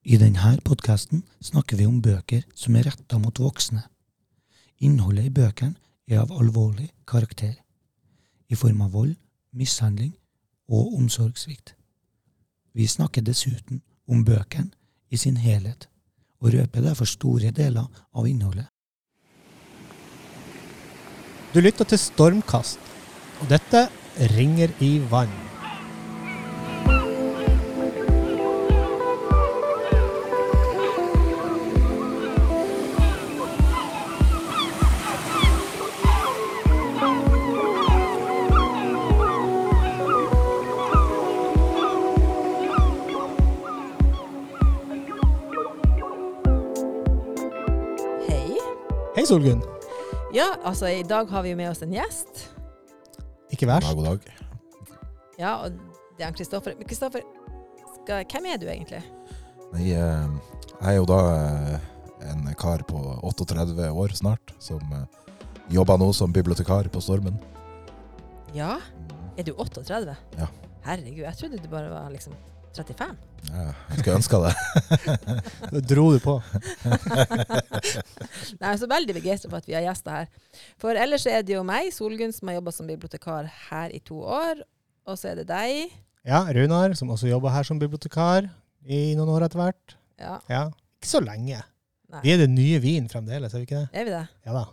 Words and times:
I 0.00 0.16
denne 0.16 0.54
podkasten 0.64 1.20
snakker 1.44 1.76
vi 1.76 1.84
om 1.84 1.98
bøker 2.00 2.46
som 2.56 2.76
er 2.76 2.86
retta 2.88 3.18
mot 3.20 3.36
voksne. 3.36 3.82
Innholdet 4.80 5.26
i 5.28 5.32
bøkene 5.36 5.76
er 6.08 6.22
av 6.22 6.32
alvorlig 6.32 6.88
karakter, 7.04 7.52
i 8.48 8.56
form 8.56 8.80
av 8.80 8.94
vold, 8.96 9.12
mishandling 9.52 10.14
og 10.72 10.96
omsorgssvikt. 10.96 11.74
Vi 12.72 12.86
snakker 12.88 13.20
dessuten 13.20 13.82
om 14.08 14.24
bøkene 14.24 14.72
i 15.12 15.20
sin 15.20 15.36
helhet, 15.36 15.86
og 16.40 16.54
røper 16.54 16.80
derfor 16.80 17.04
store 17.04 17.52
deler 17.52 17.84
av 18.16 18.26
innholdet. 18.26 18.70
Du 21.52 21.60
lytter 21.60 21.84
til 21.84 22.00
Stormkast, 22.00 22.80
og 23.42 23.52
dette 23.52 23.90
ringer 24.32 24.72
i 24.80 24.96
vann. 25.12 25.49
Solgunn. 49.30 49.60
Ja, 50.34 50.48
altså 50.66 50.88
i 50.90 51.02
dag 51.06 51.28
har 51.30 51.42
vi 51.46 51.54
med 51.58 51.70
oss 51.70 51.82
en 51.86 51.92
gjest. 51.94 52.48
Ikke 53.50 53.66
God 53.66 53.72
verst. 53.76 53.86
dag, 53.88 53.96
god 53.96 54.06
dag. 54.06 54.98
Ja, 55.40 55.52
og 55.64 55.70
det 56.16 56.24
er 56.24 56.28
han 56.28 56.34
Kristoffer. 56.38 56.74
Men 56.78 56.86
Kristoffer, 56.90 57.22
skal- 58.00 58.24
hvem 58.30 58.46
er 58.50 58.58
du 58.58 58.66
egentlig? 58.66 59.02
Nei, 59.72 59.92
eh, 59.94 60.28
jeg 60.80 60.88
er 60.92 60.96
jo 60.98 61.06
da 61.06 61.18
eh, 61.36 61.78
en 62.32 62.54
kar 62.58 62.82
på 62.88 62.98
38 63.22 63.90
år 63.94 64.14
snart, 64.18 64.52
som 64.58 64.80
eh, 64.92 65.06
jobber 65.70 65.98
nå 66.02 66.10
som 66.14 66.32
bibliotekar 66.34 66.88
på 66.90 67.00
Stormen. 67.02 67.38
Ja, 68.54 68.78
er 69.38 69.46
du 69.46 69.52
38? 69.54 70.16
Ja. 70.38 70.46
Herregud, 70.84 71.22
jeg 71.22 71.36
trodde 71.38 71.62
du 71.62 71.68
bare 71.70 71.90
var 71.92 72.10
liksom 72.10 72.34
35. 72.76 73.16
Jeg 73.50 73.98
skulle 73.98 74.16
ønske 74.20 74.38
det. 74.44 74.52
Da 75.74 75.80
dro 75.90 76.04
du 76.14 76.18
på. 76.22 76.34
Nei, 78.60 78.66
jeg 78.66 78.72
er 78.72 78.78
så 78.82 78.88
veldig 78.90 79.16
begeistra 79.16 79.50
for 79.50 79.58
at 79.60 79.68
vi 79.68 79.74
har 79.76 79.84
gjester 79.88 80.20
her. 80.20 80.28
For 80.80 80.98
ellers 80.98 81.26
er 81.30 81.42
det 81.46 81.56
jo 81.56 81.64
meg, 81.66 81.90
Solgunn, 81.94 82.32
som 82.36 82.50
har 82.50 82.58
jobba 82.60 82.74
som 82.74 82.88
bibliotekar 82.90 83.48
her 83.70 83.94
i 83.96 84.00
to 84.06 84.20
år. 84.22 84.62
Og 85.08 85.18
så 85.18 85.32
er 85.32 85.40
det 85.42 85.48
deg. 85.50 85.94
Ja, 86.28 86.44
Runar, 86.52 86.94
som 86.98 87.10
også 87.14 87.30
jobber 87.30 87.52
her 87.54 87.66
som 87.66 87.80
bibliotekar 87.80 88.50
i 88.86 89.00
noen 89.18 89.32
år 89.34 89.48
etter 89.48 89.60
hvert. 89.64 89.96
Ja, 90.20 90.36
Ja, 90.52 90.66
Ikke 91.00 91.08
så 91.14 91.22
lenge. 91.24 91.62
Nei. 92.10 92.20
Vi 92.26 92.32
er 92.34 92.42
det 92.42 92.50
nye 92.52 92.78
vin 92.82 93.06
fremdeles, 93.08 93.54
er 93.54 93.62
vi 93.62 93.66
ikke 93.68 93.80
det? 93.86 93.88
er 93.96 94.04
vi 94.08 94.12
det? 94.12 94.24
Ja 94.46 94.52
da. 94.56 94.64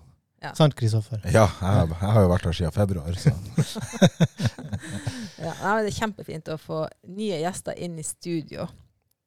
Ja. 0.43 0.51
Sant, 0.57 0.75
Kristoffer? 0.77 1.21
Ja, 1.33 1.47
jeg, 1.49 1.87
jeg 1.89 2.11
har 2.13 2.21
jo 2.21 2.29
vært 2.29 2.45
her 2.45 2.53
siden 2.57 2.73
februar, 2.75 3.15
så 3.17 3.31
Ja, 5.47 5.53
nei, 5.63 5.85
det 5.85 5.93
er 5.93 5.99
kjempefint 6.01 6.49
å 6.51 6.57
få 6.59 6.81
nye 7.07 7.37
gjester 7.39 7.77
inn 7.79 7.95
i 7.99 8.03
studio. 8.03 8.65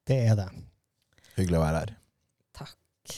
Det 0.04 0.18
er 0.28 0.36
det. 0.36 0.48
hyggelig 1.38 1.56
å 1.56 1.62
være 1.62 1.78
her. 1.80 1.92
Takk. 2.58 3.14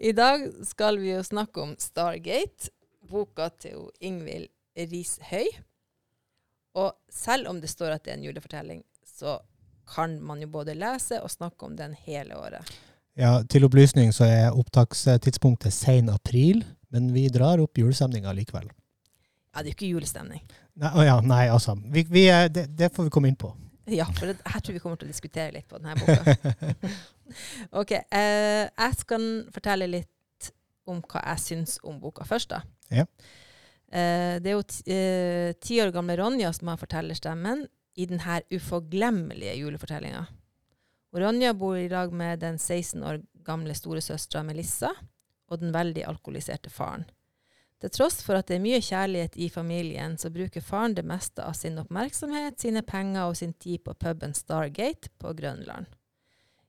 I 0.00 0.12
dag 0.16 0.46
skal 0.64 0.96
vi 1.02 1.10
jo 1.12 1.20
snakke 1.26 1.60
om 1.60 1.74
Stargate, 1.80 2.70
boka 3.10 3.50
til 3.60 3.90
Ingvild 4.00 4.48
Rishøi. 4.78 5.44
Og 6.80 6.94
selv 7.12 7.50
om 7.50 7.60
det 7.60 7.68
står 7.68 7.98
at 7.98 8.06
det 8.06 8.14
er 8.14 8.20
en 8.20 8.24
julefortelling, 8.30 8.80
så 9.04 9.36
kan 9.92 10.16
man 10.24 10.40
jo 10.40 10.48
både 10.48 10.78
lese 10.78 11.18
og 11.20 11.30
snakke 11.30 11.68
om 11.68 11.76
den 11.76 11.92
hele 12.06 12.38
året. 12.38 12.72
Ja, 13.18 13.42
Til 13.44 13.66
opplysning 13.68 14.14
så 14.16 14.24
er 14.24 14.56
opptakstidspunktet 14.56 15.74
sen 15.76 16.08
april, 16.08 16.62
men 16.88 17.12
vi 17.12 17.26
drar 17.28 17.60
opp 17.60 17.76
julestemninga 17.76 18.32
likevel. 18.32 18.70
Ja, 19.52 19.60
det 19.60 19.66
er 19.66 19.72
jo 19.74 19.76
ikke 19.76 19.92
julestemning. 19.98 20.40
Nei, 20.80 21.04
ja, 21.04 21.18
nei 21.20 21.44
altså. 21.52 21.74
Vi, 21.92 22.06
vi 22.08 22.24
det, 22.48 22.66
det 22.76 22.88
får 22.94 23.08
vi 23.08 23.12
komme 23.12 23.28
inn 23.28 23.36
på. 23.36 23.52
Ja, 23.90 24.06
for 24.14 24.30
det, 24.30 24.38
her 24.46 24.62
tror 24.62 24.76
vi 24.76 24.80
kommer 24.82 25.00
til 25.00 25.08
å 25.08 25.12
diskutere 25.12 25.52
litt 25.54 25.68
på 25.68 25.78
denne 25.78 25.96
boka. 25.98 26.90
ok, 27.80 27.94
eh, 27.98 28.66
jeg 28.70 28.98
skal 29.00 29.26
fortelle 29.54 29.90
litt 29.90 30.52
om 30.88 31.02
hva 31.02 31.22
jeg 31.32 31.42
syns 31.42 31.78
om 31.86 31.98
boka 32.02 32.26
først, 32.26 32.54
da. 32.54 32.62
Ja. 32.92 33.06
Eh, 33.92 34.38
det 34.42 34.52
er 34.52 34.56
jo 34.56 34.64
ti, 34.64 34.84
eh, 34.94 35.84
år 35.84 35.92
gamle 35.94 36.16
Ronja 36.20 36.52
som 36.56 36.70
har 36.70 36.80
fortellerstemmen 36.80 37.66
i 37.98 38.06
denne 38.08 38.40
uforglemmelige 38.54 39.58
julefortellinga. 39.58 40.24
Ronja 41.12 41.52
bor 41.52 41.76
i 41.76 41.90
lag 41.92 42.12
med 42.16 42.40
den 42.40 42.56
16 42.58 43.02
år 43.04 43.20
gamle 43.44 43.74
storesøstera 43.76 44.44
Melissa 44.46 44.94
og 45.50 45.60
den 45.60 45.74
veldig 45.74 46.06
alkoholiserte 46.08 46.70
faren. 46.72 47.04
Til 47.82 47.90
tross 47.90 48.20
for 48.22 48.38
at 48.38 48.46
det 48.46 48.60
er 48.60 48.62
mye 48.62 48.78
kjærlighet 48.78 49.34
i 49.42 49.48
familien, 49.50 50.14
så 50.14 50.30
bruker 50.30 50.62
faren 50.62 50.94
det 50.94 51.02
meste 51.02 51.42
av 51.42 51.56
sin 51.58 51.80
oppmerksomhet, 51.82 52.60
sine 52.62 52.84
penger 52.86 53.24
og 53.26 53.40
sin 53.40 53.56
tid 53.58 53.82
på 53.82 53.96
puben 53.98 54.36
Stargate 54.38 55.10
på 55.18 55.32
Grønland. 55.34 55.88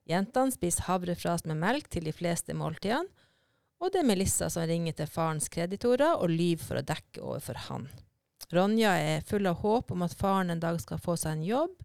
Jentene 0.09 0.51
spiser 0.51 0.87
havrefras 0.87 1.45
med 1.45 1.61
melk 1.61 1.91
til 1.93 2.09
de 2.09 2.13
fleste 2.17 2.55
måltidene, 2.57 3.05
og 3.77 3.91
det 3.93 3.99
er 4.01 4.07
Melissa 4.07 4.47
som 4.49 4.65
ringer 4.65 4.95
til 4.97 5.11
farens 5.11 5.51
kreditorer 5.53 6.15
og 6.15 6.31
lyver 6.31 6.63
for 6.63 6.79
å 6.79 6.85
dekke 6.87 7.21
overfor 7.21 7.59
han. 7.67 7.85
Ronja 8.53 8.95
er 8.97 9.25
full 9.27 9.45
av 9.49 9.59
håp 9.61 9.91
om 9.93 10.05
at 10.05 10.15
faren 10.17 10.49
en 10.53 10.63
dag 10.63 10.79
skal 10.81 11.01
få 11.03 11.17
seg 11.19 11.37
en 11.37 11.45
jobb, 11.45 11.75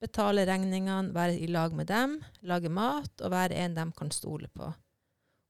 betale 0.00 0.46
regningene, 0.46 1.10
være 1.16 1.40
i 1.42 1.50
lag 1.50 1.74
med 1.74 1.90
dem, 1.90 2.20
lage 2.46 2.70
mat 2.70 3.24
og 3.24 3.34
være 3.34 3.58
en 3.64 3.74
de 3.74 3.88
kan 3.98 4.14
stole 4.14 4.46
på. 4.54 4.70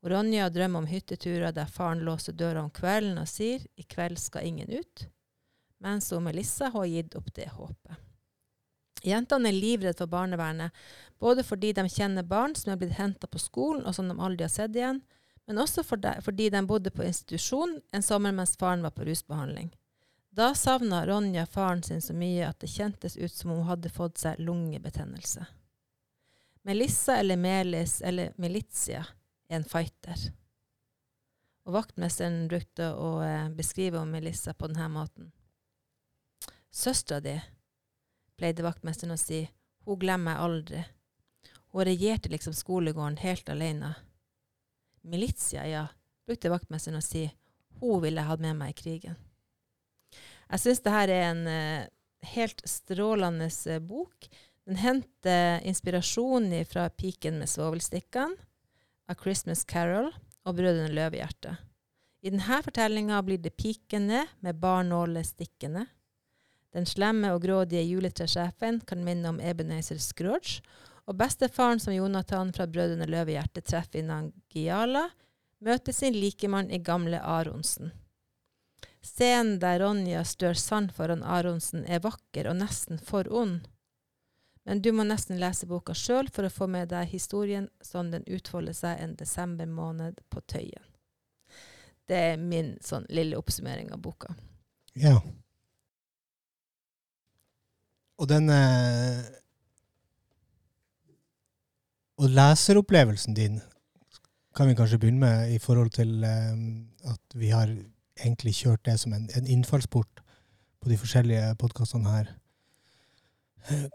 Og 0.00 0.10
Ronja 0.10 0.48
drømmer 0.48 0.80
om 0.80 0.88
hytteturer 0.88 1.52
der 1.52 1.68
faren 1.68 2.04
låser 2.06 2.32
døra 2.32 2.62
om 2.64 2.70
kvelden 2.70 3.18
og 3.20 3.28
sier 3.28 3.60
'i 3.76 3.82
kveld 3.82 4.18
skal 4.18 4.46
ingen 4.46 4.68
ut', 4.68 5.08
mens 5.80 6.10
hun 6.10 6.24
Melissa 6.24 6.70
har 6.70 6.86
gitt 6.86 7.14
opp 7.14 7.32
det 7.34 7.48
håpet. 7.48 7.96
Jentene 9.04 9.48
er 9.48 9.56
livredde 9.56 9.96
for 9.98 10.06
barnevernet, 10.06 10.72
både 11.18 11.44
fordi 11.44 11.72
de 11.72 11.88
kjenner 11.88 12.22
barn 12.22 12.54
som 12.54 12.72
er 12.72 12.76
blitt 12.76 12.98
henta 12.98 13.26
på 13.26 13.38
skolen 13.38 13.84
og 13.86 13.94
som 13.94 14.08
de 14.08 14.16
aldri 14.20 14.44
har 14.44 14.52
sett 14.52 14.76
igjen, 14.76 15.02
men 15.46 15.58
også 15.58 15.82
fordi 15.82 16.50
de 16.50 16.66
bodde 16.66 16.90
på 16.90 17.04
institusjon 17.04 17.80
en 17.92 18.02
sommer 18.02 18.32
mens 18.32 18.56
faren 18.56 18.82
var 18.82 18.90
på 18.90 19.04
rusbehandling. 19.04 19.72
Da 20.30 20.54
savna 20.54 21.06
Ronja 21.06 21.46
faren 21.46 21.82
sin 21.82 22.00
så 22.00 22.14
mye 22.14 22.48
at 22.48 22.60
det 22.60 22.70
kjentes 22.70 23.16
ut 23.16 23.32
som 23.32 23.50
om 23.50 23.56
hun 23.56 23.66
hadde 23.66 23.90
fått 23.90 24.20
seg 24.20 24.38
lungebetennelse. 24.38 25.46
Melissa 26.62 27.16
eller 27.16 27.40
Melis 27.40 28.00
eller 28.04 28.32
Milizia 28.36 29.00
er 29.00 29.19
en 29.50 29.64
fighter. 29.66 30.30
Og 31.66 31.74
vaktmesteren 31.74 32.46
brukte 32.48 32.92
å 32.94 33.20
eh, 33.24 33.48
beskrive 33.54 34.00
om 34.00 34.10
Melissa 34.10 34.54
på 34.54 34.70
denne 34.70 34.88
måten. 34.92 35.30
Søstera 36.70 37.20
di, 37.24 37.34
pleide 38.38 38.64
vaktmesteren 38.64 39.16
å 39.16 39.20
si, 39.20 39.42
hun 39.86 39.98
glemmer 40.00 40.36
jeg 40.36 40.46
aldri. 40.46 40.82
Hun 41.74 41.86
regjerte 41.86 42.30
liksom 42.30 42.54
skolegården 42.56 43.18
helt 43.22 43.50
alene. 43.50 43.94
Militia, 45.02 45.66
ja, 45.66 45.86
brukte 46.26 46.52
vaktmesteren 46.52 47.00
å 47.00 47.04
si, 47.04 47.26
hun 47.80 48.02
ville 48.04 48.22
jeg 48.22 48.30
hatt 48.30 48.44
med 48.44 48.58
meg 48.58 48.74
i 48.74 48.78
krigen. 48.80 49.18
Jeg 50.50 50.62
syns 50.62 50.82
det 50.84 50.94
her 50.94 51.12
er 51.14 51.26
en 51.30 51.42
eh, 51.50 51.88
helt 52.34 52.62
strålende 52.68 53.50
eh, 53.70 53.82
bok. 53.82 54.30
Den 54.66 54.78
henter 54.78 55.60
inspirasjon 55.66 56.52
fra 56.70 56.88
Piken 56.94 57.38
med 57.40 57.50
svovelstikkene, 57.50 58.49
A 59.10 59.14
Christmas 59.18 59.64
Carol 59.66 60.12
og 60.46 60.54
Brødrene 60.54 60.92
Løvehjerte. 60.94 61.56
I 62.22 62.30
denne 62.30 62.60
fortellinga 62.62 63.18
blir 63.26 63.40
det 63.42 63.56
pikene 63.58 64.26
med 64.44 64.60
barnåle 64.62 65.24
stikkende. 65.26 65.86
Den 66.70 66.86
slemme 66.86 67.32
og 67.34 67.42
grådige 67.42 67.82
juletresjefen 67.88 68.78
kan 68.86 69.02
minne 69.02 69.32
om 69.32 69.40
Ebenezer 69.42 69.98
Scrooge, 69.98 70.60
og 71.10 71.16
bestefaren 71.18 71.80
som 71.82 71.96
Jonathan 71.96 72.52
fra 72.54 72.68
Brødrene 72.70 73.08
Løvehjerte 73.10 73.64
treffer 73.66 73.98
i 73.98 74.06
Nangiala, 74.06 75.08
møter 75.58 75.96
sin 75.96 76.14
likemann 76.14 76.70
i 76.70 76.78
gamle 76.78 77.18
Aronsen. 77.18 77.90
Scenen 79.02 79.58
der 79.58 79.80
Ronja 79.82 80.22
stør 80.28 80.54
sand 80.54 80.94
foran 80.94 81.24
Aronsen 81.24 81.82
er 81.88 82.04
vakker 82.04 82.52
og 82.52 82.60
nesten 82.60 83.00
for 83.02 83.26
ond. 83.32 83.64
Men 84.70 84.82
du 84.82 84.92
må 84.94 85.02
nesten 85.02 85.40
lese 85.42 85.66
boka 85.66 85.96
sjøl 85.98 86.28
for 86.30 86.46
å 86.46 86.52
få 86.54 86.68
med 86.70 86.92
deg 86.92 87.08
historien 87.10 87.64
sånn 87.82 88.12
den 88.12 88.22
utfolder 88.30 88.76
seg 88.78 89.00
en 89.02 89.16
desember 89.18 89.66
måned 89.66 90.20
på 90.30 90.38
Tøyen. 90.46 90.84
Det 92.06 92.20
er 92.28 92.36
min 92.38 92.76
sånn 92.78 93.08
lille 93.10 93.34
oppsummering 93.34 93.90
av 93.90 93.98
boka. 94.04 94.30
Ja. 94.94 95.16
Og 98.22 98.30
den 98.30 98.46
eh, 98.54 99.26
Og 102.22 102.30
leseropplevelsen 102.30 103.34
din 103.34 103.58
kan 104.54 104.70
vi 104.70 104.78
kanskje 104.78 105.00
begynne 105.02 105.24
med 105.24 105.54
i 105.56 105.58
forhold 105.58 105.90
til 105.98 106.22
eh, 106.22 106.54
at 107.10 107.34
vi 107.34 107.50
har 107.50 107.74
egentlig 108.22 108.54
kjørt 108.62 108.86
det 108.86 109.00
som 109.02 109.18
en, 109.18 109.26
en 109.34 109.50
innfallsport 109.50 110.22
på 110.78 110.94
de 110.94 111.00
forskjellige 111.00 111.56
podkastene 111.58 112.14
her. 112.20 112.36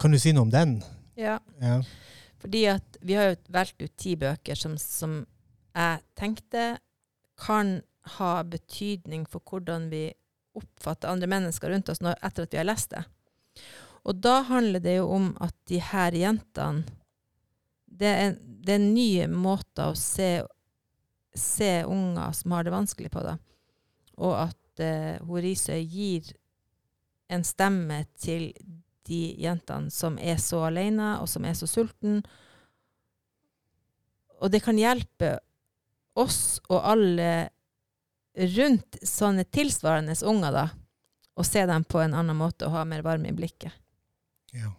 Kan 0.00 0.14
du 0.14 0.18
si 0.20 0.32
noe 0.34 0.46
om 0.46 0.52
den? 0.52 0.78
Ja. 1.18 1.38
Ja. 1.60 1.80
Fordi 2.42 2.66
at 2.70 2.98
vi 3.00 3.16
har 3.16 3.32
jo 3.32 3.36
valgt 3.52 3.82
ut 3.82 3.96
ti 3.98 4.14
bøker 4.20 4.58
som, 4.58 4.76
som 4.78 5.22
jeg 5.76 6.02
tenkte 6.18 6.76
kan 7.40 7.80
ha 8.16 8.32
betydning 8.46 9.26
for 9.28 9.42
hvordan 9.44 9.88
vi 9.90 10.08
oppfatter 10.56 11.10
andre 11.10 11.28
mennesker 11.28 11.72
rundt 11.72 11.90
oss 11.92 12.00
når, 12.04 12.16
etter 12.24 12.46
at 12.46 12.54
vi 12.54 12.60
har 12.60 12.68
lest 12.68 12.92
det. 12.94 13.02
Og 14.06 14.20
da 14.22 14.38
handler 14.46 14.80
det 14.84 14.98
jo 14.98 15.08
om 15.16 15.32
at 15.42 15.56
de 15.68 15.80
her 15.82 16.14
jentene 16.14 16.84
Det 17.96 18.08
er, 18.12 18.34
det 18.36 18.74
er 18.74 18.82
nye 18.82 19.26
måter 19.32 19.88
å 19.88 19.96
se, 19.96 20.42
se 21.32 21.70
unger 21.88 22.34
som 22.36 22.52
har 22.52 22.66
det 22.66 22.74
vanskelig 22.74 23.08
på, 23.08 23.22
da. 23.24 23.38
Og 24.20 24.34
at 24.36 24.82
eh, 24.84 25.16
Horisøy 25.24 25.80
gir 25.80 26.28
en 27.32 27.44
stemme 27.46 28.02
til 28.20 28.50
de 29.06 29.20
jentene 29.40 29.92
som 29.92 30.18
er 30.18 30.38
så 30.42 30.64
alene, 30.68 31.16
og 31.22 31.28
som 31.30 31.44
er 31.46 31.56
så 31.58 31.68
sulten. 31.70 32.20
Og 34.40 34.52
det 34.52 34.62
kan 34.64 34.78
hjelpe 34.78 35.36
oss 36.16 36.58
og 36.68 36.80
alle 36.80 37.30
rundt 38.56 38.98
sånne 39.06 39.46
tilsvarende 39.48 40.16
unger, 40.28 40.52
da, 40.52 40.66
å 41.36 41.44
se 41.44 41.62
dem 41.68 41.84
på 41.84 42.00
en 42.02 42.16
annen 42.16 42.36
måte 42.36 42.68
og 42.68 42.76
ha 42.76 42.84
mer 42.88 43.04
varme 43.04 43.30
i 43.30 43.36
blikket. 43.36 43.72
Ja. 44.56 44.72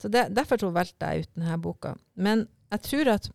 Så 0.00 0.08
det, 0.08 0.30
Derfor 0.34 0.70
valgte 0.74 1.10
jeg 1.10 1.26
ut 1.26 1.34
denne 1.36 1.58
boka. 1.62 1.94
Men 2.14 2.46
jeg 2.70 2.86
tror 2.86 3.12
at 3.16 3.30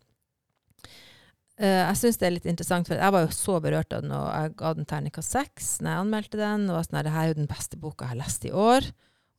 Jeg 1.55 1.95
syns 1.95 2.17
det 2.19 2.25
er 2.27 2.33
litt 2.35 2.47
interessant, 2.51 2.87
for 2.89 2.99
jeg 2.99 3.13
var 3.15 3.23
jo 3.23 3.31
så 3.31 3.59
berørt 3.63 3.93
av 3.95 4.01
den, 4.03 4.11
og 4.11 4.25
jeg 4.27 4.55
ga 4.59 4.71
den 4.75 4.87
terningkast 4.89 5.35
seks 5.37 5.69
når 5.79 5.91
jeg 5.91 6.03
anmeldte 6.03 6.39
den. 6.41 6.65
Og 6.67 6.75
var 6.75 6.87
sånn 6.87 6.97
her, 6.99 7.05
det 7.07 7.13
her 7.15 7.27
er 7.27 7.31
jo 7.31 7.37
den 7.37 7.51
beste 7.51 7.79
boka 7.79 8.03
jeg 8.03 8.11
har 8.11 8.19
lest 8.19 8.47
i 8.49 8.51
år. 8.51 8.89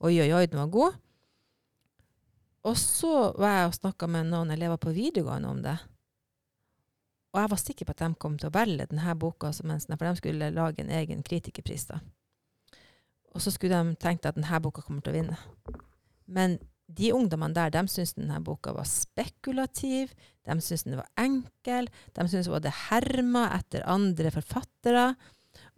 Oi, 0.00 0.14
oi, 0.24 0.30
oi, 0.32 0.46
den 0.48 0.62
var 0.62 0.70
god. 0.72 0.96
Og 2.66 2.78
så 2.80 3.12
var 3.36 3.52
jeg 3.52 3.68
og 3.68 3.76
snakka 3.76 4.08
med 4.10 4.30
noen 4.32 4.50
elever 4.54 4.80
på 4.80 4.94
videregående 4.96 5.52
om 5.52 5.60
det. 5.62 5.76
Og 7.36 7.42
jeg 7.42 7.52
var 7.52 7.60
sikker 7.60 7.86
på 7.86 7.92
at 7.92 8.00
de 8.00 8.08
kom 8.16 8.38
til 8.40 8.48
å 8.48 8.54
velge 8.56 8.88
denne 8.90 9.14
boka 9.20 9.52
sånn, 9.52 9.76
for 9.76 10.06
de 10.08 10.14
skulle 10.18 10.54
lage 10.56 10.82
en 10.82 10.94
egen 10.98 11.20
kritikerpris. 11.26 11.84
da. 11.92 12.00
Og 13.36 13.44
så 13.44 13.52
skulle 13.52 13.76
de 13.76 13.98
tenkt 14.00 14.24
at 14.24 14.38
denne 14.38 14.60
boka 14.64 14.80
kommer 14.80 15.04
til 15.04 15.12
å 15.12 15.18
vinne. 15.18 15.36
Men 16.26 16.56
de 16.86 17.12
ungdommene 17.14 17.56
der 17.56 17.72
de 17.74 17.82
syntes 17.90 18.14
denne 18.16 18.38
boka 18.44 18.72
var 18.76 18.86
spekulativ, 18.88 20.12
de 20.46 20.58
syntes 20.60 20.86
den 20.86 20.98
var 21.00 21.08
enkel, 21.18 21.88
de 22.14 22.26
syntes 22.28 22.50
hadde 22.52 22.74
herma 22.88 23.48
etter 23.58 23.86
andre 23.90 24.32
forfattere. 24.34 25.08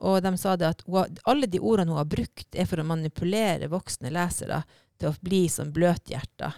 Og 0.05 0.21
de 0.23 0.33
sa 0.39 0.57
det 0.59 0.69
at 0.69 0.83
hun, 0.87 1.19
alle 1.31 1.49
de 1.51 1.61
ordene 1.63 1.95
hun 1.95 2.03
har 2.03 2.11
brukt, 2.11 2.49
er 2.53 2.69
for 2.69 2.83
å 2.83 2.87
manipulere 2.87 3.71
voksne 3.71 4.13
lesere 4.15 4.63
til 4.99 5.13
å 5.13 5.19
bli 5.23 5.47
som 5.53 5.71
bløthjerta. 5.75 6.53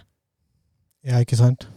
ja, 1.05 1.21
ikke 1.21 1.39
sant? 1.39 1.67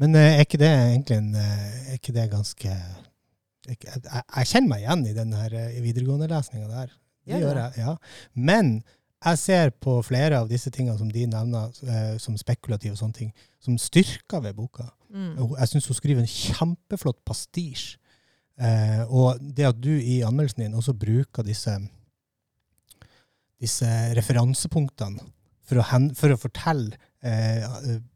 Men 0.00 0.16
eh, 0.16 0.38
er 0.38 0.46
ikke 0.46 0.60
det 0.60 0.70
egentlig 0.72 1.16
en 1.20 1.34
eh, 1.38 1.66
Er 1.92 1.98
ikke 1.98 2.14
det 2.16 2.30
ganske 2.32 2.70
jeg, 2.72 3.76
jeg, 3.84 4.00
jeg 4.02 4.48
kjenner 4.50 4.70
meg 4.72 4.82
igjen 4.82 5.04
i 5.06 5.14
den 5.14 5.34
eh, 5.36 5.76
videregående-lesninga 5.84 6.66
der. 6.70 6.94
Det 7.22 7.36
ja, 7.36 7.38
gjør 7.44 7.60
jeg, 7.60 7.84
ja. 7.84 7.92
Men 8.34 8.72
jeg 9.22 9.38
ser 9.38 9.70
på 9.82 9.96
flere 10.02 10.40
av 10.42 10.48
disse 10.50 10.70
tingene 10.74 10.98
som 10.98 11.10
de 11.10 11.26
nevner, 11.30 11.70
eh, 11.86 12.14
som 12.22 12.36
spekulative 12.38 12.96
og 12.96 13.00
sånne 13.00 13.18
ting, 13.18 13.32
som 13.62 13.78
styrker 13.78 14.42
ved 14.42 14.56
boka. 14.58 14.88
Mm. 15.12 15.36
Jeg 15.58 15.68
syns 15.70 15.86
hun 15.90 15.98
skriver 15.98 16.24
en 16.24 16.32
kjempeflott 16.32 17.20
pastisj. 17.28 17.96
Eh, 18.62 19.04
og 19.08 19.38
det 19.40 19.68
at 19.68 19.78
du 19.80 19.92
i 19.94 20.20
anmeldelsen 20.26 20.64
din 20.64 20.74
også 20.78 20.94
bruker 20.98 21.46
disse, 21.46 21.72
disse 23.62 23.88
referansepunktene 24.18 25.22
for 25.68 25.80
å, 25.80 25.86
hen, 25.92 26.10
for 26.18 26.34
å 26.34 26.40
fortelle 26.40 26.98
eh, 27.24 27.64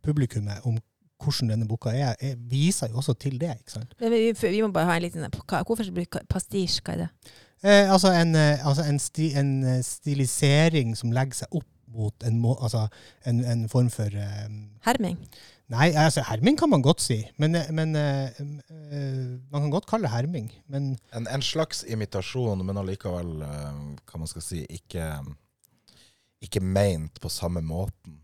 publikummet 0.04 0.66
om 0.68 0.78
hvordan 1.22 1.54
denne 1.54 1.68
boka 1.68 1.94
er, 1.96 2.12
er, 2.20 2.36
viser 2.50 2.90
jo 2.92 3.00
også 3.00 3.14
til 3.20 3.38
det. 3.40 3.54
ikke 3.62 3.78
sant? 3.78 3.94
Men 4.00 4.12
vi, 4.12 4.34
vi 4.36 4.62
må 4.62 4.68
bare 4.74 4.90
ha 4.90 4.96
en 4.98 5.06
liten 5.06 5.24
Hvorfor 5.24 5.92
bruke 5.94 6.20
pastisj? 6.28 6.82
Hva 6.84 6.96
er 6.96 7.06
det? 7.06 7.34
Eh, 7.66 7.92
altså 7.92 8.12
en, 8.14 8.34
eh, 8.38 8.66
altså 8.66 8.84
en, 8.86 9.00
sti, 9.02 9.32
en 9.40 9.52
eh, 9.66 9.80
stilisering 9.82 10.94
som 10.98 11.10
legger 11.14 11.42
seg 11.42 11.58
opp 11.58 11.66
mot 11.96 12.26
en, 12.28 12.38
må, 12.38 12.54
altså 12.62 12.86
en, 13.26 13.42
en 13.44 13.66
form 13.72 13.88
for 13.90 14.12
eh, 14.12 14.48
Herming? 14.86 15.18
Nei, 15.72 15.88
altså 15.98 16.22
herming 16.22 16.54
kan 16.58 16.70
man 16.70 16.82
godt 16.84 17.02
si. 17.02 17.16
Men, 17.42 17.56
eh, 17.58 17.70
men 17.74 17.96
eh, 17.98 18.38
eh, 18.38 19.32
man 19.50 19.64
kan 19.64 19.72
godt 19.74 19.88
kalle 19.90 20.06
det 20.06 20.12
herming. 20.12 20.50
Men 20.70 20.92
En, 21.10 21.26
en 21.26 21.42
slags 21.42 21.82
imitasjon, 21.88 22.62
men 22.66 22.78
allikevel, 22.78 23.32
eh, 23.42 23.80
hva 24.06 24.20
man 24.22 24.30
skal 24.30 24.44
si, 24.46 24.62
ikke, 24.70 25.08
ikke 26.46 26.62
meint 26.62 27.18
på 27.22 27.32
samme 27.34 27.64
måten. 27.66 28.20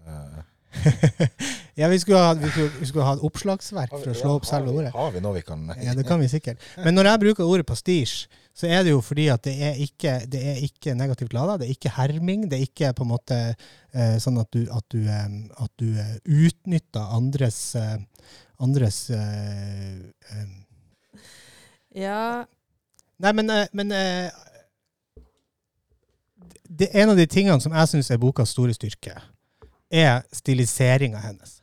Eh, 0.00 0.40
ja, 1.80 1.88
vi 1.92 1.98
skulle, 2.00 2.22
ha, 2.24 2.32
vi, 2.40 2.48
skulle, 2.48 2.72
vi 2.80 2.88
skulle 2.88 3.04
ha 3.04 3.14
et 3.18 3.24
oppslagsverk 3.28 3.92
for 3.92 4.08
å 4.08 4.16
slå 4.16 4.34
opp 4.38 4.48
selve 4.48 4.72
ordet. 4.72 4.92
Har 4.96 5.12
vi 5.12 5.20
noe 5.24 5.36
vi 5.36 5.44
kan 5.44 5.68
Ja, 5.82 5.92
det 5.96 6.06
kan 6.08 6.20
vi 6.24 6.28
sikkert. 6.32 6.62
Men 6.84 6.96
når 6.96 7.12
jeg 7.12 7.24
bruker 7.26 7.48
ordet 7.52 7.68
pastisj, 7.68 8.30
så 8.58 8.66
er 8.66 8.82
det 8.82 8.90
jo 8.90 9.00
fordi 9.04 9.28
at 9.30 9.44
det 9.46 9.52
er 9.62 9.76
ikke, 9.78 10.12
det 10.26 10.40
er 10.50 10.56
ikke 10.66 10.94
negativt 10.98 11.34
lada. 11.36 11.54
Det 11.60 11.68
er 11.68 11.76
ikke 11.76 11.92
herming. 11.94 12.48
Det 12.50 12.56
er 12.56 12.64
ikke 12.66 12.88
på 12.98 13.04
en 13.04 13.10
måte 13.12 13.36
eh, 13.54 14.16
sånn 14.18 14.40
at 14.42 14.48
du, 14.50 14.64
at 14.74 14.86
du, 14.90 14.98
eh, 15.06 15.28
at 15.62 15.72
du 15.78 15.92
eh, 15.94 16.16
utnytter 16.26 17.12
andres, 17.14 17.58
eh, 17.78 17.98
andres 18.58 18.98
eh, 19.14 20.00
eh, 20.34 20.48
Ja. 22.02 22.46
Nei, 23.18 23.32
men, 23.34 23.50
men 23.74 23.88
det, 26.68 26.90
En 26.94 27.10
av 27.10 27.16
de 27.18 27.26
tingene 27.26 27.58
som 27.62 27.74
jeg 27.74 27.90
syns 27.90 28.10
er 28.14 28.20
bokas 28.22 28.52
store 28.54 28.74
styrke, 28.74 29.14
er 29.90 30.22
stiliseringa 30.34 31.18
hennes. 31.22 31.60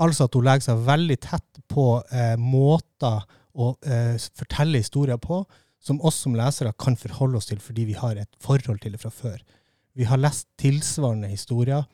Altså 0.00 0.28
at 0.28 0.36
hun 0.36 0.44
legger 0.46 0.64
seg 0.68 0.84
veldig 0.86 1.18
tett 1.24 1.60
på 1.68 1.86
måter 2.40 3.24
å 3.58 3.72
fortelle 4.38 4.80
historier 4.80 5.18
på 5.20 5.42
som 5.80 6.00
oss 6.04 6.18
som 6.24 6.36
lesere 6.36 6.74
kan 6.78 6.98
forholde 6.98 7.38
oss 7.38 7.48
til 7.50 7.60
fordi 7.62 7.86
vi 7.88 7.96
har 7.98 8.18
et 8.18 8.30
forhold 8.42 8.80
til 8.82 8.94
det 8.94 9.02
fra 9.02 9.12
før. 9.14 9.38
Vi 9.98 10.06
har 10.06 10.20
lest 10.20 10.48
tilsvarende 10.60 11.30
historier 11.30 11.86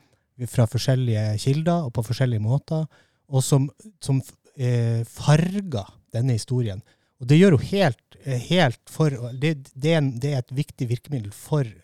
fra 0.51 0.67
forskjellige 0.67 1.37
kilder 1.45 1.87
og 1.87 1.93
på 1.95 2.03
forskjellige 2.05 2.43
måter, 2.43 2.85
og 3.31 3.43
som, 3.43 3.69
som 4.03 4.19
eh, 4.57 5.01
farger 5.07 5.87
denne 6.13 6.35
historien. 6.35 6.83
Og 7.21 7.29
det 7.29 7.39
gjør 7.39 7.55
hun 7.55 7.67
helt, 7.71 8.17
eh, 8.25 8.41
helt 8.51 8.81
for 8.91 9.15
det, 9.33 9.55
det, 9.73 9.93
er 9.93 10.01
en, 10.01 10.11
det 10.21 10.33
er 10.33 10.43
et 10.43 10.55
viktig 10.55 10.89
virkemiddel 10.91 11.31
for 11.33 11.63
henne, 11.63 11.81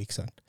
ikke 0.00 0.16
sant? 0.16 0.40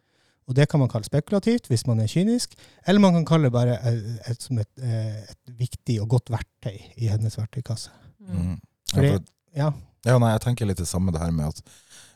Og 0.45 0.53
det 0.57 0.67
kan 0.69 0.79
man 0.81 0.89
kalle 0.91 1.07
spekulativt 1.07 1.67
hvis 1.71 1.85
man 1.89 1.99
er 2.01 2.09
kynisk, 2.09 2.53
eller 2.85 3.01
man 3.01 3.15
kan 3.17 3.25
kalle 3.27 3.49
det 3.49 3.55
bare 3.55 3.77
et, 3.89 4.03
et, 4.29 4.41
som 4.41 4.59
et, 4.61 4.69
eh, 4.81 5.23
et 5.25 5.55
viktig 5.57 5.97
og 6.03 6.09
godt 6.15 6.31
verktøy 6.33 6.77
i 7.01 7.09
hennes 7.09 7.37
verktøykasse. 7.39 7.93
Mm. 8.25 8.55
Ja, 8.93 8.99
for, 8.99 9.23
Ja, 9.55 9.71
ja, 10.05 10.17
nei, 10.21 10.31
jeg 10.35 10.43
tenker 10.43 10.69
litt 10.69 10.81
det 10.81 10.89
samme 10.89 11.13
det 11.13 11.21
her 11.21 11.33
med 11.33 11.49
at 11.49 11.61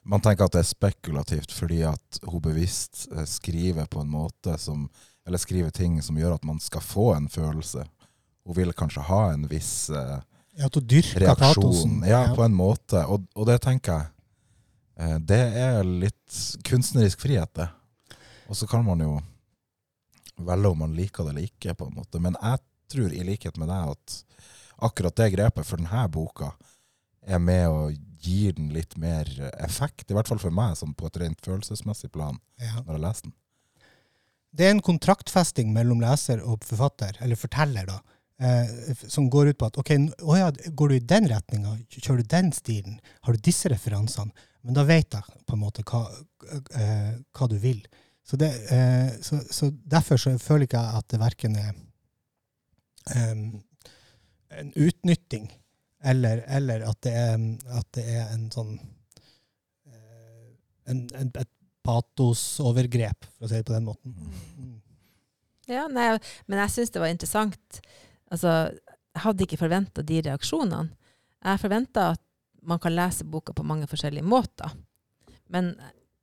man 0.09 0.21
tenker 0.23 0.47
at 0.47 0.55
det 0.55 0.63
er 0.63 0.69
spekulativt 0.69 1.53
fordi 1.53 1.81
at 1.89 2.19
hun 2.23 2.41
bevisst 2.43 3.07
eh, 3.11 3.25
skriver 3.27 3.89
på 3.89 4.03
en 4.03 4.11
måte 4.11 4.57
som 4.57 4.89
Eller 5.27 5.37
skriver 5.37 5.69
ting 5.69 6.01
som 6.01 6.17
gjør 6.17 6.39
at 6.39 6.45
man 6.47 6.57
skal 6.59 6.81
få 6.81 7.11
en 7.13 7.27
følelse. 7.29 7.83
Hun 8.47 8.55
vil 8.55 8.71
kanskje 8.73 9.03
ha 9.05 9.19
en 9.33 9.43
viss 9.51 9.89
eh, 9.89 10.17
dyrker 10.57 11.21
reaksjon. 11.21 11.99
Ja, 12.07 12.33
på 12.35 12.43
en 12.43 12.55
måte. 12.55 13.03
Og, 13.05 13.27
og 13.35 13.45
det 13.45 13.59
tenker 13.61 13.93
jeg 13.93 14.07
eh, 14.97 15.19
Det 15.19 15.41
er 15.65 15.83
litt 15.83 16.39
kunstnerisk 16.65 17.21
frihet, 17.21 17.51
det. 17.53 17.67
Og 18.49 18.57
så 18.57 18.65
kan 18.67 18.81
man 18.85 19.03
jo 19.05 19.19
velge 20.39 20.71
om 20.71 20.81
man 20.81 20.95
liker 20.97 21.27
det 21.27 21.35
eller 21.35 21.45
ikke, 21.45 21.75
på 21.75 21.85
en 21.85 21.99
måte. 21.99 22.23
Men 22.23 22.39
jeg 22.41 22.63
tror 22.89 23.13
i 23.13 23.27
likhet 23.27 23.59
med 23.61 23.69
deg 23.69 23.93
at 23.93 24.17
akkurat 24.89 25.15
det 25.19 25.33
grepet 25.35 25.67
for 25.67 25.77
denne 25.77 26.07
boka 26.09 26.53
er 27.29 27.41
med 27.43 27.67
og 27.69 27.97
gir 28.19 28.53
den 28.57 28.71
litt 28.75 28.97
mer 28.99 29.29
effekt. 29.63 30.09
I 30.09 30.15
hvert 30.17 30.27
fall 30.27 30.41
for 30.41 30.51
meg, 30.53 30.75
sånn 30.79 30.95
på 30.97 31.07
et 31.07 31.19
rent 31.21 31.41
følelsesmessig 31.45 32.11
plan, 32.11 32.39
Ja. 32.59 32.81
når 32.85 32.97
jeg 32.97 33.03
leser 33.05 33.27
den. 33.29 33.33
Det 34.51 34.65
er 34.65 34.71
en 34.73 34.81
kontraktfesting 34.81 35.71
mellom 35.73 36.01
leser 36.01 36.41
og 36.41 36.63
forfatter, 36.65 37.17
eller 37.21 37.37
forteller, 37.37 37.85
da, 37.85 37.99
eh, 38.39 38.93
som 39.07 39.29
går 39.29 39.51
ut 39.51 39.57
på 39.59 39.67
at 39.67 39.77
ok, 39.77 39.91
å 40.25 40.37
ja, 40.39 40.51
går 40.51 40.89
du 40.89 40.95
i 40.95 41.05
den 41.05 41.27
retninga, 41.29 41.75
kjører 41.89 42.23
du 42.23 42.23
den 42.23 42.51
stilen, 42.51 42.99
har 43.21 43.33
du 43.33 43.39
disse 43.39 43.69
referansene, 43.69 44.31
men 44.63 44.73
da 44.73 44.83
vet 44.83 45.13
jeg 45.13 45.23
på 45.45 45.53
en 45.53 45.61
måte 45.61 45.83
hva, 45.83 46.01
eh, 46.75 47.13
hva 47.31 47.47
du 47.47 47.57
vil. 47.59 47.85
Så, 48.25 48.37
det, 48.37 48.49
eh, 48.71 49.13
så, 49.21 49.39
så 49.49 49.69
derfor 49.71 50.17
så 50.17 50.33
føler 50.41 50.67
ikke 50.67 50.81
jeg 50.81 50.97
at 50.97 51.07
det 51.13 51.19
verken 51.21 51.55
er 51.55 51.71
em, 53.15 53.61
en 54.49 54.73
utnytting, 54.75 55.49
eller, 56.03 56.43
eller 56.47 56.85
at, 56.87 57.01
det 57.03 57.13
er, 57.15 57.37
at 57.75 57.87
det 57.97 58.05
er 58.07 58.33
en 58.33 58.45
sånn 58.53 58.75
eh, 59.89 60.51
en, 60.91 61.05
en, 61.15 61.31
et 61.33 61.51
patosovergrep, 61.85 63.27
for 63.35 63.47
å 63.47 63.49
si 63.49 63.59
det 63.59 63.67
på 63.67 63.75
den 63.75 63.87
måten. 63.87 64.15
Mm. 64.57 64.77
Ja, 65.69 65.85
nei, 65.91 66.11
men 66.49 66.61
jeg 66.63 66.73
syns 66.73 66.93
det 66.93 67.03
var 67.03 67.11
interessant. 67.13 67.81
Altså, 68.33 68.55
jeg 69.13 69.23
hadde 69.25 69.45
ikke 69.45 69.61
forventa 69.61 70.05
de 70.05 70.21
reaksjonene. 70.25 70.95
Jeg 71.45 71.61
forventa 71.61 72.11
at 72.15 72.23
man 72.65 72.81
kan 72.81 72.95
lese 72.95 73.27
boka 73.27 73.53
på 73.55 73.65
mange 73.67 73.87
forskjellige 73.89 74.27
måter. 74.27 74.73
Men 75.49 75.73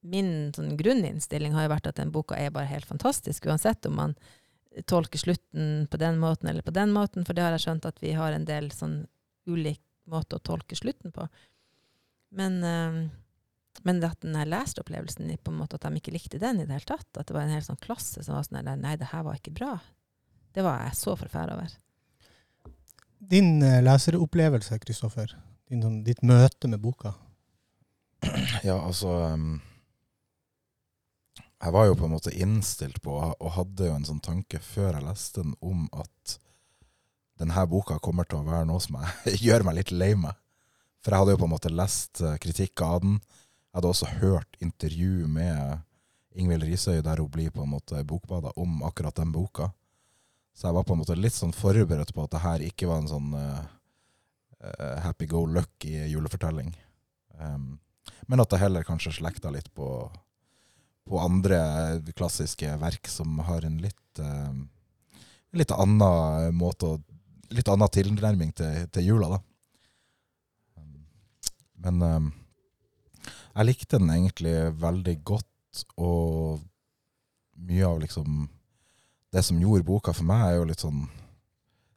min 0.06 0.52
sånn, 0.54 0.74
grunninnstilling 0.78 1.54
har 1.56 1.66
jo 1.66 1.72
vært 1.72 1.88
at 1.90 2.00
den 2.00 2.12
boka 2.14 2.38
er 2.38 2.52
bare 2.54 2.70
helt 2.70 2.86
fantastisk, 2.88 3.48
uansett 3.48 3.86
om 3.88 3.96
man 3.98 4.16
tolker 4.86 5.18
slutten 5.18 5.86
på 5.90 5.98
den 6.00 6.18
måten 6.20 6.50
eller 6.50 6.62
på 6.62 6.74
den 6.74 6.92
måten, 6.92 7.24
for 7.24 7.34
det 7.34 7.46
har 7.46 7.54
jeg 7.56 7.64
skjønt 7.64 7.88
at 7.88 8.02
vi 8.02 8.12
har 8.18 8.34
en 8.36 8.44
del 8.48 8.68
sånn 8.74 9.06
ulik 9.46 9.82
måte 10.10 10.38
å 10.38 10.42
tolke 10.42 10.78
slutten 10.78 11.14
på. 11.14 11.26
Men, 12.36 12.58
uh, 12.62 13.80
men 13.86 14.02
at 14.06 14.20
den 14.24 14.36
her 14.38 14.48
leseropplevelsen, 14.48 15.30
på 15.42 15.52
en 15.52 15.60
måte 15.60 15.78
at 15.78 15.86
de 15.86 16.00
ikke 16.00 16.14
likte 16.14 16.40
den 16.42 16.60
i 16.60 16.66
det 16.66 16.76
hele 16.76 16.88
tatt, 16.88 17.08
at 17.14 17.26
det 17.26 17.36
var 17.36 17.46
en 17.46 17.54
hel 17.56 17.66
sånn 17.66 17.82
klasse 17.82 18.24
som 18.24 18.36
var 18.36 18.46
sånn 18.46 18.62
der, 18.62 18.78
Nei, 18.80 18.96
det 19.00 19.10
her 19.12 19.26
var 19.26 19.38
ikke 19.38 19.56
bra. 19.56 19.74
Det 20.56 20.64
var 20.64 20.86
jeg 20.86 20.98
så 20.98 21.16
forferda 21.18 21.58
over. 21.58 21.76
Din 23.18 23.56
uh, 23.64 23.80
leseropplevelse, 23.84 24.78
Kristoffer. 24.82 25.36
Sånn, 25.66 26.02
ditt 26.06 26.22
møte 26.22 26.70
med 26.70 26.82
boka. 26.82 27.16
Ja, 28.64 28.78
altså 28.78 29.10
um, 29.34 29.58
Jeg 31.60 31.72
var 31.74 31.86
jo 31.86 31.96
på 31.98 32.06
en 32.06 32.14
måte 32.14 32.32
innstilt 32.32 33.00
på, 33.04 33.16
og 33.16 33.54
hadde 33.56 33.90
jo 33.90 33.96
en 33.96 34.06
sånn 34.06 34.22
tanke 34.24 34.60
før 34.62 34.94
jeg 34.94 35.06
leste 35.06 35.42
den, 35.42 35.54
om 35.64 35.86
at 35.96 36.36
denne 37.40 37.66
boka 37.68 37.98
kommer 38.02 38.28
til 38.28 38.40
å 38.40 38.46
være 38.46 38.66
noe 38.68 38.82
som 38.82 38.98
jeg 39.00 39.40
gjør 39.46 39.66
meg 39.68 39.80
litt 39.80 39.92
lei 39.92 40.14
meg. 40.18 40.36
For 41.04 41.14
jeg 41.14 41.22
hadde 41.22 41.34
jo 41.36 41.40
på 41.42 41.46
en 41.46 41.54
måte 41.54 41.70
lest 41.70 42.20
eh, 42.24 42.38
kritikk 42.42 42.82
av 42.82 43.02
den. 43.04 43.18
Jeg 43.20 43.78
hadde 43.78 43.90
også 43.92 44.08
hørt 44.18 44.56
intervju 44.64 45.28
med 45.30 45.84
Ingvild 46.36 46.66
Risøy 46.66 47.00
der 47.04 47.20
hun 47.22 47.30
blir 47.32 47.52
på 47.54 47.62
en 47.62 47.72
måte 47.76 48.02
bokbada 48.08 48.52
om 48.58 48.80
akkurat 48.88 49.16
den 49.16 49.32
boka. 49.32 49.70
Så 50.56 50.66
jeg 50.68 50.76
var 50.76 50.86
på 50.88 50.96
en 50.96 51.02
måte 51.02 51.16
litt 51.18 51.36
sånn 51.36 51.54
forberedt 51.54 52.14
på 52.16 52.24
at 52.24 52.32
det 52.32 52.42
her 52.42 52.64
ikke 52.64 52.88
var 52.88 53.02
en 53.02 53.10
sånn 53.10 53.32
uh, 53.36 53.64
happy 55.04 55.28
go 55.28 55.44
lucky 55.44 55.92
julefortelling. 56.08 56.72
Um, 57.36 57.76
men 58.26 58.40
at 58.40 58.50
det 58.52 58.62
heller 58.62 58.86
kanskje 58.88 59.18
slekta 59.18 59.52
litt 59.52 59.68
på, 59.76 59.88
på 61.04 61.20
andre 61.20 61.60
klassiske 62.16 62.72
verk 62.80 63.12
som 63.12 63.36
har 63.44 63.68
en 63.68 63.76
litt, 63.84 64.20
uh, 64.20 64.56
litt 65.52 65.76
annen 65.76 66.56
måte 66.56 66.94
å 66.94 67.02
Litt 67.54 67.68
annen 67.70 67.92
tilnærming 67.92 68.50
til, 68.56 68.88
til 68.90 69.06
jula, 69.06 69.36
da. 69.36 69.42
Men 71.86 72.02
um, 72.02 72.30
jeg 73.56 73.68
likte 73.68 74.00
den 74.00 74.10
egentlig 74.10 74.54
veldig 74.80 75.16
godt, 75.24 75.84
og 76.00 76.60
mye 77.66 77.86
av 77.86 78.00
liksom 78.00 78.46
Det 79.32 79.42
som 79.44 79.58
gjorde 79.60 79.84
boka 79.84 80.12
for 80.16 80.24
meg, 80.24 80.42
er 80.46 80.54
jo 80.56 80.66
litt 80.70 80.80
sånn 80.80 81.02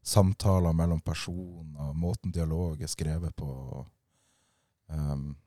samtaler 0.03 0.73
mellom 0.75 0.99
personer, 0.99 1.93
måten 1.95 2.33
dialog 2.35 2.81
er 2.81 2.89
skrevet 2.91 3.35
på. 3.37 3.85
Um, 4.89 5.37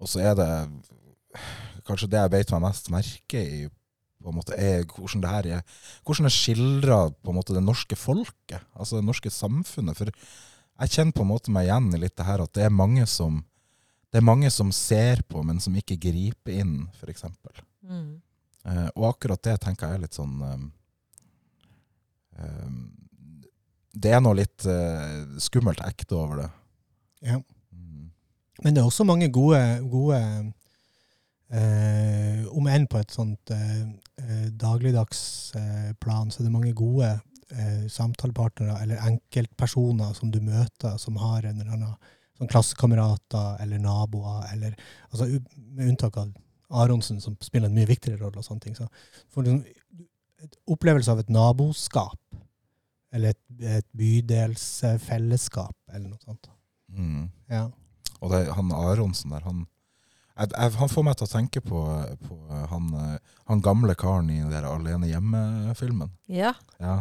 og 0.00 0.08
så 0.10 0.24
er 0.24 0.34
det 0.38 0.48
kanskje 1.86 2.08
det 2.10 2.24
jeg 2.24 2.32
beit 2.32 2.54
meg 2.54 2.64
mest 2.64 2.90
merke 2.90 3.44
i, 3.44 3.60
på 4.22 4.32
en 4.32 4.38
måte 4.38 4.56
er 4.58 4.82
hvordan 4.88 5.22
det 5.22 5.30
her 5.30 5.48
er 5.58 5.82
Hvordan 6.06 6.26
det 6.26 6.34
skildrer 6.34 7.12
på 7.22 7.32
en 7.32 7.38
måte 7.38 7.54
det 7.54 7.62
norske 7.64 7.96
folket, 7.96 8.64
altså 8.74 8.98
det 8.98 9.06
norske 9.06 9.30
samfunnet. 9.30 9.98
For 9.98 10.10
jeg 10.10 10.94
kjenner 10.94 11.14
på 11.14 11.24
en 11.24 11.30
måte 11.30 11.54
meg 11.54 11.68
igjen 11.68 11.92
i 11.94 12.02
litt 12.02 12.16
det 12.18 12.26
her 12.26 12.42
at 12.42 12.54
det 12.56 12.66
er 12.66 12.74
mange 12.74 13.06
som 13.06 13.42
det 14.08 14.22
er 14.22 14.24
mange 14.24 14.48
som 14.50 14.70
ser 14.72 15.20
på, 15.28 15.42
men 15.44 15.58
som 15.60 15.74
ikke 15.76 15.98
griper 16.00 16.62
inn, 16.62 16.86
f.eks. 16.96 17.26
Mm. 17.84 18.20
Eh, 18.64 18.86
og 18.96 19.10
akkurat 19.10 19.42
det 19.44 19.58
tenker 19.60 19.90
jeg 19.90 19.98
er 19.98 20.04
litt 20.06 20.16
sånn 20.16 20.38
eh, 20.46 20.62
um, 22.40 22.78
Det 23.92 24.14
er 24.14 24.22
noe 24.24 24.38
litt 24.38 24.64
uh, 24.68 25.36
skummelt 25.42 25.82
ekte 25.84 26.16
over 26.16 26.42
det. 26.42 26.48
Ja. 27.28 27.36
Mm. 27.74 28.08
Men 28.64 28.74
det 28.74 28.82
er 28.82 28.88
også 28.88 29.06
mange 29.08 29.28
gode, 29.34 29.60
gode 29.90 30.20
eh, 31.52 32.44
Om 32.48 32.68
enn 32.70 32.86
på 32.90 33.00
et 33.00 33.14
sånt 33.14 33.52
eh, 33.54 33.86
eh, 34.22 34.46
dagligdags 34.50 35.20
eh, 35.58 35.92
plan, 36.00 36.30
så 36.30 36.42
er 36.42 36.48
det 36.48 36.54
mange 36.54 36.74
gode 36.76 37.10
eh, 37.14 37.86
samtalepartnere 37.92 38.78
eller 38.82 39.02
enkeltpersoner 39.08 40.14
som 40.16 40.32
du 40.34 40.40
møter, 40.44 40.96
som 41.00 41.18
har 41.22 41.46
en 41.46 41.60
eller 41.60 41.76
annen 41.76 41.96
sånn 42.38 42.50
klassekamerater 42.50 43.62
eller 43.62 43.80
naboer, 43.82 44.44
eller 44.52 44.76
altså, 45.10 45.26
med 45.56 45.88
unntak 45.90 46.20
av 46.20 46.30
Aronsen, 46.68 47.20
som 47.20 47.36
spiller 47.42 47.70
en 47.70 47.74
mye 47.74 47.88
viktigere 47.88 48.20
rolle. 48.20 48.38
og 48.38 48.46
sånne 48.46 48.60
ting. 48.60 48.76
Så 48.76 48.86
får 49.32 49.46
du 49.46 49.50
liksom 49.50 50.06
opplevelse 50.70 51.10
av 51.10 51.22
et 51.22 51.32
naboskap, 51.32 52.20
eller 53.12 53.34
et, 53.34 53.42
et 53.64 53.86
bydelsfellesskap, 53.96 55.74
eller 55.90 56.12
noe 56.12 56.20
sånt. 56.22 56.50
Mm. 56.92 57.28
Ja. 57.50 57.64
Og 58.20 58.32
det, 58.32 58.44
han 58.54 58.72
Aronsen 58.74 59.32
der, 59.34 59.44
han, 59.46 59.64
jeg, 60.38 60.50
jeg, 60.54 60.74
han 60.78 60.90
får 60.92 61.06
meg 61.06 61.16
til 61.18 61.26
å 61.26 61.30
tenke 61.32 61.62
på, 61.64 61.80
på 62.22 62.36
han, 62.70 62.90
eh, 63.02 63.38
han 63.50 63.62
gamle 63.64 63.94
karen 63.98 64.30
i 64.30 64.38
den 64.40 64.52
der 64.52 64.68
Alene 64.68 65.10
hjemme-filmen. 65.10 66.12
Ja. 66.30 66.52
Ja. 66.78 67.00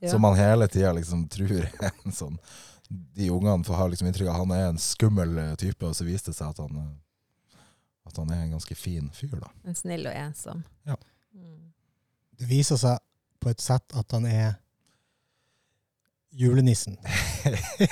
ja. 0.00 0.12
Som 0.12 0.24
man 0.24 0.38
hele 0.38 0.68
tida 0.72 0.94
liksom 0.96 1.26
tror 1.32 1.66
er 1.68 1.92
en 1.92 2.16
sånn 2.16 2.38
De 2.88 3.28
ungene 3.34 3.66
får 3.66 3.76
ha 3.76 3.88
liksom 3.92 4.08
inntrykk 4.08 4.30
av 4.30 4.38
at 4.38 4.44
han 4.46 4.54
er 4.56 4.66
en 4.70 4.80
skummel 4.80 5.36
eh, 5.42 5.54
type, 5.60 5.84
og 5.84 5.96
så 5.96 6.06
viste 6.08 6.32
det 6.32 6.38
seg 6.38 6.54
at 6.54 6.62
han, 6.64 6.80
eh, 6.80 7.60
at 8.08 8.22
han 8.22 8.32
er 8.32 8.46
en 8.46 8.56
ganske 8.56 8.78
fin 8.78 9.10
fyr, 9.12 9.36
da. 9.42 9.52
En 9.68 9.76
snill 9.76 10.08
og 10.08 10.16
ensom. 10.16 10.64
Ja. 10.88 10.96
Mm. 11.36 11.68
Det 12.40 12.48
viser 12.48 12.80
seg 12.80 13.04
på 13.38 13.52
et 13.52 13.62
sett 13.62 13.92
at 13.98 14.16
han 14.16 14.24
er 14.30 14.56
julenissen. 16.38 16.96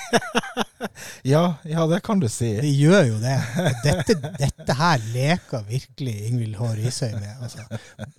ja, 1.32 1.42
ja, 1.66 1.86
det 1.90 2.02
kan 2.06 2.20
du 2.22 2.28
si. 2.30 2.52
Det 2.60 2.70
gjør 2.70 3.02
jo 3.10 3.16
det. 3.22 3.36
Dette, 3.84 4.16
dette 4.38 4.76
her 4.78 5.02
leker 5.14 5.66
virkelig 5.68 6.14
Ingvild 6.28 6.60
H. 6.60 6.70
Risøy 6.78 7.16
med. 7.16 7.32
Altså. 7.42 7.66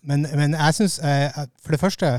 Men, 0.01 0.27
men 0.36 0.57
jeg 0.57 0.77
syns 0.81 1.00
For 1.00 1.75
det 1.75 1.81
første 1.81 2.12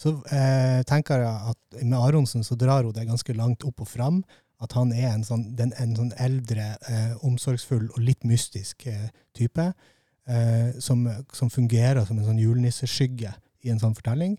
så 0.00 0.14
eh, 0.32 0.80
tenker 0.88 1.20
jeg 1.20 1.52
at 1.52 1.82
med 1.84 1.98
Aronsen 1.98 2.44
så 2.46 2.56
drar 2.56 2.86
hun 2.86 2.94
det 2.96 3.04
ganske 3.08 3.34
langt 3.36 3.66
opp 3.68 3.82
og 3.84 3.88
fram. 3.88 4.22
At 4.60 4.72
han 4.76 4.92
er 4.96 5.10
en 5.12 5.24
sånn, 5.24 5.50
den, 5.56 5.74
en 5.80 5.92
sånn 5.96 6.12
eldre, 6.20 6.74
eh, 6.88 7.12
omsorgsfull 7.26 7.86
og 7.90 8.00
litt 8.04 8.24
mystisk 8.28 8.86
eh, 8.88 9.10
type. 9.36 9.66
Eh, 10.30 10.78
som, 10.80 11.04
som 11.36 11.52
fungerer 11.52 12.04
som 12.06 12.18
en 12.20 12.28
sånn 12.28 12.40
julenisseskygge 12.40 13.32
i 13.64 13.72
en 13.72 13.80
sånn 13.82 13.96
fortelling. 13.96 14.36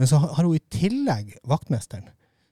Men 0.00 0.08
så 0.08 0.20
har 0.22 0.44
hun 0.44 0.56
i 0.56 0.64
tillegg 0.72 1.34
vaktmesteren, 1.48 2.08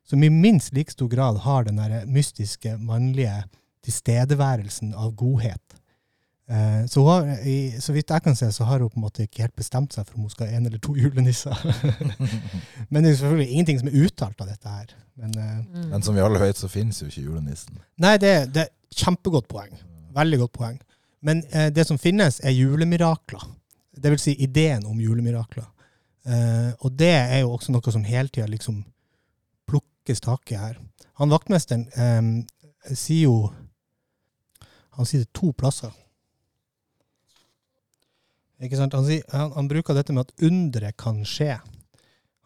som 0.09 0.23
i 0.23 0.31
minst 0.31 0.73
like 0.75 0.93
stor 0.93 1.09
grad 1.09 1.37
har 1.45 1.65
den 1.65 1.77
der 1.79 2.07
mystiske, 2.07 2.77
mannlige 2.79 3.43
tilstedeværelsen 3.87 4.95
av 4.95 5.13
godhet. 5.15 5.77
Eh, 6.51 6.87
så, 6.91 7.01
hun 7.01 7.09
har, 7.11 7.29
i, 7.47 7.77
så 7.81 7.93
vidt 7.95 8.11
jeg 8.11 8.23
kan 8.25 8.37
se, 8.37 8.49
så 8.53 8.65
har 8.67 8.81
hun 8.83 8.91
på 8.91 8.99
en 8.99 9.05
måte 9.07 9.23
ikke 9.27 9.45
helt 9.45 9.57
bestemt 9.57 9.95
seg 9.95 10.07
for 10.09 10.19
om 10.19 10.27
hun 10.27 10.33
skal 10.33 10.49
ha 10.51 10.59
en 10.59 10.67
eller 10.67 10.81
to 10.83 10.97
julenisser. 11.03 11.55
Men 12.91 13.05
det 13.05 13.13
er 13.13 13.19
selvfølgelig 13.21 13.51
ingenting 13.53 13.81
som 13.83 13.91
er 13.93 13.99
uttalt 14.05 14.43
av 14.43 14.51
dette 14.51 14.69
her. 14.77 14.93
Men, 15.21 15.37
eh, 15.39 15.57
Mm. 15.71 15.89
Men 15.93 16.03
som 16.03 16.15
vi 16.17 16.21
alle 16.25 16.41
vet, 16.43 16.59
så 16.59 16.69
finnes 16.69 16.99
jo 17.03 17.07
ikke 17.07 17.23
julenissen. 17.29 17.79
nei, 18.03 18.17
det, 18.19 18.33
det 18.55 18.67
er 18.67 18.71
kjempegodt 19.05 19.47
poeng. 19.49 19.71
Veldig 20.17 20.39
godt 20.43 20.53
poeng. 20.59 20.79
Men 21.23 21.45
eh, 21.53 21.69
det 21.71 21.85
som 21.87 21.99
finnes, 22.01 22.41
er 22.43 22.51
julemirakler. 22.57 23.45
Det 24.01 24.11
vil 24.11 24.19
si 24.23 24.35
ideen 24.43 24.87
om 24.89 24.99
julemirakler. 25.01 25.67
Eh, 26.27 26.73
og 26.81 26.97
det 26.99 27.13
er 27.13 27.43
jo 27.45 27.53
også 27.55 27.73
noe 27.73 27.93
som 27.93 28.05
hele 28.05 28.29
tida 28.29 28.49
liksom 28.51 28.81
plukkes 30.11 30.21
tak 30.21 30.51
i 30.53 30.59
her. 30.59 30.79
Han 31.21 31.31
vaktmesteren 31.31 31.87
eh, 31.95 32.95
sier 32.95 33.29
jo 33.29 33.51
Han 34.99 35.07
sier 35.07 35.23
det 35.23 35.33
to 35.33 35.53
plasser. 35.57 35.93
Ikke 38.61 38.77
sant? 38.77 38.93
Han, 38.93 39.07
sier, 39.07 39.23
han, 39.33 39.53
han 39.55 39.69
bruker 39.71 39.95
dette 39.95 40.13
med 40.13 40.27
at 40.27 40.43
underet 40.45 40.97
kan 40.99 41.23
skje. 41.25 41.55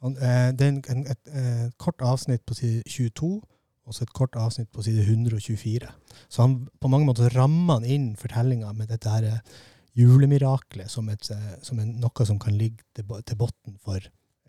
Han, 0.04 0.14
eh, 0.21 0.52
det 0.54 0.66
er 0.68 0.92
en, 0.92 1.06
et 1.09 1.33
eh, 1.33 1.64
kort 1.80 2.04
avsnitt 2.04 2.44
på 2.47 2.54
side 2.54 2.85
22, 2.87 3.40
og 3.88 3.97
så 3.97 4.04
et 4.04 4.14
kort 4.14 4.37
avsnitt 4.38 4.71
på 4.71 4.85
side 4.87 5.02
124. 5.02 5.88
Så 6.28 6.44
han 6.44 6.68
på 6.78 6.90
mange 6.92 7.09
måter 7.09 7.33
rammer 7.35 7.80
han 7.80 7.88
inn 7.88 8.06
fortellinga 8.21 8.71
med 8.76 8.92
dette 8.92 9.11
her 9.11 9.26
eh, 9.33 9.56
julemiraklet 9.99 10.92
som, 10.92 11.09
et, 11.11 11.26
eh, 11.35 11.56
som 11.64 11.80
en, 11.83 11.97
noe 12.04 12.28
som 12.28 12.38
kan 12.38 12.54
ligge 12.54 12.85
til, 12.94 13.09
til 13.25 13.40
bunnen 13.40 13.80
for 13.83 14.04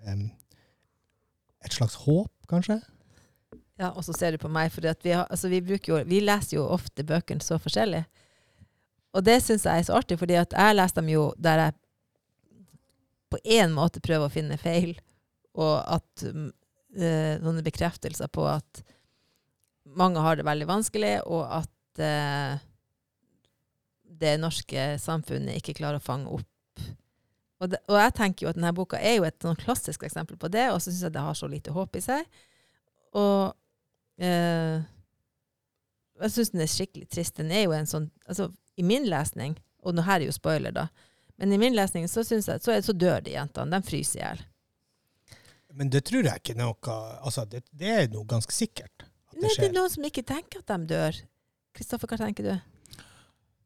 em, 0.06 0.28
et 1.66 1.74
slags 1.74 1.98
håp, 2.04 2.30
kanskje? 2.52 2.84
Ja, 3.80 3.90
og 3.92 4.06
så 4.08 4.14
ser 4.16 4.36
du 4.36 4.40
på 4.40 4.52
meg, 4.52 4.72
for 4.72 4.86
vi, 4.86 5.12
har, 5.12 5.26
altså 5.28 5.50
vi, 5.52 5.60
jo, 5.60 5.98
vi 6.08 6.22
leser 6.24 6.58
jo 6.58 6.68
ofte 6.72 7.04
bøkene 7.08 7.44
så 7.44 7.58
forskjellig. 7.60 8.06
Og 9.16 9.24
det 9.24 9.42
syns 9.44 9.66
jeg 9.68 9.82
er 9.82 9.88
så 9.88 9.98
artig, 9.98 10.18
fordi 10.20 10.38
jeg 10.38 10.76
leser 10.76 11.02
dem 11.02 11.12
jo 11.12 11.26
der 11.40 11.62
jeg 11.64 11.76
på 13.36 13.40
en 13.58 13.74
måte 13.76 14.04
prøver 14.04 14.30
å 14.30 14.32
finne 14.32 14.58
feil, 14.60 14.94
og 15.60 15.76
at 15.92 16.24
eh, 16.24 17.36
noen 17.44 17.64
bekreftelser 17.66 18.32
på 18.32 18.46
at 18.48 18.84
mange 19.96 20.24
har 20.24 20.40
det 20.40 20.48
veldig 20.48 20.68
vanskelig, 20.70 21.14
og 21.28 21.44
at 21.62 22.04
øh, 22.04 22.64
det 24.24 24.36
norske 24.40 24.88
samfunnet 25.02 25.60
ikke 25.60 25.78
klarer 25.82 26.00
å 26.00 26.06
fange 26.06 26.32
opp. 26.32 26.52
Og, 27.64 27.70
det, 27.72 27.80
og 27.88 28.00
jeg 28.00 28.16
tenker 28.18 28.46
jo 28.46 28.52
at 28.52 28.60
denne 28.60 28.74
boka 28.76 29.00
er 29.00 29.18
jo 29.18 29.28
et 29.28 29.40
sånn 29.44 29.60
klassisk 29.60 30.04
eksempel 30.08 30.40
på 30.40 30.52
det, 30.52 30.70
og 30.72 30.80
så 30.80 30.90
syns 30.92 31.06
jeg 31.08 31.16
det 31.16 31.28
har 31.28 31.38
så 31.40 31.50
lite 31.52 31.76
håp 31.76 31.96
i 32.00 32.04
seg. 32.04 32.28
Og 33.16 33.56
eh, 34.22 34.84
jeg 36.22 36.32
syns 36.32 36.54
den 36.54 36.64
er 36.64 36.72
skikkelig 36.72 37.10
trist. 37.12 37.36
Den 37.40 37.52
er 37.52 37.66
jo 37.66 37.76
en 37.76 37.90
sånn 37.90 38.10
altså, 38.26 38.50
I 38.80 38.86
min 38.88 39.08
lesning, 39.12 39.58
og 39.84 39.96
nå 39.96 40.06
her 40.08 40.22
er 40.22 40.30
jo 40.30 40.36
spoiler, 40.36 40.74
da, 40.76 40.88
men 41.40 41.52
i 41.52 41.60
min 41.60 41.76
lesning 41.76 42.08
så, 42.08 42.24
synes 42.24 42.48
jeg, 42.48 42.62
så, 42.64 42.76
så 42.84 42.96
dør 42.96 43.24
de 43.26 43.36
jentene. 43.36 43.76
De 43.76 43.88
fryser 43.90 44.20
i 44.20 44.24
hjel. 44.24 44.44
Men 45.76 45.92
det 45.92 46.06
tror 46.08 46.24
jeg 46.24 46.40
ikke 46.40 46.56
noe 46.56 46.94
Altså, 47.20 47.44
det, 47.52 47.66
det 47.76 47.90
er 47.92 48.06
noe 48.14 48.24
ganske 48.30 48.54
sikkert 48.56 49.04
at 49.04 49.42
Nei, 49.42 49.50
det 49.50 49.58
det 49.60 49.68
er 49.68 49.76
noen 49.76 49.92
som 49.92 50.06
ikke 50.08 50.24
tenker 50.24 50.62
at 50.62 50.72
de 50.72 50.88
dør. 50.94 51.18
Kristoffer, 51.76 52.08
hva 52.08 52.20
tenker 52.22 52.48
du? 52.48 52.54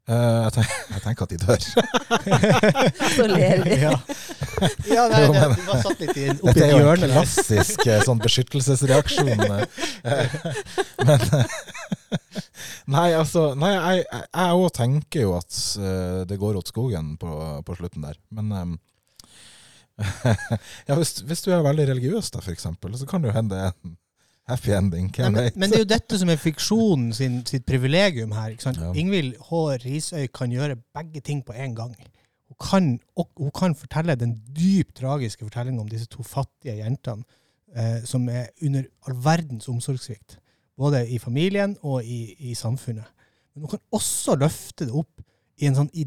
Eh, 0.09 0.37
jeg, 0.43 0.53
tenker, 0.55 0.77
jeg 0.89 1.01
tenker 1.03 1.25
at 1.25 1.33
de 1.33 1.37
dør. 1.43 1.61
Så 3.15 3.25
ler 3.29 3.61
vi. 3.61 3.75
ja. 3.85 3.91
ja, 4.89 5.03
nei, 5.11 5.19
det, 5.29 5.43
du 5.59 5.67
var 5.67 5.83
satt 5.83 6.01
litt 6.01 6.17
i 6.17 6.23
en- 6.31 6.39
oppi 6.39 6.55
Dette 6.55 6.65
er 6.65 6.73
jo 6.81 6.93
en 6.95 7.05
klassisk 7.13 7.85
eh, 7.85 8.01
sånn 8.07 8.21
beskyttelsesreaksjon. 8.23 9.45
eh. 10.09 10.27
Men 11.05 11.27
Nei, 12.89 13.11
altså 13.13 13.51
Nei, 13.59 13.71
jeg 14.01 14.57
òg 14.57 14.69
tenker 14.73 15.27
jo 15.27 15.35
at 15.37 15.61
eh, 15.77 16.21
det 16.29 16.39
går 16.41 16.57
åt 16.57 16.73
skogen 16.73 17.13
på, 17.21 17.29
på 17.67 17.77
slutten 17.77 18.07
der. 18.07 18.17
Men 18.33 18.49
eh, 18.57 18.71
ja, 20.89 20.97
hvis, 20.97 21.19
hvis 21.27 21.45
du 21.45 21.51
er 21.53 21.61
veldig 21.65 21.85
religiøs, 21.91 22.33
da, 22.33 22.41
eksempel, 22.49 22.97
så 22.97 23.05
kan 23.05 23.21
det 23.21 23.29
jo 23.29 23.37
hende 23.37 23.61
en 23.69 23.97
happy 24.49 24.73
ending. 24.75 25.09
Nei, 25.17 25.29
men, 25.31 25.49
men 25.55 25.71
det 25.71 25.79
er 25.79 25.83
jo 25.83 25.89
dette 25.89 26.19
som 26.21 26.31
er 26.31 26.39
fiksjonen 26.41 27.11
sin, 27.15 27.39
sitt 27.47 27.65
privilegium 27.69 28.33
her. 28.35 28.53
Ikke 28.53 28.67
sant? 28.67 28.81
Ja. 28.81 28.93
Ingvild 28.97 29.37
H. 29.49 29.61
Risøy 29.83 30.25
kan 30.35 30.53
gjøre 30.53 30.79
begge 30.97 31.23
ting 31.25 31.43
på 31.45 31.55
en 31.55 31.75
gang. 31.77 31.93
Hun 32.49 32.57
kan, 32.63 32.89
hun 33.37 33.53
kan 33.55 33.77
fortelle 33.77 34.17
den 34.19 34.35
dypt 34.55 34.97
tragiske 34.99 35.45
fortellingen 35.45 35.83
om 35.83 35.89
disse 35.89 36.09
to 36.09 36.25
fattige 36.25 36.79
jentene 36.79 37.23
eh, 37.77 38.01
som 38.09 38.25
er 38.29 38.49
under 38.65 38.89
all 39.07 39.17
verdens 39.23 39.69
omsorgssvikt. 39.69 40.39
Både 40.79 41.03
i 41.11 41.19
familien 41.19 41.77
og 41.81 42.03
i, 42.03 42.33
i 42.49 42.55
samfunnet. 42.55 43.05
Men 43.53 43.65
hun 43.65 43.75
kan 43.75 43.85
også 43.91 44.35
løfte 44.39 44.87
det 44.87 44.95
opp 44.95 45.21
i 45.59 45.67
en, 45.67 45.75
sånn, 45.75 45.89
i, 45.93 46.05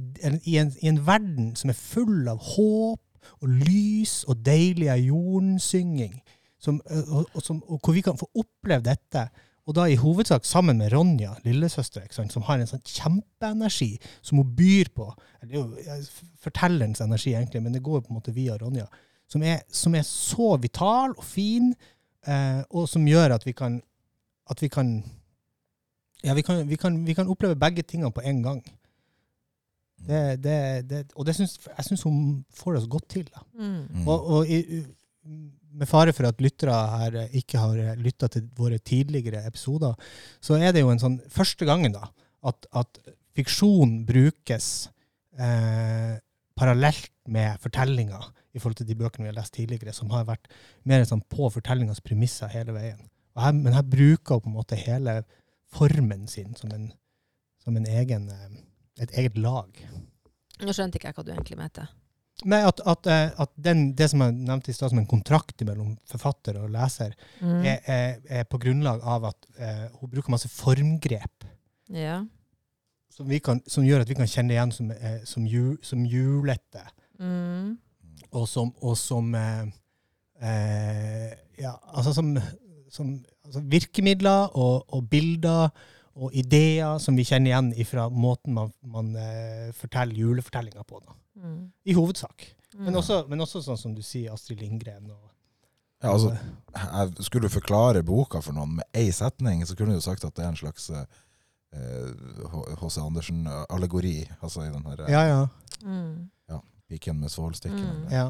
i, 0.49 0.59
en, 0.59 0.73
i 0.81 0.89
en 0.89 1.01
verden 1.07 1.53
som 1.59 1.71
er 1.71 1.79
full 1.79 2.29
av 2.31 2.41
håp 2.55 3.01
og 3.43 3.51
lys 3.69 4.23
og 4.31 4.41
deilig 4.47 4.89
jordsynging 5.05 6.17
som, 6.63 6.81
eh, 6.91 7.09
og, 7.09 7.31
og, 7.33 7.43
som, 7.45 7.63
og 7.67 7.81
hvor 7.83 7.97
vi 7.97 8.05
kan 8.07 8.19
få 8.19 8.29
oppleve 8.39 8.87
dette. 8.87 9.27
Og 9.67 9.77
da 9.79 9.87
i 9.87 9.99
hovedsak 9.99 10.47
sammen 10.47 10.81
med 10.83 10.91
Ronja, 10.95 11.37
lillesøster, 11.47 12.03
ikke 12.03 12.19
sant, 12.19 12.35
som 12.35 12.43
har 12.49 12.59
en 12.59 12.71
sånn 12.71 12.83
kjempeenergi 12.83 13.93
som 14.19 14.41
hun 14.41 14.51
byr 14.59 14.91
på. 14.95 15.07
Det 15.45 15.55
er 15.55 16.01
jo 16.01 16.27
fortellerens 16.43 17.03
energi, 17.05 17.37
egentlig, 17.39 17.63
men 17.63 17.75
det 17.77 17.85
går 17.87 18.03
på 18.03 18.11
en 18.11 18.19
måte 18.19 18.35
via 18.35 18.59
Ronja. 18.59 18.89
Som 19.31 19.45
er, 19.47 19.63
som 19.73 19.95
er 19.95 20.05
så 20.07 20.57
vital 20.61 21.15
og 21.15 21.25
fin, 21.25 21.71
eh, 22.27 22.61
og 22.75 22.89
som 22.91 23.07
gjør 23.07 23.39
at 23.39 23.47
vi 23.47 23.55
kan 23.57 23.81
at 24.51 24.63
vi 24.63 24.69
kan 24.69 25.03
ja, 26.25 26.35
vi 26.35 26.43
kan, 26.43 26.69
vi 26.69 26.77
kan, 26.77 27.07
vi 27.07 27.15
kan 27.15 27.29
oppleve 27.29 27.57
begge 27.59 27.83
tingene 27.83 28.13
på 28.15 28.21
en 28.21 28.43
gang. 28.43 28.63
Det, 30.03 30.43
det, 30.43 30.91
det, 30.91 31.01
og 31.15 31.27
det 31.27 31.35
syns, 31.35 31.59
jeg 31.67 31.85
syns 31.85 32.03
hun 32.03 32.45
får 32.55 32.73
det 32.73 32.83
så 32.83 32.89
godt 32.89 33.09
til. 33.09 33.31
da. 33.35 33.43
Mm. 33.55 33.87
Mm. 33.91 34.09
Og, 34.09 34.27
og 34.27 34.47
i, 34.51 34.85
med 35.79 35.89
fare 35.89 36.15
for 36.17 36.29
at 36.29 36.41
lyttere 36.43 36.75
her 36.97 37.19
eh, 37.23 37.39
ikke 37.43 37.61
har 37.63 38.01
lytta 38.01 38.29
til 38.33 38.49
våre 38.57 38.79
tidligere 38.79 39.45
episoder, 39.49 39.95
så 40.41 40.59
er 40.61 40.75
det 40.75 40.85
jo 40.85 40.93
en 40.93 41.03
sånn 41.03 41.19
første 41.33 41.69
gangen 41.69 41.95
da, 41.97 42.09
at, 42.49 42.69
at 42.77 43.01
fiksjon 43.37 44.03
brukes 44.09 44.69
eh, 45.39 46.19
parallelt 46.59 47.13
med 47.33 47.61
fortellinga 47.63 48.21
i 48.53 48.61
forhold 48.61 48.83
til 48.83 48.89
de 48.91 48.99
bøkene 48.99 49.27
vi 49.27 49.33
har 49.33 49.39
lest 49.39 49.55
tidligere, 49.57 49.95
som 49.97 50.11
har 50.13 50.27
vært 50.29 50.51
mer 50.89 51.05
sånn 51.09 51.25
på 51.33 51.49
fortellingas 51.55 52.03
premisser 52.05 52.53
hele 52.53 52.75
veien. 52.77 53.01
Her, 53.39 53.55
men 53.57 53.73
her 53.73 53.87
bruker 53.89 54.37
hun 54.37 54.45
på 54.45 54.51
en 54.51 54.59
måte 54.59 54.77
hele 54.77 55.23
formen 55.73 56.27
sin 56.29 56.53
som 56.59 56.73
en, 56.77 56.91
som 57.65 57.77
en 57.79 57.89
egen, 57.89 58.29
eh, 58.29 58.61
et 59.07 59.17
eget 59.23 59.39
lag. 59.41 59.73
Nå 60.63 60.75
skjønte 60.77 61.01
ikke 61.01 61.11
jeg 61.11 61.17
hva 61.17 61.25
du 61.27 61.33
egentlig 61.33 61.59
mente. 61.59 61.87
Nei, 62.45 62.61
at, 62.67 62.81
at, 62.87 63.07
eh, 63.07 63.31
at 63.45 63.51
den, 63.57 63.93
det 63.99 64.09
som 64.11 64.21
jeg 64.25 64.35
nevnte 64.35 64.71
i 64.73 64.75
stad 64.77 64.91
som 64.91 64.99
en 64.99 65.07
kontrakt 65.07 65.63
mellom 65.67 65.97
forfatter 66.11 66.57
og 66.63 66.71
leser, 66.75 67.15
Mm. 67.41 67.65
er, 67.65 67.79
er, 67.87 68.17
er 68.29 68.45
på 68.45 68.59
grunnlag 68.63 69.01
av 69.03 69.25
at 69.31 69.47
uh, 69.61 69.87
hun 70.01 70.11
bruker 70.11 70.31
masse 70.35 70.49
formgrep 70.49 71.45
Ja. 71.91 72.25
som, 73.11 73.29
vi 73.29 73.39
kan, 73.39 73.61
som 73.67 73.85
gjør 73.85 74.01
at 74.03 74.09
vi 74.09 74.15
kan 74.19 74.27
kjenne 74.27 74.55
igjen 74.57 74.73
som, 74.73 74.91
eh, 74.91 75.21
som, 75.25 75.47
ju, 75.47 75.77
som 75.83 76.05
julete, 76.07 76.83
Mm. 77.21 77.79
og 78.33 78.49
som, 78.49 78.73
og 78.83 78.97
som 78.99 79.35
eh, 79.35 79.67
eh, 80.43 81.33
Ja, 81.63 81.75
altså 81.95 82.13
som, 82.17 82.33
som 82.91 83.25
altså 83.45 83.61
virkemidler 83.71 84.57
og, 84.57 84.85
og 84.95 85.09
bilder 85.11 85.69
og 86.15 86.35
ideer 86.37 86.99
som 87.01 87.17
vi 87.17 87.25
kjenner 87.25 87.53
igjen 87.53 87.89
fra 87.89 88.09
måten 88.13 88.57
man, 88.57 88.73
man 88.85 89.13
uh, 89.17 89.69
forteller 89.77 90.19
julefortellinger 90.19 90.85
på. 90.89 91.01
Da. 91.01 91.17
Mm. 91.43 91.61
I 91.85 91.97
hovedsak. 91.97 92.49
Mm. 92.75 92.87
Men 92.89 92.99
også, 93.01 93.23
men 93.29 93.45
også 93.45 93.63
sånn 93.65 93.81
som 93.81 93.95
du 93.97 94.03
sier, 94.05 94.33
Astrid 94.35 94.61
Lindgren. 94.65 95.11
Og, 95.11 95.29
Ja, 96.03 96.17
altså, 96.17 96.33
jeg, 96.75 97.11
skulle 97.23 97.47
du 97.47 97.55
forklare 97.55 98.01
boka 98.03 98.41
for 98.43 98.57
noen 98.57 98.81
med 98.81 98.97
én 98.99 99.13
setning, 99.15 99.61
så 99.63 99.77
kunne 99.79 99.95
du 99.95 100.03
sagt 100.03 100.25
at 100.27 100.35
det 100.35 100.43
er 100.43 100.49
en 100.51 100.59
slags 100.59 100.89
H.C. 101.73 103.01
Andersen-allegori. 103.01 104.17
Altså 104.43 104.67
i 104.67 104.73
den 104.73 104.87
her 104.87 105.05
eh, 105.07 105.13
ja, 105.13 105.23
ja. 105.31 105.47
Mm. 105.87 106.29
piken 106.89 107.21
med 107.21 107.31
svålstikken. 107.33 108.03
Mm. 108.03 108.09
Ja. 108.13 108.27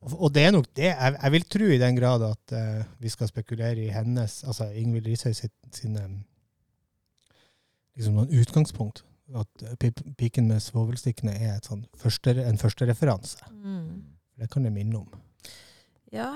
Og 0.00 0.16
og 0.16 0.34
det 0.34 0.46
er 0.46 0.50
nok 0.50 0.66
det. 0.76 0.88
Jeg, 0.88 1.16
jeg 1.22 1.32
vil 1.32 1.44
tro 1.44 1.68
i 1.70 1.78
den 1.78 1.96
grad 1.96 2.24
at 2.24 2.56
eh, 2.56 2.84
vi 2.98 3.08
skal 3.08 3.28
spekulere 3.28 3.84
i 3.84 3.92
hennes, 3.92 4.42
altså 4.44 4.70
Ingvild 4.72 5.06
Rishøi 5.06 5.32
sine 5.32 5.52
sin 5.72 5.96
eh, 5.96 6.10
liksom 8.00 8.16
noen 8.16 8.34
utgangspunkt. 8.40 9.04
At 9.36 9.62
eh, 9.62 9.92
piken 10.18 10.48
med 10.50 10.62
svovelstikkene 10.64 11.36
er 11.36 11.60
sånn 11.62 11.84
første, 11.98 12.34
en 12.42 12.58
første 12.58 12.88
referanse. 12.88 13.38
Mm. 13.52 14.00
Det 14.40 14.48
kan 14.50 14.66
det 14.66 14.72
minne 14.74 15.04
om. 15.04 15.10
Ja, 16.10 16.32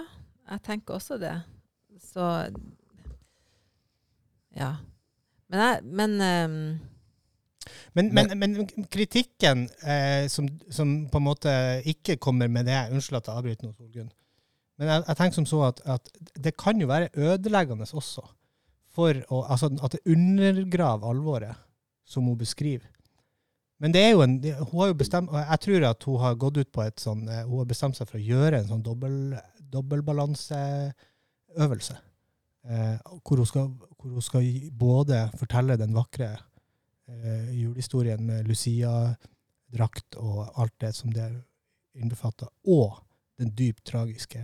jeg 0.50 0.62
tenker 0.66 1.00
også 1.00 1.18
det. 1.18 1.36
Så 2.12 2.50
Ja. 4.54 4.76
Men 5.50 5.60
jeg 5.60 5.82
Men 5.82 6.20
um 6.20 6.80
Men, 7.94 8.14
men, 8.14 8.38
men 8.38 8.66
kritikken 8.90 9.68
eh, 9.82 10.28
som, 10.28 10.48
som 10.70 11.08
på 11.08 11.18
en 11.18 11.24
måte 11.24 11.50
ikke 11.86 12.16
kommer 12.16 12.48
med 12.48 12.66
det 12.66 12.90
Unnskyld 12.90 13.16
at 13.16 13.28
jeg 13.28 13.36
avbryter 13.36 13.66
nå, 13.66 13.72
Solgunn. 13.72 14.10
Men 14.78 14.88
jeg, 14.88 15.04
jeg 15.08 15.16
tenker 15.16 15.34
som 15.34 15.46
så 15.46 15.60
at, 15.68 15.80
at 15.86 16.10
det 16.44 16.56
kan 16.58 16.80
jo 16.80 16.86
være 16.90 17.08
ødeleggende 17.14 17.86
også. 17.92 18.26
For 18.94 19.10
å, 19.28 19.42
altså 19.50 19.66
at 19.82 19.92
det 19.96 20.06
undergraver 20.06 21.10
alvoret 21.10 21.56
som 22.06 22.26
hun 22.28 22.38
beskriver. 22.38 22.94
Men 23.82 23.94
det 23.94 24.02
er 24.04 24.10
jo 24.14 24.22
en, 24.22 24.34
hun 24.44 24.80
har 24.80 24.88
jo 24.92 25.00
bestemt, 25.00 25.30
og 25.32 25.38
jeg 25.40 25.58
tror 25.66 25.80
at 25.90 26.00
hun 26.06 26.18
har 26.22 26.40
gått 26.40 26.60
ut 26.62 26.70
på 26.72 26.80
et 26.84 26.98
sånn, 27.02 27.22
eh, 27.28 27.44
hun 27.44 27.58
har 27.60 27.68
bestemt 27.68 27.96
seg 27.98 28.06
for 28.08 28.16
å 28.20 28.28
gjøre 28.28 28.56
en 28.60 28.70
sånn 28.70 28.86
dobbel, 28.86 29.14
dobbeltbalanseøvelse. 29.74 31.96
Eh, 32.64 32.96
hvor, 33.20 33.36
hun 33.42 33.50
skal, 33.50 33.66
hvor 33.98 34.08
hun 34.14 34.24
skal 34.24 34.44
både 34.78 35.16
fortelle 35.36 35.80
den 35.80 35.96
vakre 35.96 36.30
eh, 36.32 37.48
julehistorien 37.58 38.22
med 38.24 38.48
Lucia-drakt 38.48 40.10
og 40.22 40.36
alt 40.54 40.76
det 40.80 40.92
som 40.96 41.08
det 41.12 41.28
innbefatter, 41.98 42.48
og 42.70 42.90
den 43.42 43.50
dypt 43.58 43.84
tragiske 43.90 44.40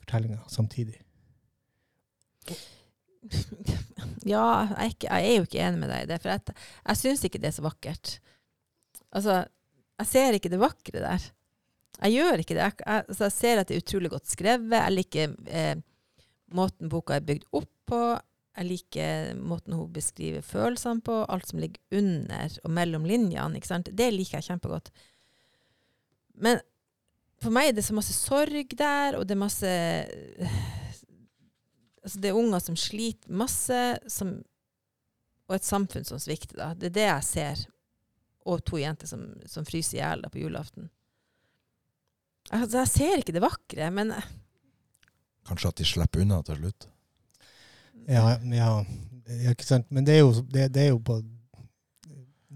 fortellinga 0.00 0.40
samtidig. 0.48 0.98
Ja, 4.28 4.68
jeg 4.76 5.08
er, 5.08 5.38
jo 5.38 5.46
ikke 5.46 5.60
enig 5.62 5.80
med 5.80 5.90
deg 5.92 6.04
i 6.04 6.08
det. 6.10 6.18
For 6.20 6.32
jeg, 6.34 6.54
jeg 6.82 7.00
syns 7.00 7.24
ikke 7.24 7.40
det 7.40 7.50
er 7.50 7.56
så 7.56 7.64
vakkert. 7.64 8.14
Altså, 9.16 9.40
jeg 10.02 10.10
ser 10.10 10.36
ikke 10.36 10.50
det 10.52 10.60
vakre 10.60 11.02
der. 11.02 11.28
Jeg 11.98 12.14
gjør 12.14 12.42
ikke 12.42 12.56
det. 12.58 12.64
Jeg, 12.66 13.04
altså, 13.08 13.24
jeg 13.24 13.36
ser 13.38 13.60
at 13.60 13.70
det 13.70 13.76
er 13.76 13.84
utrolig 13.84 14.12
godt 14.12 14.30
skrevet. 14.30 14.74
Jeg 14.76 14.94
liker 14.94 15.36
eh, 15.48 15.76
måten 16.54 16.92
boka 16.92 17.16
er 17.16 17.26
bygd 17.26 17.48
opp 17.56 17.70
på. 17.88 18.02
Jeg 18.58 18.68
liker 18.68 19.38
måten 19.38 19.76
hun 19.78 19.92
beskriver 19.94 20.44
følelsene 20.44 21.02
på. 21.04 21.22
Alt 21.30 21.48
som 21.50 21.62
ligger 21.62 21.98
under 21.98 22.58
og 22.64 22.74
mellom 22.74 23.06
linjene. 23.08 23.58
Ikke 23.58 23.70
sant? 23.70 23.90
Det 23.94 24.10
liker 24.14 24.38
jeg 24.38 24.50
kjempegodt. 24.50 24.92
Men 26.38 26.60
for 27.42 27.54
meg 27.54 27.70
er 27.70 27.78
det 27.78 27.86
så 27.86 27.94
masse 27.94 28.14
sorg 28.14 28.74
der, 28.78 29.18
og 29.18 29.26
det 29.26 29.36
er 29.36 29.40
masse 29.40 29.72
altså 32.08 32.20
Det 32.24 32.30
er 32.30 32.38
unger 32.40 32.62
som 32.64 32.76
sliter 32.80 33.32
masse, 33.36 33.80
som, 34.08 34.32
og 35.48 35.56
et 35.58 35.66
samfunn 35.66 36.06
som 36.08 36.20
svikter. 36.22 36.56
Da. 36.56 36.72
Det 36.74 36.90
er 36.90 36.96
det 36.96 37.08
jeg 37.08 37.26
ser. 37.28 37.64
Og 38.48 38.62
to 38.64 38.80
jenter 38.80 39.10
som, 39.10 39.26
som 39.46 39.66
fryser 39.68 39.98
i 39.98 40.00
hjel 40.00 40.24
på 40.32 40.40
julaften. 40.40 40.88
Altså, 42.48 42.80
jeg 42.80 42.92
ser 42.94 43.20
ikke 43.20 43.34
det 43.36 43.44
vakre, 43.44 43.90
men 43.92 44.14
Kanskje 45.48 45.70
at 45.70 45.80
de 45.80 45.84
slipper 45.88 46.24
unna 46.24 46.42
til 46.44 46.58
slutt. 46.60 46.86
Ja, 48.08 48.36
ja, 48.40 48.70
ja 49.28 49.52
ikke 49.52 49.64
sant? 49.68 49.90
Men 49.92 50.04
det 50.08 50.16
er 50.16 50.22
jo, 50.22 50.32
det, 50.44 50.66
det 50.72 50.82
er 50.86 50.90
jo 50.94 51.00
på 51.04 51.18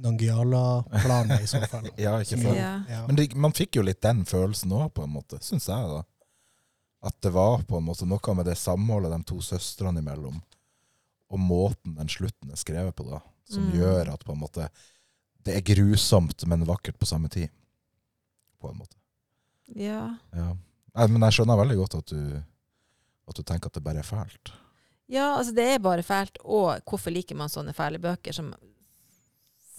Nangiala-planet 0.02 1.44
i 1.44 1.48
så 1.48 1.60
fall. 1.68 1.88
Ja, 2.00 2.16
ikke 2.20 2.36
sant. 2.38 2.56
ja. 2.56 2.72
Ja. 2.88 3.02
Men 3.06 3.20
det, 3.20 3.30
man 3.36 3.54
fikk 3.56 3.76
jo 3.78 3.84
litt 3.84 4.00
den 4.04 4.24
følelsen 4.28 4.72
òg, 4.76 4.90
på 4.96 5.04
en 5.06 5.12
måte, 5.14 5.40
syns 5.44 5.68
jeg. 5.68 5.92
da. 5.92 6.02
At 7.02 7.16
det 7.24 7.32
var 7.34 7.62
på 7.66 7.76
en 7.80 7.84
måte 7.88 8.06
noe 8.06 8.34
med 8.38 8.46
det 8.46 8.54
samholdet 8.60 9.10
de 9.10 9.24
to 9.26 9.40
søstrene 9.42 9.98
imellom, 10.02 10.36
og 11.32 11.38
måten 11.40 11.96
den 11.96 12.08
slutten 12.12 12.50
er 12.52 12.60
skrevet 12.60 12.94
på, 12.94 13.06
da, 13.10 13.18
som 13.50 13.64
Mm. 13.66 13.72
gjør 13.80 14.12
at 14.12 14.24
på 14.24 14.32
en 14.32 14.38
måte 14.44 14.68
det 15.44 15.56
er 15.56 15.64
grusomt, 15.74 16.44
men 16.46 16.62
vakkert 16.68 16.98
på 17.00 17.06
samme 17.06 17.28
tid. 17.28 17.48
På 18.60 18.70
en 18.70 18.78
måte. 18.78 18.96
ja. 19.74 20.16
Ja. 20.32 20.56
Men 21.08 21.22
jeg 21.22 21.32
skjønner 21.32 21.56
veldig 21.58 21.76
godt 21.80 21.94
at 21.98 22.06
du, 22.12 22.42
at 23.28 23.34
du 23.36 23.42
tenker 23.42 23.66
at 23.66 23.74
det 23.74 23.82
bare 23.82 23.98
er 23.98 24.06
fælt. 24.06 24.52
Ja, 25.08 25.36
altså 25.38 25.52
det 25.56 25.64
er 25.64 25.78
bare 25.82 26.02
fælt. 26.02 26.38
Og 26.44 26.78
hvorfor 26.86 27.10
liker 27.10 27.34
man 27.34 27.48
sånne 27.48 27.72
fæle 27.74 27.98
bøker 27.98 28.32
som 28.32 28.52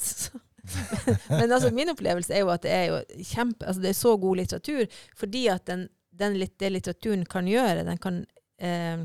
Men 1.30 1.52
altså, 1.52 1.70
min 1.72 1.90
opplevelse 1.92 2.34
er 2.34 2.40
jo 2.44 2.50
at 2.54 2.64
det 2.64 2.72
er 2.72 2.86
jo 2.90 3.00
kjempe 3.24 3.66
Altså 3.68 3.82
det 3.84 3.90
er 3.92 3.98
så 3.98 4.14
god 4.18 4.36
litteratur 4.40 4.86
fordi 5.20 5.48
at 5.52 5.66
den, 5.68 5.88
den 6.20 6.38
litt, 6.40 6.56
det 6.62 6.70
litteraturen 6.74 7.26
kan 7.30 7.48
gjøre, 7.50 7.86
den 7.88 8.00
kan 8.02 8.22
eh, 8.62 9.04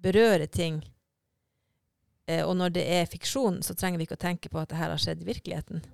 berøre 0.00 0.48
ting. 0.50 0.80
Eh, 2.26 2.42
og 2.44 2.56
når 2.56 2.74
det 2.76 2.84
er 3.00 3.10
fiksjon, 3.10 3.60
så 3.66 3.76
trenger 3.76 4.00
vi 4.00 4.08
ikke 4.08 4.18
å 4.18 4.24
tenke 4.26 4.52
på 4.52 4.60
at 4.60 4.72
det 4.72 4.80
her 4.80 4.92
har 4.92 5.02
skjedd 5.02 5.24
i 5.24 5.28
virkeligheten. 5.28 5.84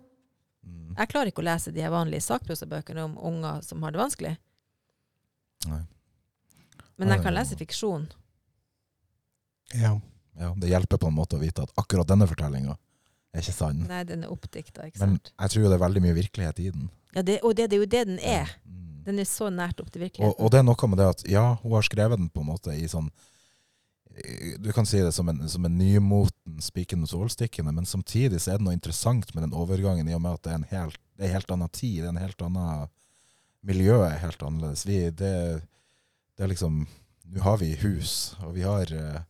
Mm. 0.66 0.94
Jeg 0.96 1.12
klarer 1.12 1.32
ikke 1.32 1.42
å 1.44 1.48
lese 1.48 1.74
de 1.74 1.84
her 1.84 1.94
vanlige 1.94 2.26
sakprosabøkene 2.26 3.06
om 3.06 3.16
unger 3.32 3.62
som 3.66 3.82
har 3.86 3.94
det 3.94 4.02
vanskelig. 4.02 4.34
Nei. 5.70 5.82
Men 6.96 7.12
jeg 7.12 7.24
kan 7.24 7.34
lese 7.36 7.58
fiksjon. 7.58 8.06
Ja. 9.76 9.96
Ja, 10.36 10.52
det 10.56 10.68
hjelper 10.68 11.00
på 11.00 11.08
en 11.08 11.16
måte 11.16 11.38
å 11.38 11.40
vite 11.40 11.64
at 11.64 11.72
akkurat 11.80 12.08
denne 12.08 12.26
fortellinga 12.28 12.74
er 12.76 13.44
ikke 13.44 13.54
sann. 13.56 13.78
Nei, 13.88 14.02
den 14.08 14.24
er 14.26 14.32
oppdikta, 14.32 14.84
ikke 14.88 15.00
Men 15.04 15.14
jeg 15.16 15.52
tror 15.52 15.62
jo 15.64 15.70
det 15.70 15.78
er 15.78 15.84
veldig 15.84 16.02
mye 16.04 16.16
virkelighet 16.16 16.60
i 16.60 16.66
den. 16.74 16.90
Ja, 17.16 17.22
det, 17.24 17.38
og 17.40 17.56
det, 17.56 17.70
det 17.72 17.78
er 17.78 17.84
jo 17.84 17.88
det 17.94 18.02
den 18.10 18.18
er. 18.20 18.52
Mm. 18.68 18.95
Den 19.06 19.22
er 19.22 19.28
så 19.28 19.48
nært 19.54 19.80
opp 19.82 19.92
til 19.94 20.02
virkeligheten. 20.02 20.36
og 20.42 20.52
det 20.52 20.60
er 20.60 20.66
noe 20.66 20.90
med 20.90 21.00
det 21.00 21.08
at 21.14 21.24
ja, 21.30 21.46
hun 21.62 21.76
har 21.76 21.86
skrevet 21.86 22.20
den 22.20 22.28
på 22.32 22.42
en 22.42 22.50
måte 22.50 22.74
i 22.74 22.88
sånn 22.90 23.10
Du 24.64 24.70
kan 24.72 24.88
si 24.88 24.98
det 25.04 25.12
som 25.12 25.28
en, 25.28 25.42
som 25.52 25.64
en 25.68 25.78
nymoten 25.78 26.60
spiken 26.64 27.02
mot 27.02 27.10
solstikkene, 27.10 27.74
men 27.76 27.86
samtidig 27.86 28.40
så 28.40 28.54
er 28.54 28.60
det 28.60 28.64
noe 28.64 28.76
interessant 28.76 29.34
med 29.34 29.44
den 29.44 29.56
overgangen 29.56 30.08
i 30.08 30.14
og 30.16 30.22
med 30.24 30.38
at 30.38 30.46
det 30.46 30.52
er 30.52 30.60
en 30.60 30.70
helt, 30.70 31.00
det 31.18 31.26
er 31.26 31.34
helt 31.36 31.50
annen 31.52 31.72
tid, 31.72 31.98
det 32.00 32.08
er 32.08 32.14
en 32.14 32.24
helt 32.24 32.44
annen 32.46 32.86
miljø 33.66 33.98
er 34.06 34.22
helt 34.22 34.42
annerledes. 34.42 34.86
Vi, 34.86 34.98
det, 35.10 35.32
det 36.36 36.46
er 36.46 36.52
liksom 36.52 36.86
Nå 37.26 37.42
har 37.42 37.56
vi 37.58 37.72
hus, 37.80 38.36
og 38.46 38.52
vi 38.54 38.62
har 38.62 38.86
eh, 38.94 39.22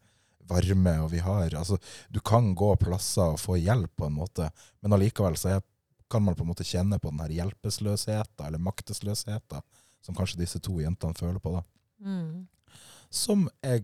varme, 0.50 0.92
og 1.00 1.10
vi 1.14 1.22
har 1.24 1.54
Altså, 1.56 1.78
du 2.12 2.20
kan 2.20 2.50
gå 2.54 2.74
plasser 2.76 3.32
og 3.32 3.40
få 3.40 3.56
hjelp 3.56 3.94
på 3.96 4.10
en 4.10 4.18
måte, 4.18 4.50
men 4.84 4.92
allikevel 4.92 5.38
så 5.40 5.54
er, 5.54 5.62
kan 6.11 6.23
man 6.23 6.37
på 6.38 6.45
en 6.45 6.51
måte 6.53 6.66
kjenne 6.66 6.99
på 7.03 7.11
den 7.11 7.23
her 7.25 7.35
hjelpeløsheten, 7.40 8.47
eller 8.47 8.62
maktesløsheten, 8.62 9.64
som 10.05 10.16
kanskje 10.16 10.40
disse 10.42 10.61
to 10.62 10.79
jentene 10.81 11.19
føler 11.19 11.40
på, 11.42 11.57
da. 11.57 11.62
Mm. 12.07 12.47
Som 13.11 13.47
er 13.64 13.83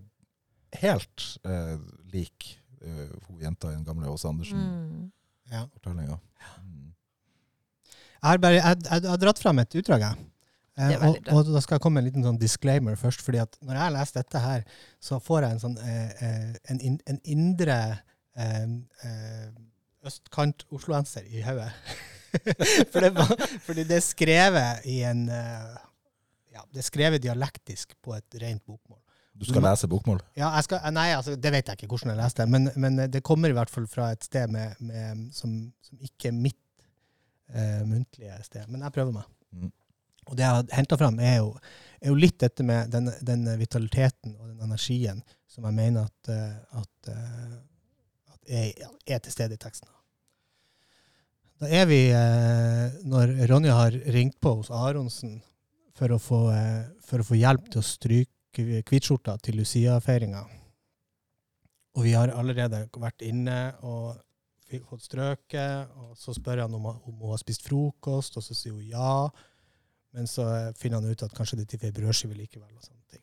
helt 0.83 1.27
eh, 1.47 1.79
lik 2.13 2.53
eh, 2.81 3.15
jenta 3.43 3.73
i 3.73 3.77
den 3.77 3.87
gamle 3.87 4.11
Åse 4.13 4.29
Andersen-fortellinga. 4.31 6.19
Mm. 6.19 6.45
ja. 6.45 6.53
Mm. 6.63 6.93
Jeg 8.23 8.29
har, 8.31 8.39
bare, 8.39 8.61
jeg, 8.61 8.85
jeg, 8.87 9.03
jeg 9.03 9.11
har 9.11 9.19
dratt 9.25 9.43
fram 9.43 9.59
et 9.59 9.81
utdrag, 9.81 10.07
jeg. 10.07 10.29
Eh, 10.81 10.95
og, 11.05 11.19
og 11.29 11.51
da 11.53 11.61
skal 11.61 11.77
jeg 11.77 11.85
komme 11.85 11.99
med 11.99 12.07
en 12.07 12.09
liten 12.09 12.25
sånn 12.25 12.39
disclaimer 12.41 12.97
først. 12.97 13.21
fordi 13.25 13.43
at 13.43 13.59
når 13.61 13.77
jeg 13.77 13.95
leser 13.97 14.21
dette 14.23 14.41
her, 14.41 14.65
så 15.03 15.19
får 15.21 15.45
jeg 15.45 15.57
en 15.57 15.63
sånn 15.67 15.77
eh, 15.83 16.23
eh, 16.29 16.55
en, 16.73 16.81
in, 16.81 16.97
en 17.11 17.21
indre 17.35 17.79
eh, 18.39 18.65
eh, 19.05 19.51
østkant-osloenser 20.09 21.29
i 21.29 21.45
hodet. 21.45 21.69
For 22.93 23.01
det 23.05 23.13
var- 23.17 23.47
fordi 23.67 23.85
det 23.89 23.99
er 23.99 24.05
skrevet 24.05 24.87
i 24.89 25.01
en 25.09 25.27
eh, 25.29 25.73
ja, 26.53 26.65
Det 26.73 26.83
er 26.83 26.87
skrevet 26.89 27.23
dialektisk 27.25 27.95
på 28.03 28.15
et 28.17 28.39
rent 28.43 28.65
bokmål. 28.67 28.99
Du 29.33 29.47
skal 29.49 29.65
lese 29.65 29.89
bokmål? 29.89 30.19
Ja, 30.37 30.51
jeg 30.59 30.67
skal, 30.69 30.83
eh, 30.85 30.93
nei, 30.93 31.07
altså, 31.17 31.37
Det 31.41 31.53
vet 31.55 31.69
jeg 31.71 31.79
ikke 31.81 31.91
hvordan 31.95 32.13
jeg 32.15 32.21
leste, 32.21 32.47
men, 32.47 32.71
men 32.77 32.99
det 33.11 33.23
kommer 33.25 33.53
i 33.53 33.57
hvert 33.57 33.73
fall 33.73 33.87
fra 33.89 34.11
et 34.13 34.25
sted 34.25 34.51
med, 34.53 34.75
med, 34.81 35.29
som, 35.37 35.55
som 35.85 36.03
ikke 36.05 36.29
er 36.33 36.37
mitt 36.37 36.59
eh, 37.55 37.81
muntlige 37.89 38.37
sted. 38.45 38.67
Men 38.69 38.85
jeg 38.85 38.93
prøver 38.99 39.17
meg. 39.17 39.31
Mm. 39.53 39.73
Og 40.29 40.37
det 40.39 40.45
jeg 40.45 40.55
har 40.55 40.77
henta 40.77 40.97
fram, 41.01 41.17
er 41.19 41.39
jo, 41.41 41.49
er 42.01 42.13
jo 42.13 42.19
litt 42.21 42.37
dette 42.41 42.63
med 42.67 42.93
den, 42.93 43.11
den 43.27 43.49
vitaliteten 43.59 44.37
og 44.37 44.53
den 44.53 44.69
energien 44.69 45.23
som 45.51 45.67
jeg 45.69 45.77
mener 45.77 46.07
at, 46.09 46.31
eh, 46.33 46.79
at, 46.81 47.11
eh, 47.13 47.57
at 48.37 48.53
er, 48.61 48.87
er 49.17 49.25
til 49.25 49.35
stede 49.35 49.57
i 49.59 49.61
teksten. 49.61 49.89
Da 51.63 51.69
er 51.71 51.85
vi, 51.87 52.09
eh, 52.11 52.95
når 53.07 53.37
Ronja 53.47 53.77
har 53.77 53.95
ringt 54.11 54.41
på 54.43 54.51
hos 54.57 54.71
Aronsen 54.75 55.37
for 55.95 56.11
å 56.11 56.17
få, 56.19 56.41
eh, 56.51 56.89
for 57.07 57.23
å 57.23 57.27
få 57.29 57.39
hjelp 57.39 57.69
til 57.71 57.79
å 57.79 57.87
stryke 57.87 58.83
hvitskjorta 58.83 59.37
til 59.41 59.61
Lucia-feiringa. 59.61 60.43
Og 61.95 62.03
vi 62.03 62.17
har 62.19 62.35
allerede 62.35 62.89
vært 62.91 63.23
inne 63.23 63.77
og 63.81 64.19
fått 64.89 65.07
strøket, 65.07 65.95
og 66.03 66.17
så 66.19 66.35
spør 66.35 66.65
han 66.65 66.75
om, 66.75 66.87
om 66.97 67.15
hun 67.21 67.31
har 67.31 67.39
spist 67.39 67.63
frokost, 67.63 68.37
og 68.37 68.43
så 68.43 68.59
sier 68.59 68.75
hun 68.75 68.83
ja. 68.83 69.31
Men 70.13 70.27
så 70.27 70.49
eh, 70.51 70.73
finner 70.75 70.99
han 70.99 71.15
ut 71.15 71.23
at 71.23 71.39
kanskje 71.39 71.61
det 71.61 71.69
er 71.69 71.77
til 71.77 71.87
ei 71.93 71.95
brødskive 71.95 72.41
likevel. 72.43 72.75
og 72.75 72.83
sånne 72.83 73.07
ting. 73.07 73.23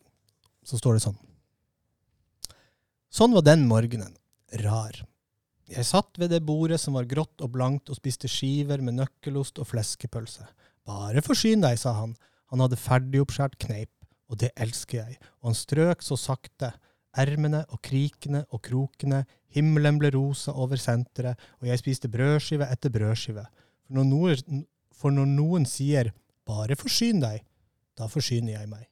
Så 0.64 0.80
står 0.80 0.96
det 0.96 1.04
sånn. 1.04 1.20
Sånn 3.12 3.36
var 3.36 3.44
den 3.44 3.68
morgenen. 3.68 4.16
Rar. 4.64 5.04
Jeg 5.70 5.86
satt 5.86 6.18
ved 6.18 6.32
det 6.32 6.42
bordet 6.42 6.80
som 6.82 6.96
var 6.98 7.06
grått 7.06 7.42
og 7.44 7.52
blankt, 7.54 7.90
og 7.90 7.98
spiste 7.98 8.28
skiver 8.30 8.82
med 8.82 8.96
nøkkelost 8.98 9.60
og 9.62 9.68
fleskepølse. 9.70 10.48
Bare 10.86 11.22
forsyn 11.22 11.62
deg, 11.62 11.78
sa 11.78 11.94
han. 11.94 12.16
Han 12.50 12.64
hadde 12.64 12.78
ferdigoppskjært 12.80 13.54
kneip, 13.62 13.92
og 14.26 14.40
det 14.42 14.50
elsker 14.58 14.98
jeg. 15.04 15.18
Og 15.40 15.52
han 15.52 15.58
strøk 15.58 16.02
så 16.02 16.18
sakte. 16.18 16.72
Ermene 17.18 17.64
og 17.74 17.80
krikene 17.86 18.44
og 18.54 18.62
krokene, 18.66 19.24
himmelen 19.54 19.98
ble 19.98 20.12
rosa 20.14 20.54
over 20.54 20.78
senteret, 20.78 21.38
og 21.58 21.70
jeg 21.70 21.82
spiste 21.82 22.10
brødskive 22.10 22.66
etter 22.70 22.90
brødskive. 22.94 23.46
For 23.86 23.98
når 23.98 24.06
noen, 24.10 24.64
for 24.94 25.14
når 25.14 25.26
noen 25.26 25.66
sier 25.66 26.12
'bare 26.46 26.76
forsyn 26.78 27.20
deg', 27.22 27.46
da 27.98 28.06
forsyner 28.06 28.58
jeg 28.58 28.68
meg. 28.68 28.86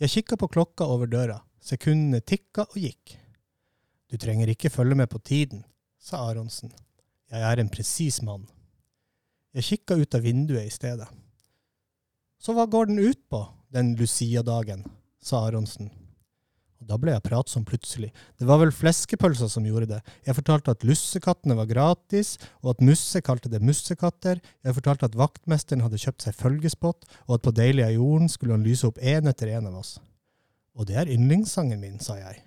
Jeg 0.00 0.10
kikka 0.10 0.36
på 0.36 0.48
klokka 0.48 0.84
over 0.84 1.06
døra. 1.06 1.40
Sekundene 1.60 2.20
tikka 2.20 2.62
og 2.62 2.76
gikk. 2.76 3.16
Du 4.10 4.16
trenger 4.16 4.48
ikke 4.48 4.70
følge 4.70 4.94
med 4.94 5.08
på 5.08 5.18
tiden, 5.18 5.64
sa 6.00 6.24
Aronsen. 6.30 6.72
Jeg 7.30 7.44
er 7.44 7.60
en 7.60 7.70
presis 7.70 8.20
mann. 8.26 8.48
Jeg 9.54 9.66
kikka 9.66 9.98
ut 10.00 10.16
av 10.16 10.24
vinduet 10.24 10.66
i 10.66 10.72
stedet. 10.72 11.08
Så 12.40 12.54
hva 12.56 12.64
går 12.70 12.88
den 12.88 13.02
ut 13.02 13.20
på, 13.28 13.44
den 13.70 13.92
Lucia-dagen, 13.98 14.86
sa 15.20 15.44
Aronsen. 15.46 15.90
Og 16.80 16.88
da 16.88 16.96
ble 16.96 17.12
jeg 17.12 17.24
pratsom 17.26 17.66
plutselig. 17.68 18.08
Det 18.40 18.46
var 18.48 18.62
vel 18.62 18.72
fleskepølsa 18.72 19.50
som 19.52 19.66
gjorde 19.68 19.90
det. 19.90 19.98
Jeg 20.24 20.38
fortalte 20.38 20.72
at 20.72 20.86
lussekattene 20.88 21.58
var 21.58 21.68
gratis, 21.68 22.38
og 22.64 22.72
at 22.72 22.86
Musse 22.88 23.20
kalte 23.20 23.52
det 23.52 23.60
mussekatter. 23.60 24.40
Jeg 24.64 24.78
fortalte 24.78 25.10
at 25.10 25.18
vaktmesteren 25.20 25.84
hadde 25.84 26.00
kjøpt 26.00 26.24
seg 26.24 26.38
følgespott, 26.38 27.04
og 27.28 27.36
at 27.36 27.44
på 27.44 27.52
Deilige 27.58 27.92
jorden 27.98 28.32
skulle 28.32 28.56
han 28.56 28.64
lyse 28.64 28.88
opp 28.88 29.02
én 29.04 29.28
etter 29.28 29.52
én 29.52 29.68
av 29.68 29.76
oss. 29.82 29.98
Og 30.72 30.88
det 30.88 30.96
er 30.96 31.12
yndlingssangen 31.12 31.82
min, 31.82 32.00
sa 32.00 32.16
jeg. 32.16 32.40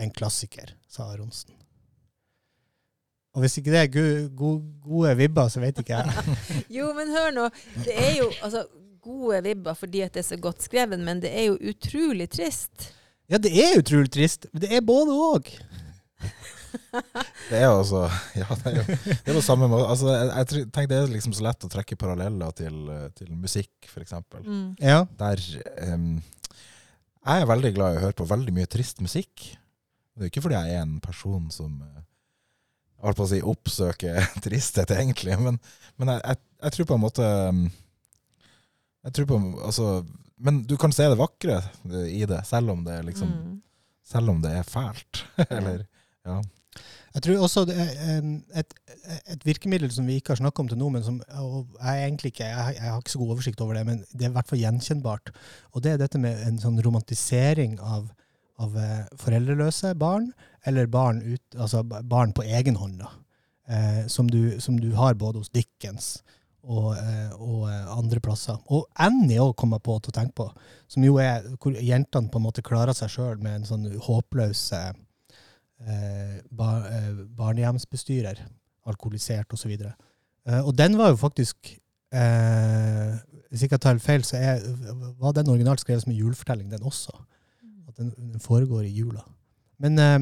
En 0.00 0.14
klassiker, 0.14 0.72
sa 0.88 1.10
Aronsen. 1.12 1.65
Og 3.36 3.44
hvis 3.44 3.58
ikke 3.60 3.72
det 3.74 3.80
er 3.82 3.92
gode, 3.92 4.20
gode, 4.32 4.60
gode 4.80 5.12
vibber, 5.18 5.50
så 5.52 5.60
vet 5.60 5.78
ikke 5.82 5.98
jeg. 5.98 6.36
Jo, 6.78 6.88
men 6.96 7.12
hør 7.12 7.34
nå. 7.36 7.48
Det 7.84 7.92
er 7.92 8.14
jo 8.16 8.30
altså, 8.40 8.64
gode 9.04 9.42
vibber 9.44 9.76
fordi 9.76 10.00
at 10.06 10.14
det 10.16 10.22
er 10.24 10.30
så 10.30 10.38
godt 10.40 10.64
skrevet, 10.64 11.02
men 11.04 11.20
det 11.20 11.32
er 11.36 11.50
jo 11.50 11.58
utrolig 11.70 12.30
trist. 12.32 12.94
Ja, 13.28 13.36
det 13.42 13.52
er 13.60 13.76
utrolig 13.82 14.08
trist. 14.14 14.48
Men 14.54 14.64
det 14.64 14.70
er 14.72 14.86
både 14.86 15.18
òg. 15.30 15.52
Det 17.50 17.56
er 17.56 17.66
jo 17.66 17.76
altså 17.78 18.00
Ja, 18.36 18.46
det 18.60 18.70
er 18.70 18.76
jo 18.78 18.84
det 18.88 19.30
er 19.30 19.36
på 19.36 19.42
samme 19.44 19.68
måte. 19.70 19.86
Altså, 19.90 20.08
jeg, 20.12 20.28
jeg 20.32 20.68
tenker 20.74 20.88
det 20.90 20.96
er 20.98 21.12
liksom 21.12 21.34
så 21.36 21.44
lett 21.46 21.64
å 21.66 21.70
trekke 21.72 21.98
paralleller 22.00 22.54
til, 22.56 22.76
eh, 22.92 23.06
til 23.16 23.30
musikk, 23.36 23.88
f.eks. 23.88 24.14
Mm. 24.44 24.64
Ja. 24.80 25.02
Der 25.20 25.42
um, 25.92 26.08
Jeg 26.56 27.44
er 27.44 27.48
veldig 27.52 27.72
glad 27.76 27.94
i 27.94 28.00
å 28.00 28.04
høre 28.06 28.18
på 28.18 28.28
veldig 28.28 28.54
mye 28.56 28.68
trist 28.70 29.00
musikk. 29.04 29.44
Det 30.16 30.24
er 30.24 30.28
jo 30.28 30.32
ikke 30.32 30.44
fordi 30.46 30.58
jeg 30.58 30.76
er 30.76 30.84
en 30.84 30.98
person 31.04 31.48
som 31.54 31.78
eh, 31.84 32.02
jeg 32.96 33.04
holdt 33.04 33.18
på 33.20 33.26
å 33.26 33.30
si 33.30 33.40
oppsøke 33.44 34.14
tristhet, 34.44 34.92
egentlig, 34.96 35.36
men, 35.40 35.60
men 36.00 36.14
jeg, 36.14 36.22
jeg, 36.24 36.42
jeg 36.64 36.76
tror 36.76 36.88
på 36.90 36.96
en 36.96 37.04
måte 37.04 37.26
Jeg 39.06 39.12
tror 39.16 39.28
på 39.30 39.38
Altså 39.68 39.86
Men 40.38 40.62
du 40.68 40.76
kan 40.80 40.92
se 40.92 41.06
det 41.08 41.18
vakre 41.20 41.60
i 42.08 42.24
det, 42.28 42.42
selv 42.48 42.74
om 42.74 42.84
det 42.86 42.98
er 43.00 43.06
liksom 43.12 43.30
Mm. 43.36 43.62
Selv 44.06 44.30
om 44.30 44.38
det 44.38 44.52
er 44.54 44.62
fælt. 44.62 45.24
Eller 45.50 45.86
Ja. 46.26 46.36
Jeg 47.16 47.22
tror 47.24 47.42
også 47.46 47.62
det 47.64 47.74
er 47.80 48.20
et, 48.60 48.74
et 49.32 49.46
virkemiddel 49.46 49.88
som 49.90 50.06
vi 50.06 50.18
ikke 50.20 50.34
har 50.34 50.38
snakka 50.42 50.60
om 50.62 50.68
til 50.68 50.76
nå, 50.78 50.90
men 50.92 51.02
som 51.02 51.16
og 51.40 51.70
jeg 51.80 52.02
egentlig 52.04 52.30
ikke 52.34 52.44
jeg, 52.44 52.74
jeg 52.76 52.90
har 52.92 53.00
ikke 53.00 53.14
så 53.14 53.20
god 53.22 53.32
oversikt 53.34 53.62
over 53.64 53.78
det, 53.78 53.84
men 53.88 54.02
det 54.12 54.26
er 54.26 54.30
i 54.30 54.36
hvert 54.36 54.50
fall 54.50 54.60
gjenkjennbart. 54.60 55.32
Og 55.72 55.82
det 55.82 55.94
er 55.94 56.02
dette 56.02 56.20
med 56.20 56.42
en 56.44 56.60
sånn 56.60 56.76
romantisering 56.84 57.78
av, 57.80 58.10
av 58.62 58.76
eh, 58.80 59.04
foreldreløse 59.20 59.94
barn, 59.98 60.30
eller 60.66 60.88
barn, 60.90 61.20
ut, 61.22 61.58
altså 61.58 61.82
barn 61.84 62.32
på 62.36 62.44
egen 62.46 62.78
hånd, 62.80 62.98
da. 63.02 63.12
Eh, 63.66 64.02
som, 64.06 64.28
du, 64.30 64.60
som 64.62 64.78
du 64.78 64.92
har 64.94 65.16
både 65.18 65.40
hos 65.42 65.50
Dickens 65.50 66.20
og, 66.66 66.92
eh, 66.98 67.32
og 67.34 67.66
eh, 67.70 67.88
andre 67.94 68.20
plasser. 68.22 68.58
Og 68.74 68.86
Annie 69.02 69.40
òg 69.42 69.54
kom 69.58 69.74
på 69.74 69.98
til 70.00 70.12
å 70.12 70.16
tenke 70.18 70.36
på, 70.38 70.48
som 70.90 71.06
jo 71.06 71.18
er 71.22 71.46
hvor 71.56 71.74
jentene 71.74 72.30
på 72.30 72.40
en 72.40 72.46
måte 72.46 72.64
klarer 72.66 72.96
seg 72.96 73.12
sjøl 73.12 73.42
med 73.42 73.60
en 73.60 73.68
sånn 73.68 73.88
håpløs 74.06 74.62
eh, 74.78 74.92
bar, 76.50 76.86
eh, 76.90 77.24
barnehjemsbestyrer, 77.38 78.44
alkoholisert 78.86 79.54
osv. 79.54 79.74
Og, 79.74 79.90
eh, 80.46 80.62
og 80.62 80.72
den 80.78 80.98
var 80.98 81.14
jo 81.14 81.24
faktisk 81.26 81.76
Hvis 82.16 83.64
ikke 83.66 83.76
jeg 83.76 83.82
tar 83.82 83.98
feil, 84.00 84.22
så 84.24 84.38
er, 84.38 84.62
var 85.20 85.34
den 85.34 85.50
originalt 85.52 85.82
skrevet 85.82 86.04
som 86.04 86.12
en 86.12 86.16
julefortelling, 86.16 86.70
den 86.70 86.86
også. 86.86 87.12
Den, 87.96 88.12
den 88.16 88.40
foregår 88.42 88.84
i 88.84 88.92
jula. 88.92 89.22
Men 89.82 89.98
eh, 89.98 90.18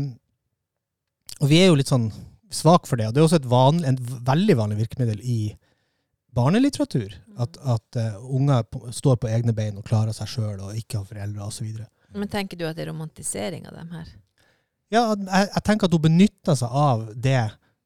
Og 1.43 1.51
vi 1.51 1.61
er 1.63 1.71
jo 1.71 1.79
litt 1.79 1.91
sånn 1.91 2.11
svak 2.55 2.87
for 2.87 3.01
det. 3.01 3.09
Og 3.09 3.15
det 3.15 3.21
er 3.23 3.27
også 3.27 3.41
et 3.43 3.51
vanlig, 3.51 3.89
et 3.91 4.13
veldig 4.29 4.57
vanlig 4.61 4.77
virkemiddel 4.85 5.23
i 5.23 5.39
barnelitteratur. 6.35 7.17
At, 7.39 7.59
at 7.59 7.99
eh, 7.99 8.15
unger 8.23 8.63
står 8.95 9.19
på 9.23 9.31
egne 9.31 9.55
bein 9.57 9.79
og 9.79 9.87
klarer 9.89 10.15
seg 10.15 10.31
sjøl 10.31 10.61
og 10.63 10.79
ikke 10.79 11.01
har 11.01 11.09
foreldre 11.09 11.49
osv. 11.49 11.73
Men 12.15 12.31
tenker 12.31 12.59
du 12.59 12.67
at 12.69 12.79
det 12.79 12.87
er 12.87 12.93
romantisering 12.93 13.67
av 13.67 13.75
dem 13.79 13.91
her? 13.95 14.09
Ja, 14.95 15.09
jeg, 15.19 15.51
jeg 15.51 15.65
tenker 15.67 15.89
at 15.91 15.97
hun 15.97 16.05
benytter 16.07 16.59
seg 16.59 16.71
av 16.71 17.09
det 17.19 17.41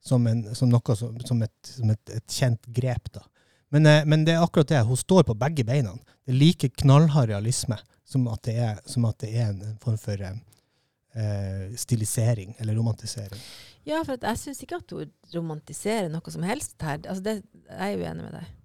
som, 0.05 0.27
en, 0.29 0.45
som 0.57 0.69
noe 0.73 0.97
som, 0.97 1.17
som, 1.25 1.41
et, 1.45 1.73
som 1.73 1.93
et, 1.93 2.13
et 2.13 2.39
kjent 2.41 2.69
grep. 2.77 3.09
da. 3.15 3.25
Men, 3.73 3.89
eh, 3.89 4.05
men 4.09 4.25
det 4.29 4.37
er 4.37 4.45
akkurat 4.45 4.69
det. 4.69 4.85
Hun 4.89 5.01
står 5.01 5.25
på 5.29 5.37
begge 5.39 5.65
beina. 5.69 5.97
Det 6.25 6.35
er 6.35 6.41
like 6.43 6.73
knallhard 6.83 7.33
realisme 7.33 7.81
som 8.09 8.29
at 8.33 8.45
det 8.49 8.57
er, 8.65 8.79
som 8.89 9.05
at 9.09 9.19
det 9.21 9.33
er 9.37 9.51
en, 9.53 9.77
form 9.83 9.99
for 10.01 10.23
eh, 10.25 11.65
stilisering 11.77 12.55
eller 12.59 12.79
romantisering. 12.79 13.43
Ja, 13.89 14.01
for 14.05 14.21
jeg 14.21 14.41
syns 14.41 14.63
ikke 14.65 14.81
at 14.81 14.95
hun 14.97 15.13
romantiserer 15.35 16.09
noe 16.13 16.33
som 16.33 16.45
helst 16.47 16.77
her. 16.85 17.01
Altså 17.05 17.25
det, 17.25 17.37
jeg 17.69 17.99
er 17.99 18.09
enig 18.11 18.25
med 18.25 18.41
deg. 18.41 18.57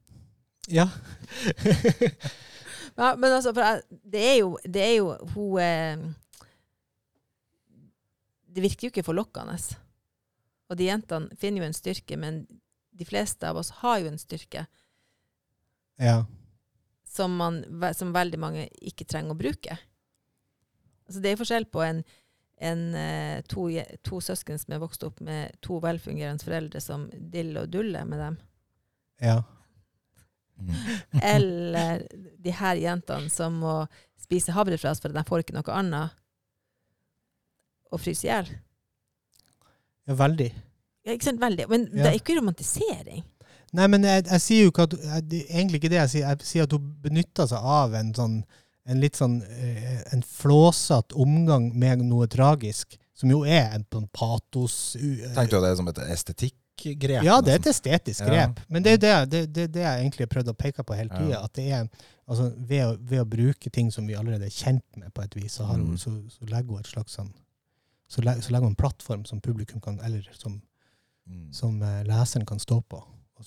Ja. 0.80 0.88
Ja, 2.94 3.16
men 3.18 3.32
altså, 3.32 3.54
for 3.54 3.66
jeg, 3.66 4.00
det 4.14 4.22
er 4.22 4.36
jo, 4.38 4.50
det 4.70 4.82
er 4.84 4.92
jo 5.00 5.08
hun 5.34 5.62
eh, 5.62 6.04
Det 8.54 8.62
virker 8.62 8.86
jo 8.86 8.92
ikke 8.92 9.06
forlokkende. 9.08 9.56
Og 10.70 10.78
de 10.78 10.86
jentene 10.92 11.40
finner 11.42 11.64
jo 11.64 11.70
en 11.72 11.74
styrke, 11.74 12.18
men 12.22 12.44
de 12.94 13.06
fleste 13.06 13.50
av 13.50 13.58
oss 13.58 13.72
har 13.82 14.04
jo 14.04 14.12
en 14.12 14.22
styrke 14.22 14.68
ja. 15.98 16.24
Som, 17.14 17.36
man, 17.38 17.62
som 17.94 18.14
veldig 18.16 18.40
mange 18.42 18.68
ikke 18.82 19.06
trenger 19.10 19.36
å 19.36 19.40
bruke. 19.40 19.78
Altså, 21.08 21.22
det 21.22 21.34
er 21.34 21.40
forskjell 21.40 21.68
på 21.70 21.84
en, 21.86 22.02
en, 22.64 22.84
eh, 22.98 23.44
to, 23.52 23.68
to 24.06 24.22
søsken 24.24 24.58
som 24.62 24.74
er 24.74 24.82
vokst 24.82 25.06
opp 25.06 25.22
med 25.26 25.54
to 25.66 25.78
velfungerende 25.84 26.46
foreldre 26.46 26.82
som 26.82 27.06
diller 27.14 27.68
og 27.68 27.76
duller 27.76 28.08
med 28.10 28.24
dem, 28.24 28.40
ja. 29.24 29.44
Mm. 30.58 30.74
eller 31.36 32.04
de 32.44 32.52
her 32.54 32.80
jentene 32.82 33.30
som 33.34 33.56
må 33.62 33.78
spise 34.22 34.54
havrefras 34.56 35.02
for 35.02 35.14
de 35.14 35.24
får 35.28 35.44
ikke 35.44 35.56
noe 35.58 35.80
annet, 35.80 36.20
og 37.94 38.02
fryse 38.02 38.26
i 38.26 38.32
hjel. 38.32 38.48
ja 40.10 40.16
veldig. 40.18 40.50
Ja, 41.04 41.14
ikke 41.14 41.28
sant? 41.28 41.42
Veldig. 41.44 41.68
Men 41.70 41.84
det 41.92 42.08
er 42.08 42.16
ikke 42.18 42.40
romantisering. 42.40 43.22
Nei, 43.74 43.88
men 43.90 44.04
jeg, 44.06 44.26
jeg 44.30 44.42
sier 44.44 44.64
jo 44.68 44.72
ikke 44.74 44.84
at 44.88 44.94
jeg, 45.00 45.24
er 45.24 45.56
egentlig 45.58 45.80
ikke 45.82 45.90
det 45.94 45.98
jeg 46.02 46.10
sier. 46.12 46.28
Jeg 46.30 46.46
sier 46.50 46.68
at 46.68 46.76
hun 46.76 46.92
benytter 47.02 47.48
seg 47.50 47.58
av 47.78 47.96
en 48.00 48.12
sånn 48.18 48.44
en 48.86 49.00
litt 49.00 49.16
sånn 49.16 49.38
eh, 49.48 50.02
en 50.12 50.22
flåsete 50.28 51.16
omgang 51.16 51.70
med 51.80 52.02
noe 52.04 52.26
tragisk, 52.28 52.98
som 53.16 53.30
jo 53.32 53.46
er 53.48 53.70
en 53.78 53.86
sånn 53.88 54.10
patos 54.12 54.98
u- 55.00 55.22
Tenkte 55.38 55.56
du 55.56 55.64
det 55.64 55.78
som 55.80 55.88
et 55.88 56.02
estetikkgrep? 56.12 57.24
Ja, 57.24 57.38
det 57.42 57.54
er 57.54 57.62
et 57.62 57.70
estetisk 57.72 58.26
Ja. 58.26 58.28
grep. 58.28 58.60
Men 58.68 58.84
det 58.84 58.98
er 58.98 59.00
det, 59.00 59.14
det, 59.32 59.42
det, 59.56 59.68
det 59.78 59.86
jeg 59.86 60.02
egentlig 60.02 60.26
har 60.28 60.34
prøvd 60.36 60.52
å 60.52 60.58
peke 60.60 60.84
på 60.84 60.98
hele 61.00 61.10
tida. 61.16 61.30
Ja. 61.38 61.44
At 61.48 61.54
det 61.56 61.70
er 61.72 61.88
altså, 62.28 62.50
ved, 62.58 62.84
å, 62.90 62.98
ved 63.00 63.22
å 63.24 63.26
bruke 63.38 63.72
ting 63.72 63.88
som 63.96 64.06
vi 64.06 64.18
allerede 64.20 64.50
er 64.52 64.58
kjent 64.58 64.84
med, 65.00 65.14
på 65.16 65.24
et 65.24 65.40
vis, 65.40 65.56
så, 65.62 65.64
har 65.72 65.80
hun, 65.80 65.94
Mm. 65.96 65.98
så, 66.04 66.12
så 66.36 66.44
legger 66.52 66.76
hun 66.76 66.84
et 66.84 66.92
slags 66.92 67.16
sånn 67.16 67.32
så 68.14 68.22
legger 68.22 68.60
hun 68.60 68.74
en 68.74 68.76
plattform 68.78 69.24
som 69.26 69.40
publikum 69.42 69.80
kan, 69.82 69.96
eller 70.04 70.28
som, 70.38 70.60
Mm. 71.26 71.54
som 71.56 71.78
eh, 71.82 72.04
leseren 72.04 72.44
kan 72.46 72.60
stå 72.60 72.82
på, 72.92 73.00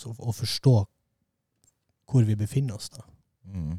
og, 0.04 0.20
å 0.20 0.34
forstå 0.36 0.76
hvor 2.06 2.26
vi 2.26 2.36
befinner 2.38 2.76
oss. 2.76 2.90
da. 2.92 3.02
Mm. 3.44 3.78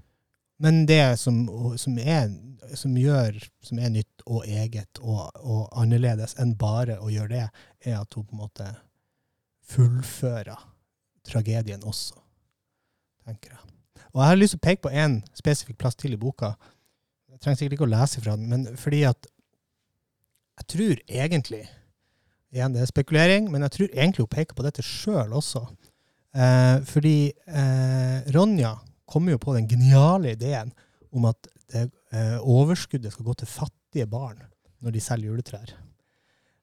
Men 0.58 0.86
det 0.90 1.20
som, 1.22 1.44
som, 1.78 1.98
er, 1.98 2.32
som 2.76 2.98
gjør 2.98 3.38
som 3.64 3.80
er 3.80 3.94
nytt 3.94 4.26
og 4.26 4.48
eget 4.50 5.00
og, 5.04 5.30
og 5.38 5.68
annerledes 5.78 6.34
enn 6.42 6.56
bare 6.58 6.98
å 7.00 7.12
gjøre 7.14 7.34
det, 7.36 7.46
er 7.86 8.00
at 8.00 8.18
hun 8.18 8.26
på 8.26 8.36
en 8.36 8.42
måte 8.42 8.72
fullfører 9.68 10.66
tragedien 11.28 11.84
også, 11.86 12.18
tenker 13.28 13.54
jeg. 13.54 13.64
Og 14.14 14.22
jeg 14.22 14.32
har 14.32 14.40
lyst 14.40 14.56
til 14.56 14.62
å 14.62 14.66
peke 14.66 14.86
på 14.88 14.94
en 15.04 15.20
spesifikk 15.38 15.78
plass 15.82 15.98
til 16.00 16.16
i 16.16 16.20
boka. 16.20 16.54
Jeg 17.30 17.42
trenger 17.44 17.60
sikkert 17.60 17.78
ikke 17.78 17.88
å 17.90 17.92
lese 17.92 18.24
fra 18.24 18.38
den, 18.40 18.48
men 18.50 18.80
fordi 18.80 19.04
at 19.10 19.28
jeg 20.58 20.72
tror 20.74 21.04
egentlig 21.06 21.68
Igjen, 22.56 22.72
det 22.72 22.80
er 22.80 22.88
spekulering, 22.88 23.50
men 23.52 23.66
jeg 23.66 23.74
tror 23.76 23.90
egentlig 23.92 24.24
hun 24.24 24.30
peker 24.32 24.56
på 24.56 24.64
dette 24.64 24.84
sjøl 24.86 25.34
også. 25.36 25.66
Eh, 26.36 26.78
fordi 26.88 27.32
eh, 27.48 28.28
Ronja 28.36 28.76
kommer 29.08 29.36
jo 29.36 29.42
på 29.42 29.56
den 29.56 29.68
geniale 29.70 30.36
ideen 30.36 30.74
om 31.16 31.28
at 31.30 31.50
det, 31.72 31.88
eh, 32.12 32.38
overskuddet 32.44 33.14
skal 33.14 33.28
gå 33.28 33.36
til 33.40 33.50
fattige 33.50 34.08
barn 34.10 34.40
når 34.84 34.96
de 34.96 35.04
selger 35.04 35.32
juletrær. 35.32 35.74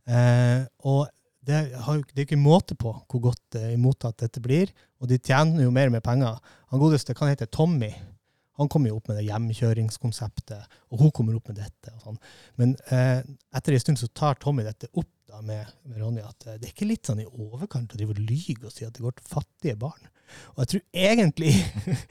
Eh, 0.04 0.64
og 0.84 1.08
det, 1.44 1.60
har, 1.84 2.00
det 2.12 2.22
er 2.22 2.26
ikke 2.28 2.40
måte 2.40 2.76
på 2.78 2.92
hvor 2.92 3.22
godt 3.30 3.58
eh, 3.60 3.74
mottatt 3.80 4.20
dette 4.22 4.42
blir, 4.44 4.70
og 5.00 5.10
de 5.10 5.18
tjener 5.20 5.64
jo 5.64 5.72
mer 5.74 5.92
med 5.92 6.04
penger. 6.04 6.38
Han 6.72 6.82
godeste 6.82 7.16
kan 7.16 7.32
hete 7.32 7.48
Tommy. 7.52 7.90
Han 8.60 8.68
kommer 8.70 8.90
jo 8.92 8.96
opp 9.00 9.08
med 9.10 9.16
det 9.18 9.26
hjemkjøringskonseptet, 9.28 10.68
og 10.92 11.00
hun 11.02 11.10
kommer 11.10 11.34
opp 11.38 11.48
med 11.50 11.58
dette. 11.58 11.90
og 11.96 12.02
sånn. 12.04 12.18
Men 12.60 12.76
eh, 12.94 13.20
etter 13.58 13.74
en 13.76 13.82
stund 13.82 13.98
så 14.00 14.08
tar 14.14 14.38
Tommy 14.42 14.62
dette 14.66 14.88
opp 14.94 15.10
da 15.28 15.40
med, 15.42 15.66
med 15.88 15.98
Ronny, 16.02 16.22
at 16.22 16.46
eh, 16.46 16.58
det 16.60 16.68
er 16.68 16.74
ikke 16.74 16.86
litt 16.86 17.08
sånn 17.08 17.22
i 17.24 17.26
overkant 17.26 17.94
å 17.94 17.98
drive 17.98 18.14
og 18.14 18.20
lyge 18.22 18.68
og 18.68 18.72
si 18.74 18.84
at 18.86 18.94
det 18.94 19.02
går 19.02 19.16
til 19.18 19.26
fattige 19.32 19.76
barn. 19.80 20.06
Og 20.54 20.62
jeg 20.62 20.70
tror 20.70 20.82
egentlig 20.96 21.50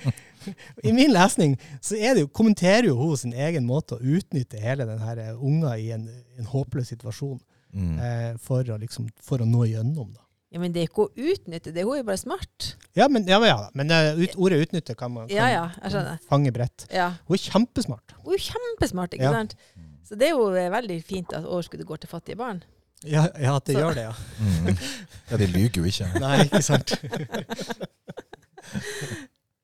I 0.88 0.92
min 0.94 1.12
lesning 1.14 1.56
så 1.82 1.96
er 1.98 2.14
det 2.18 2.26
jo, 2.26 2.30
kommenterer 2.36 2.90
jo 2.92 2.98
hun 3.00 3.18
sin 3.18 3.34
egen 3.34 3.66
måte 3.66 3.96
å 3.98 4.04
utnytte 4.04 4.60
hele 4.62 4.86
den 4.90 5.02
her 5.02 5.22
eh, 5.24 5.34
unga 5.40 5.78
i 5.80 5.90
en, 5.96 6.10
en 6.40 6.52
håpløs 6.54 6.92
situasjon 6.96 7.40
Mm. 7.74 7.96
eh, 8.06 8.36
for, 8.38 8.62
å 8.70 8.76
liksom, 8.78 9.08
for 9.18 9.42
å 9.42 9.46
nå 9.50 9.64
gjennom. 9.66 10.12
da. 10.14 10.22
Ja, 10.54 10.60
men 10.62 10.74
det 10.76 10.84
er 10.84 10.88
ikke 10.92 11.08
å 11.08 11.12
utnytte, 11.18 11.72
det 11.74 11.82
er 11.82 11.88
hun 11.90 11.98
er 11.98 12.04
bare 12.06 12.22
smart. 12.22 12.76
Ja, 12.96 13.08
men, 13.10 13.26
ja, 13.26 13.40
ja, 13.48 13.56
men 13.74 13.90
eh, 13.90 14.14
ut, 14.22 14.36
ordet 14.38 14.60
'utnytte' 14.68 14.94
kan 14.96 15.10
man 15.12 15.28
kan, 15.28 15.36
Ja, 15.36 15.48
ja, 15.50 15.64
jeg 15.82 15.92
skjønner. 15.96 16.20
fange 16.30 16.52
bredt. 16.54 16.86
Ja. 16.94 17.08
Hun 17.28 17.34
er 17.40 17.42
kjempesmart. 17.42 18.14
Hun 18.24 18.34
er 18.36 18.44
kjempesmart, 18.46 19.14
ikke 19.18 19.24
Ja. 19.26 19.32
sant? 19.34 19.56
Så 20.06 20.16
det 20.20 20.28
er 20.30 20.36
jo 20.38 20.52
eh, 20.54 20.70
veldig 20.70 21.00
fint 21.04 21.34
at 21.34 21.44
overskuddet 21.46 21.88
går 21.90 21.98
til 22.04 22.10
fattige 22.12 22.38
barn. 22.38 22.62
Ja, 23.04 23.26
ja 23.40 23.56
at 23.56 23.66
det 23.66 23.76
Så- 23.76 23.82
gjør 23.82 23.94
det, 23.98 24.04
ja. 24.04 24.14
Mm. 24.40 24.78
Ja, 25.32 25.38
de 25.38 25.48
lyver 25.48 25.78
jo 25.82 25.84
ikke. 25.90 26.20
Nei, 26.20 26.44
ikke 26.46 26.62
sant. 26.62 26.94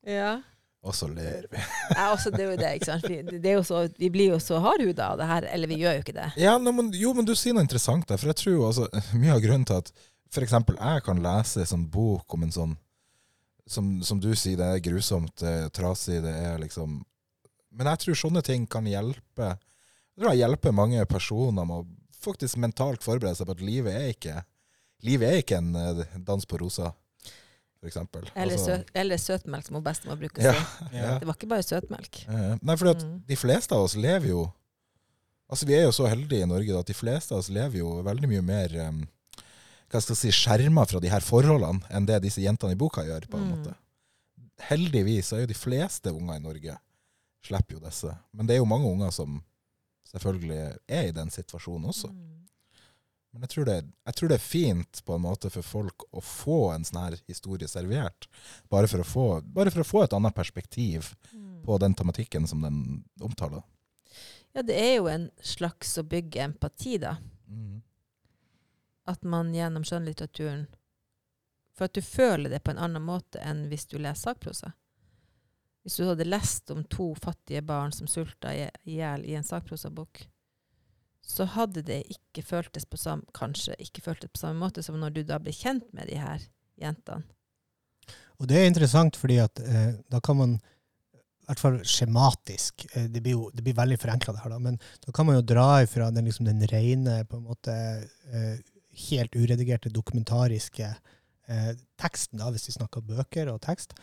Ja. 0.09 0.39
Og 0.81 0.95
så 0.95 1.09
ler 1.11 1.43
vi. 1.51 1.59
Ja, 1.91 2.05
også 2.15 2.31
det 2.31 2.39
er 2.39 2.51
jo 2.53 2.57
det, 2.57 2.69
ikke 2.79 2.87
sant? 2.87 3.03
Vi, 3.11 3.17
det 3.43 3.45
er 3.51 3.57
jo 3.59 3.63
så, 3.67 3.81
vi 3.99 4.07
blir 4.09 4.31
jo 4.31 4.37
så 4.39 4.61
hardhuda 4.63 5.09
av 5.11 5.17
det 5.19 5.27
her, 5.27 5.47
eller 5.53 5.67
vi 5.67 5.77
gjør 5.81 5.97
jo 5.97 6.03
ikke 6.05 6.15
det. 6.15 6.29
Ja, 6.39 6.53
no, 6.57 6.71
men, 6.71 6.93
jo, 6.95 7.11
men 7.13 7.27
du 7.27 7.33
sier 7.35 7.53
noe 7.53 7.65
interessant 7.67 8.07
der. 8.07 8.17
For 8.17 8.31
jeg 8.31 8.39
tror 8.39 8.53
jo 8.55 8.63
altså, 8.69 8.87
mye 9.19 9.35
av 9.35 9.41
grunnen 9.43 9.67
til 9.67 9.81
at 9.83 9.91
for 10.31 10.45
eksempel 10.45 10.77
jeg 10.79 11.03
kan 11.05 11.21
lese 11.23 11.61
en 11.63 11.69
sånn 11.73 11.87
bok 11.91 12.33
om 12.37 12.43
en 12.45 12.51
sånn 12.55 12.75
som, 13.69 13.89
som 14.01 14.17
du 14.21 14.31
sier, 14.33 14.57
det 14.57 14.65
er 14.65 14.79
grusomt, 14.81 15.35
det 15.41 15.49
er 15.65 15.69
trasig, 15.69 16.23
det 16.25 16.31
er 16.33 16.55
liksom 16.61 17.03
Men 17.71 17.85
jeg 17.91 17.99
tror 18.01 18.15
sånne 18.17 18.41
ting 18.41 18.63
kan 18.65 18.87
hjelpe 18.89 19.45
Jeg 19.51 20.23
tror 20.23 20.31
det 20.31 20.39
hjelper 20.39 20.73
mange 20.73 21.03
personer 21.05 21.65
med 21.69 21.83
å 21.83 21.85
faktisk 22.19 22.57
mentalt 22.57 23.03
forberede 23.05 23.37
seg 23.37 23.45
på 23.47 23.53
at 23.53 23.61
livet 23.61 23.93
er 23.93 24.07
ikke 24.15 24.39
Livet 25.05 25.29
er 25.29 25.37
ikke 25.43 25.59
en 25.61 25.75
eh, 25.79 26.01
dans 26.27 26.43
på 26.49 26.57
roser, 26.59 26.89
for 27.79 27.87
eksempel. 27.87 28.25
Eller, 28.35 28.57
Altså, 28.57 28.65
søt, 28.81 28.89
eller 28.99 29.17
søtmelk, 29.21 29.63
som 29.69 29.77
bestemor 29.85 30.17
bruker 30.19 30.41
å 30.43 30.49
ja, 30.49 30.55
si. 30.57 30.89
ja. 30.97 31.13
Det 31.21 31.29
var 31.29 31.37
ikke 31.37 31.47
bare 31.53 31.63
søtmelk. 31.63 32.19
Nei, 32.59 32.75
for 32.75 32.89
Mm. 32.99 33.13
de 33.29 33.37
fleste 33.39 33.77
av 33.77 33.85
oss 33.85 33.95
lever 33.95 34.33
jo 34.33 34.41
Altså 35.49 35.65
Vi 35.65 35.73
er 35.77 35.85
jo 35.87 35.93
så 35.95 36.05
heldige 36.09 36.43
i 36.43 36.49
Norge 36.49 36.75
at 36.81 36.85
de 36.91 36.93
fleste 36.93 37.31
av 37.33 37.39
oss 37.39 37.47
lever 37.49 37.79
jo 37.79 37.93
veldig 38.05 38.27
mye 38.33 38.41
mer 38.45 38.75
um, 38.89 38.99
hva 39.89 40.01
skal 40.01 40.15
jeg 40.15 40.21
si, 40.21 40.31
skjerma 40.43 40.85
fra 40.87 40.99
de 41.01 41.09
her 41.09 41.21
forholdene 41.25 41.81
enn 41.89 42.05
det 42.05 42.21
disse 42.23 42.41
jentene 42.43 42.75
i 42.75 42.79
boka 42.79 43.01
gjør. 43.07 43.27
på 43.29 43.37
en 43.37 43.47
Mm. 43.49 43.57
måte. 43.57 43.75
Heldigvis 44.69 45.31
er 45.33 45.41
jo 45.45 45.45
de 45.47 45.53
fleste 45.57 46.11
unger 46.11 46.35
i 46.35 46.43
Norge 46.43 46.77
slipper 47.45 47.77
jo 47.77 47.79
disse. 47.79 48.11
Men 48.33 48.45
det 48.47 48.55
er 48.55 48.59
jo 48.59 48.65
mange 48.65 48.89
unger 48.91 49.11
som 49.11 49.41
selvfølgelig 50.11 50.77
er 50.89 51.07
i 51.07 51.11
den 51.15 51.29
situasjonen 51.29 51.87
også. 51.89 52.09
Mm. 52.11 52.35
Men 53.33 53.41
jeg 53.45 53.49
tror, 53.49 53.65
det, 53.65 53.77
jeg 54.09 54.15
tror 54.15 54.27
det 54.31 54.35
er 54.39 54.43
fint 54.43 55.01
på 55.05 55.15
en 55.15 55.21
måte 55.21 55.51
for 55.53 55.61
folk 55.61 56.03
å 56.11 56.21
få 56.25 56.73
en 56.73 56.83
sånn 56.83 57.01
her 57.03 57.17
historie 57.29 57.67
servert. 57.69 58.27
Bare 58.69 58.87
for 58.89 59.03
å 59.03 59.05
få, 59.05 59.25
for 59.53 59.83
å 59.83 59.85
få 59.85 60.03
et 60.03 60.13
annet 60.17 60.33
perspektiv 60.35 61.13
Mm. 61.33 61.61
på 61.63 61.77
den 61.79 61.93
tematikken 61.93 62.47
som 62.47 62.61
den 62.61 63.03
omtaler. 63.21 63.63
Ja, 64.55 64.61
det 64.63 64.75
er 64.75 64.95
jo 64.97 65.07
en 65.07 65.29
slags 65.41 65.95
å 65.97 66.03
bygge 66.03 66.41
empati, 66.41 66.97
da. 66.99 67.17
Mm. 67.47 67.81
At 69.09 69.23
man 69.25 69.53
gjennom 69.55 69.85
skjønnlitteraturen 69.87 70.67
For 71.73 71.89
at 71.89 71.95
du 71.97 72.03
føler 72.05 72.51
det 72.51 72.61
på 72.65 72.73
en 72.73 72.81
annen 72.81 73.03
måte 73.03 73.41
enn 73.41 73.67
hvis 73.71 73.87
du 73.89 73.97
leser 73.97 74.29
sakprosa. 74.29 74.73
Hvis 75.83 75.95
du 75.95 76.03
hadde 76.09 76.27
lest 76.27 76.69
om 76.73 76.83
to 76.91 77.13
fattige 77.15 77.61
barn 77.65 77.93
som 77.95 78.07
sulta 78.07 78.51
i 78.53 78.67
hjel 78.83 79.23
i 79.25 79.37
en 79.39 79.47
sakprosabok, 79.47 80.25
så 81.23 81.45
hadde 81.55 81.85
det 81.87 82.01
ikke 82.11 82.43
føltes 82.43 82.85
på 82.89 82.99
samme, 82.99 83.23
kanskje 83.37 83.77
ikke 83.79 84.03
føltes 84.03 84.31
på 84.33 84.41
samme 84.41 84.59
måte 84.59 84.83
som 84.85 84.99
når 84.99 85.15
du 85.15 85.21
da 85.29 85.39
blir 85.39 85.55
kjent 85.55 85.87
med 85.95 86.09
de 86.11 86.17
her 86.19 86.43
jentene. 86.81 87.23
Og 88.39 88.47
det 88.47 88.59
er 88.59 88.69
interessant, 88.69 89.17
fordi 89.19 89.39
at 89.43 89.59
eh, 89.63 89.95
da 90.11 90.21
kan 90.23 90.37
man 90.39 90.59
i 90.59 91.49
hvert 91.49 91.61
fall 91.61 91.79
skjematisk 91.81 92.85
eh, 92.93 93.09
det, 93.11 93.21
blir 93.25 93.35
jo, 93.35 93.49
det 93.53 93.65
blir 93.65 93.75
veldig 93.77 93.97
forenkla, 93.99 94.35
det 94.35 94.43
her, 94.43 94.53
da, 94.53 94.59
men 94.63 94.79
da 95.03 95.13
kan 95.15 95.27
man 95.27 95.39
jo 95.39 95.45
dra 95.49 95.67
ifra 95.83 96.07
den, 96.13 96.29
liksom, 96.29 96.47
den 96.47 96.63
rene, 96.71 97.23
på 97.27 97.39
en 97.39 97.47
måte 97.49 97.75
eh, 97.75 98.55
helt 99.09 99.35
uredigerte, 99.35 99.91
dokumentariske 99.93 100.89
eh, 101.49 101.71
teksten, 102.01 102.39
da, 102.41 102.49
hvis 102.53 102.69
vi 102.69 102.75
snakker 102.77 103.05
bøker 103.05 103.51
og 103.53 103.61
tekst. 103.65 103.95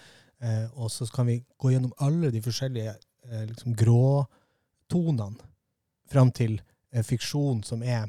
Eh, 0.42 0.66
og 0.74 0.90
så 0.92 1.08
kan 1.12 1.28
vi 1.28 1.40
gå 1.58 1.72
gjennom 1.72 1.94
alle 2.02 2.30
de 2.34 2.42
forskjellige 2.44 2.92
eh, 2.92 3.44
liksom, 3.48 3.76
gråtonene 3.78 5.36
fram 6.10 6.32
til 6.34 6.58
eh, 6.92 7.04
fiksjon 7.04 7.62
som 7.66 7.82
er 7.82 8.06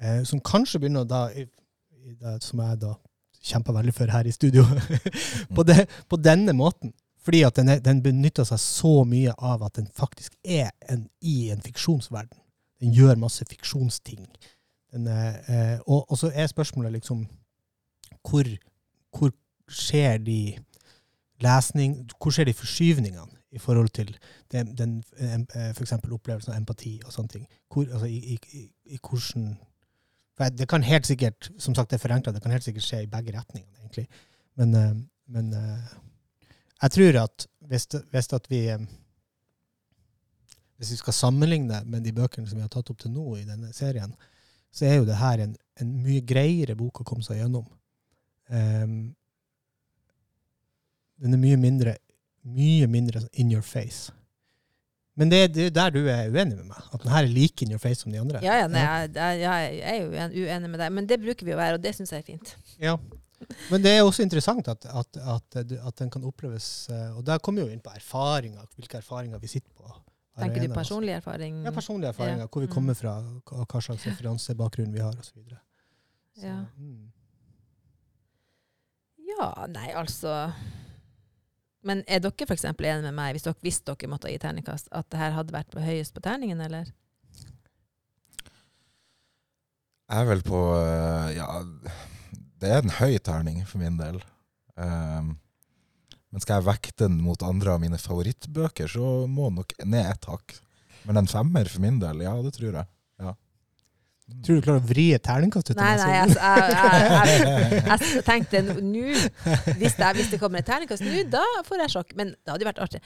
eh, 0.00 0.22
Som 0.24 0.40
kanskje 0.44 0.82
begynner 0.82 1.08
da, 1.08 1.26
i, 1.32 1.46
i 2.04 2.14
det, 2.20 2.42
som 2.44 2.60
jeg 2.60 2.82
da 2.82 2.94
kjemper 3.44 3.76
veldig 3.76 3.94
for 3.94 4.12
her 4.12 4.26
i 4.26 4.32
studio, 4.32 4.64
på, 5.56 5.64
det, 5.68 5.84
på 6.08 6.16
denne 6.16 6.52
måten. 6.56 6.94
Fordi 7.24 7.42
at 7.44 7.56
den, 7.56 7.70
er, 7.72 7.80
den 7.80 8.02
benytter 8.04 8.44
seg 8.48 8.60
så 8.60 8.94
mye 9.08 9.32
av 9.38 9.64
at 9.64 9.78
den 9.78 9.88
faktisk 9.96 10.34
er 10.44 10.70
en, 10.92 11.06
i 11.20 11.50
en 11.52 11.62
fiksjonsverden. 11.64 12.36
Den 12.80 12.92
gjør 12.92 13.20
masse 13.20 13.44
fiksjonsting. 13.48 14.26
Er, 14.94 15.40
eh, 15.50 15.78
og, 15.86 16.10
og 16.10 16.18
så 16.18 16.30
er 16.34 16.46
spørsmålet 16.46 16.92
liksom 16.92 17.24
hvor, 18.22 18.46
hvor 19.16 19.32
skjer 19.68 20.18
de 20.22 20.56
lesning, 21.42 21.96
hvor 22.22 22.30
skjer 22.30 22.48
de 22.48 22.54
forskyvningene 22.54 23.40
i 23.54 23.58
forhold 23.58 23.88
til 23.88 24.16
den, 24.52 24.74
den 24.78 24.96
eh, 25.18 25.70
eksempel 25.70 26.12
opplevelsen 26.14 26.52
av 26.52 26.58
empati 26.58 27.00
og 27.04 27.12
sånne 27.12 27.32
ting? 27.36 27.46
Hvor, 27.72 27.86
altså, 27.90 28.06
i, 28.06 28.36
i, 28.36 28.66
i, 28.84 28.98
hvordan 28.98 29.56
Det 30.58 30.68
kan 30.68 30.82
helt 30.82 31.06
sikkert 31.06 31.50
som 31.58 31.74
sagt 31.74 31.90
det 31.90 31.98
er 31.98 32.06
forenkla, 32.06 32.32
det 32.32 32.42
kan 32.42 32.50
helt 32.50 32.64
sikkert 32.64 32.86
skje 32.86 33.02
i 33.02 33.10
begge 33.10 33.34
retningene, 33.36 33.78
egentlig. 33.78 34.08
Men, 34.54 34.74
eh, 34.74 34.94
men 35.26 35.52
eh, 35.52 35.94
jeg 36.82 36.90
tror 36.90 37.18
at 37.22 37.46
hvis, 37.68 37.86
hvis 38.10 38.32
at 38.32 38.50
vi 38.50 38.68
eh, 38.68 38.78
Hvis 40.76 40.90
vi 40.90 40.96
skal 40.96 41.12
sammenligne 41.12 41.84
med 41.86 42.02
de 42.02 42.12
bøkene 42.12 42.48
som 42.48 42.58
vi 42.58 42.62
har 42.62 42.68
tatt 42.68 42.90
opp 42.90 42.98
til 42.98 43.12
nå 43.14 43.36
i 43.36 43.44
denne 43.46 43.68
serien, 43.72 44.10
så 44.74 44.88
er 44.88 44.96
jo 44.98 45.06
det 45.08 45.16
her 45.20 45.44
en, 45.44 45.54
en 45.82 45.92
mye 46.02 46.22
greiere 46.26 46.74
bok 46.78 47.00
å 47.02 47.06
komme 47.06 47.22
seg 47.26 47.38
gjennom. 47.40 47.66
Um, 48.50 49.14
den 51.22 51.36
er 51.36 51.40
mye 51.40 51.58
mindre 51.60 51.94
mye 52.44 52.86
mindre 52.90 53.22
sånn 53.22 53.40
in 53.40 53.52
your 53.54 53.64
face. 53.64 54.12
Men 55.16 55.30
det, 55.30 55.38
er- 55.46 55.58
er 55.68 55.70
der 55.72 55.92
du 55.94 56.00
er 56.10 56.26
uenig 56.28 56.56
med 56.58 56.66
meg. 56.72 56.80
At 56.92 57.00
den 57.04 57.12
her 57.14 57.22
er 57.24 57.30
like 57.30 57.62
in 57.64 57.70
your 57.72 57.80
face 57.80 58.02
som 58.02 58.12
de 58.12 58.18
andre. 58.20 58.40
Ja, 58.44 58.56
ja, 58.64 58.66
nei, 58.68 58.82
jeg, 58.82 59.12
jeg, 59.40 59.76
jeg 59.78 59.92
er 59.94 60.34
jo 60.34 60.48
uenig 60.48 60.70
med 60.72 60.82
deg, 60.82 60.90
men 60.92 61.06
det 61.08 61.20
bruker 61.22 61.46
vi 61.46 61.54
å 61.54 61.60
være, 61.60 61.78
og 61.78 61.84
det 61.86 61.94
syns 61.96 62.10
jeg 62.12 62.24
er 62.24 62.26
fint. 62.26 62.52
Ja. 62.82 62.96
Men 63.70 63.84
det 63.84 63.92
er 63.94 64.02
også 64.02 64.24
interessant 64.26 64.66
at, 64.72 64.84
at, 64.90 65.16
at, 65.20 65.56
at 65.60 65.96
den 66.00 66.08
kan 66.12 66.22
oppleves 66.24 66.88
eh, 66.88 67.10
Og 67.18 67.24
der 67.26 67.40
kommer 67.44 67.60
vi 67.60 67.66
jo 67.68 67.74
inn 67.76 67.82
på 67.84 67.92
erfaringer, 67.92 68.64
hvilke 68.78 69.00
erfaringer 69.02 69.40
vi 69.42 69.50
sitter 69.52 69.72
på. 69.76 69.90
Tenker 70.38 70.64
du 70.66 70.72
personlig 70.74 71.12
erfaring? 71.14 71.60
Ja, 71.64 71.70
personlige 71.70 72.08
erfaringer. 72.10 72.38
Ja. 72.44 72.46
Hvor 72.50 72.60
vi 72.64 72.66
Mm. 72.66 72.72
kommer 72.74 72.94
fra, 72.98 73.12
hva 73.46 73.64
hva 73.70 73.80
slags 73.80 74.06
referansebakgrunn 74.06 74.92
vi 74.92 75.00
har, 75.00 75.12
osv. 75.20 75.38
Ja. 76.42 76.64
Mm. 76.78 77.12
Ja, 79.38 79.66
nei, 79.68 79.92
altså 79.94 80.52
Men 81.82 82.02
er 82.08 82.18
dere 82.20 82.46
f.eks. 82.48 82.64
enige 82.64 83.02
med 83.02 83.12
meg, 83.14 83.34
hvis 83.34 83.42
dere 83.44 83.54
visste 83.62 83.92
dere 83.94 84.08
måtte 84.10 84.30
gi 84.32 84.38
terningkast, 84.38 84.88
at 84.90 85.08
det 85.10 85.18
her 85.20 85.30
hadde 85.36 85.52
vært 85.52 85.70
på 85.70 85.80
høyest 85.84 86.14
på 86.14 86.20
terningen, 86.24 86.60
eller? 86.60 86.86
Jeg 90.10 90.20
er 90.20 90.28
vel 90.28 90.42
på 90.46 90.60
eh, 90.78 91.34
Ja, 91.36 91.46
det 92.60 92.70
er 92.70 92.82
en 92.82 92.90
høy 93.00 93.18
terning 93.24 93.62
for 93.68 93.78
min 93.82 93.96
del. 94.00 94.22
Um, 94.76 95.34
men 96.34 96.42
skal 96.42 96.58
jeg 96.58 96.66
vekte 96.66 97.06
den 97.06 97.20
mot 97.22 97.42
andre 97.46 97.76
av 97.76 97.80
mine 97.82 97.98
favorittbøker, 98.02 98.90
så 98.90 99.12
må 99.30 99.46
den 99.52 99.60
nok 99.62 99.74
ned 99.86 100.08
ett 100.10 100.26
hakk. 100.26 100.56
Men 101.06 101.20
en 101.22 101.28
femmer 101.30 101.68
for 101.70 101.84
min 101.84 102.00
del, 102.02 102.24
ja, 102.26 102.32
det 102.42 102.50
tror 102.56 102.72
jeg. 102.80 102.88
Ja. 103.22 103.34
Tror 104.42 104.56
du 104.56 104.60
du 104.62 104.64
klarer 104.64 104.80
å 104.80 104.88
vri 104.88 105.02
et 105.12 105.22
terningkast 105.22 105.68
ut 105.70 105.76
av 105.76 105.82
Nei, 105.84 105.92
meg, 106.00 106.06
nei, 106.08 106.14
jeg, 106.16 106.34
jeg, 106.34 107.42
jeg, 107.44 107.82
jeg, 107.84 108.08
jeg 108.16 108.24
tenkte 108.30 108.62
nå 108.64 109.02
hvis, 109.78 109.96
det- 110.00 110.12
hvis 110.16 110.30
det 110.32 110.40
kommer 110.40 110.62
et 110.64 110.68
terningkast 110.70 111.04
nå, 111.04 111.22
da 111.30 111.42
får 111.68 111.82
jeg 111.84 111.92
sjokk. 111.94 112.14
Men 112.18 112.32
det 112.34 112.54
hadde 112.54 112.64
jo 112.64 112.70
vært 112.72 112.80
artig. 112.86 113.02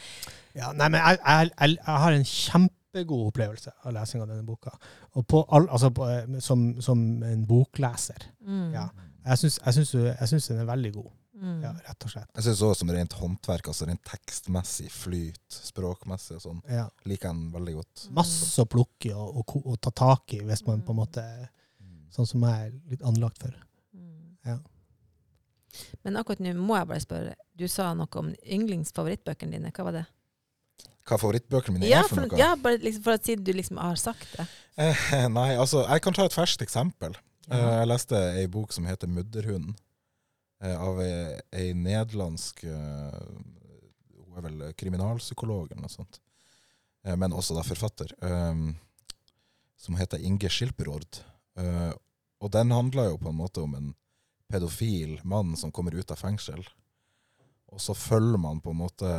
Ja, 0.54 0.70
nei, 0.78 0.88
men 0.94 1.00
jeg, 1.02 1.18
jeg, 1.24 1.50
jeg, 1.58 1.76
jeg 1.82 2.04
har 2.06 2.16
en 2.20 2.28
kjempegod 2.32 3.26
opplevelse 3.32 3.74
av 3.82 3.96
lesing 3.98 4.22
av 4.24 4.30
denne 4.30 4.46
boka. 4.46 4.72
Og 5.18 5.26
på 5.28 5.42
all, 5.58 5.66
altså 5.74 5.90
på, 5.98 6.06
eh, 6.14 6.38
som, 6.44 6.64
som 6.86 7.02
en 7.26 7.42
bokleser. 7.50 8.30
Mm. 8.46 8.68
Ja. 8.78 8.86
Jeg 9.28 9.38
syns, 9.76 10.48
den 10.48 10.60
er 10.64 10.68
veldig 10.68 10.92
god, 10.94 11.10
Mm. 11.38 11.60
ja, 11.62 11.70
rett 11.86 12.02
og 12.04 12.10
slett. 12.10 12.30
Jeg 12.34 12.44
syns 12.48 12.62
òg 12.66 12.72
som 12.74 12.88
rent 12.90 13.12
håndverk, 13.14 13.68
altså 13.70 13.86
rent 13.86 14.02
tekstmessig, 14.08 14.88
flyt, 14.90 15.38
språkmessig 15.54 16.34
og 16.34 16.42
sånn, 16.42 16.62
Ja. 16.68 16.88
liker 17.06 17.28
jeg 17.28 17.36
den 17.36 17.52
veldig 17.52 17.74
godt. 17.76 18.08
Masse 18.10 18.58
å 18.64 18.66
plukke 18.66 19.12
og, 19.14 19.36
og, 19.44 19.66
og 19.66 19.80
ta 19.80 19.90
tak 19.94 20.34
i, 20.34 20.40
hvis 20.42 20.64
man 20.66 20.82
på 20.82 20.90
en 20.96 21.02
måte 21.04 21.24
Sånn 22.10 22.26
som 22.26 22.40
jeg 22.40 22.66
er 22.66 22.72
litt 22.90 23.02
anlagt 23.04 23.38
for. 23.38 23.52
Mm. 23.94 24.36
Ja. 24.48 24.56
Men 26.02 26.16
akkurat 26.16 26.40
nå 26.40 26.54
må 26.56 26.78
jeg 26.78 26.88
bare 26.88 27.04
spørre. 27.04 27.34
Du 27.54 27.66
sa 27.68 27.90
noe 27.94 28.08
om 28.16 28.30
yndlingsfavorittbøkene 28.42 29.52
dine. 29.58 29.70
Hva 29.76 29.84
var 29.84 29.92
det? 29.98 30.04
Hva 31.06 31.18
favorittbøkene 31.20 31.76
mine 31.78 31.90
Ja, 31.90 32.00
er 32.00 32.08
for 32.08 32.16
for, 32.22 32.26
noe? 32.32 32.38
ja, 32.40 32.54
bare 32.56 32.80
liksom 32.82 33.04
for 33.04 33.12
at 33.18 33.28
siden 33.28 33.44
du 33.44 33.52
liksom 33.52 33.76
har 33.80 33.94
sagt 34.00 34.26
det. 34.38 34.46
Eh, 34.80 35.28
nei, 35.38 35.50
altså, 35.60 35.84
jeg 35.86 36.02
kan 36.02 36.16
ta 36.16 36.24
et 36.24 36.32
ferskt 36.36 36.64
eksempel. 36.64 37.14
Eh, 37.48 37.68
jeg 37.80 37.88
leste 37.88 38.18
ei 38.37 38.48
bok 38.52 38.72
som 38.76 38.84
heter 38.84 39.08
'Mudderhunden', 39.08 39.76
eh, 40.61 40.76
av 40.76 41.00
ei, 41.00 41.40
ei 41.52 41.72
nederlandsk 41.72 42.64
eh, 42.64 43.20
Hun 44.28 44.37
er 44.37 44.44
vel 44.44 44.74
kriminalpsykolog 44.74 45.72
eller 45.72 45.82
noe 45.82 45.90
sånt, 45.90 46.20
men 47.02 47.32
også 47.32 47.56
da 47.56 47.62
forfatter, 47.66 48.12
som 49.76 49.96
heter 49.98 50.20
Inge 50.22 50.48
Schilperord. 50.48 51.24
Eh, 51.58 51.92
og 52.38 52.52
den 52.54 52.70
handler 52.70 53.08
jo 53.08 53.16
på 53.18 53.32
en 53.32 53.38
måte 53.38 53.64
om 53.64 53.74
en 53.74 53.94
pedofil 54.48 55.18
mann 55.24 55.56
som 55.56 55.72
kommer 55.72 55.94
ut 55.94 56.11
av 56.11 56.20
fengsel. 56.20 56.62
Og 57.72 57.80
så 57.80 57.94
følger 57.94 58.38
man 58.38 58.61
på 58.61 58.70
en 58.70 58.78
måte 58.78 59.11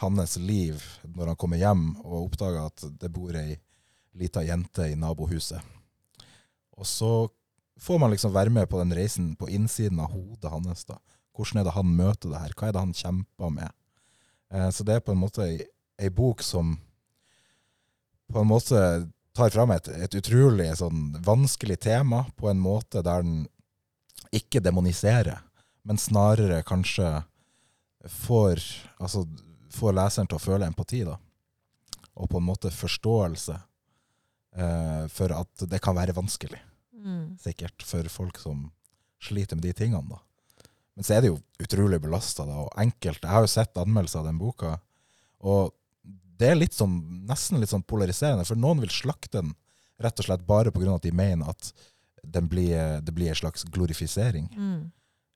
hans 0.00 0.36
liv 0.36 0.82
når 1.04 1.26
han 1.26 1.36
kommer 1.36 1.60
hjem 1.60 1.84
og 2.00 2.32
oppdager 2.32 2.66
at 2.66 2.86
det 2.98 3.12
bor 3.12 3.36
ei 3.36 3.60
lita 4.18 4.42
jente 4.42 4.90
i 4.90 4.98
nabohuset. 4.98 5.60
Og 6.80 6.88
så 6.88 7.12
får 7.80 8.00
man 8.00 8.12
liksom 8.12 8.32
være 8.34 8.52
med 8.52 8.68
på 8.70 8.80
den 8.80 8.94
reisen 8.96 9.34
på 9.36 9.48
innsiden 9.52 10.00
av 10.00 10.12
hodet 10.14 10.52
hans. 10.52 10.84
da. 10.88 10.98
Hvordan 11.36 11.60
er 11.60 11.68
det 11.68 11.76
han 11.76 11.94
møter 11.96 12.32
det 12.32 12.42
her? 12.42 12.56
Hva 12.56 12.68
er 12.68 12.76
det 12.76 12.84
han 12.84 12.96
kjemper 12.96 13.54
med? 13.54 13.72
Eh, 14.52 14.70
så 14.70 14.84
det 14.84 14.96
er 14.96 15.04
på 15.04 15.14
en 15.14 15.22
måte 15.22 15.46
ei, 15.46 16.10
bok 16.10 16.42
som 16.42 16.78
på 18.30 18.40
en 18.40 18.50
måte 18.50 18.80
tar 19.36 19.50
fram 19.50 19.72
et, 19.74 19.88
et 19.88 20.14
utrolig 20.18 20.68
sånn 20.78 21.10
vanskelig 21.24 21.78
tema 21.84 22.24
på 22.36 22.50
en 22.50 22.60
måte 22.62 23.02
der 23.02 23.24
den 23.24 23.44
ikke 24.34 24.62
demoniserer, 24.62 25.40
men 25.82 25.98
snarere 25.98 26.62
kanskje 26.66 27.08
får, 28.06 28.62
altså, 29.02 29.24
får 29.74 29.96
leseren 29.96 30.30
til 30.30 30.38
å 30.38 30.42
føle 30.42 30.68
empati, 30.70 31.02
da. 31.06 31.16
Og 32.14 32.30
på 32.30 32.38
en 32.38 32.46
måte 32.46 32.70
forståelse 32.74 33.56
eh, 33.56 35.04
for 35.10 35.34
at 35.34 35.66
det 35.70 35.80
kan 35.82 35.96
være 35.98 36.14
vanskelig, 36.14 36.60
Mm. 37.00 37.38
sikkert, 37.40 37.82
for 37.86 38.08
folk 38.12 38.38
som 38.38 38.68
sliter 39.20 39.56
med 39.56 39.64
de 39.64 39.72
tingene, 39.76 40.04
da. 40.08 40.20
Men 40.94 41.06
så 41.06 41.16
er 41.16 41.22
det 41.22 41.30
jo 41.30 41.38
utrolig 41.62 42.00
belasta, 42.02 42.44
da, 42.44 42.64
og 42.66 42.72
enkelt. 42.80 43.22
Jeg 43.22 43.32
har 43.32 43.44
jo 43.44 43.52
sett 43.52 43.78
anmeldelser 43.80 44.20
av 44.20 44.28
den 44.28 44.40
boka, 44.40 44.74
og 45.40 45.72
det 46.40 46.50
er 46.50 46.58
litt 46.58 46.76
sånn, 46.76 46.98
nesten 47.28 47.60
litt 47.60 47.72
sånn 47.72 47.84
polariserende, 47.88 48.46
for 48.48 48.58
noen 48.58 48.82
vil 48.84 48.92
slakte 48.92 49.40
den 49.40 49.54
rett 50.00 50.20
og 50.20 50.26
slett 50.26 50.46
bare 50.48 50.72
pga. 50.72 50.94
at 50.94 51.04
de 51.04 51.12
mener 51.12 51.48
at 51.48 51.72
den 52.22 52.48
blir, 52.48 53.00
det 53.00 53.12
blir 53.12 53.28
en 53.28 53.34
slags 53.36 53.64
glorifisering. 53.64 54.48
Mm. 54.56 54.90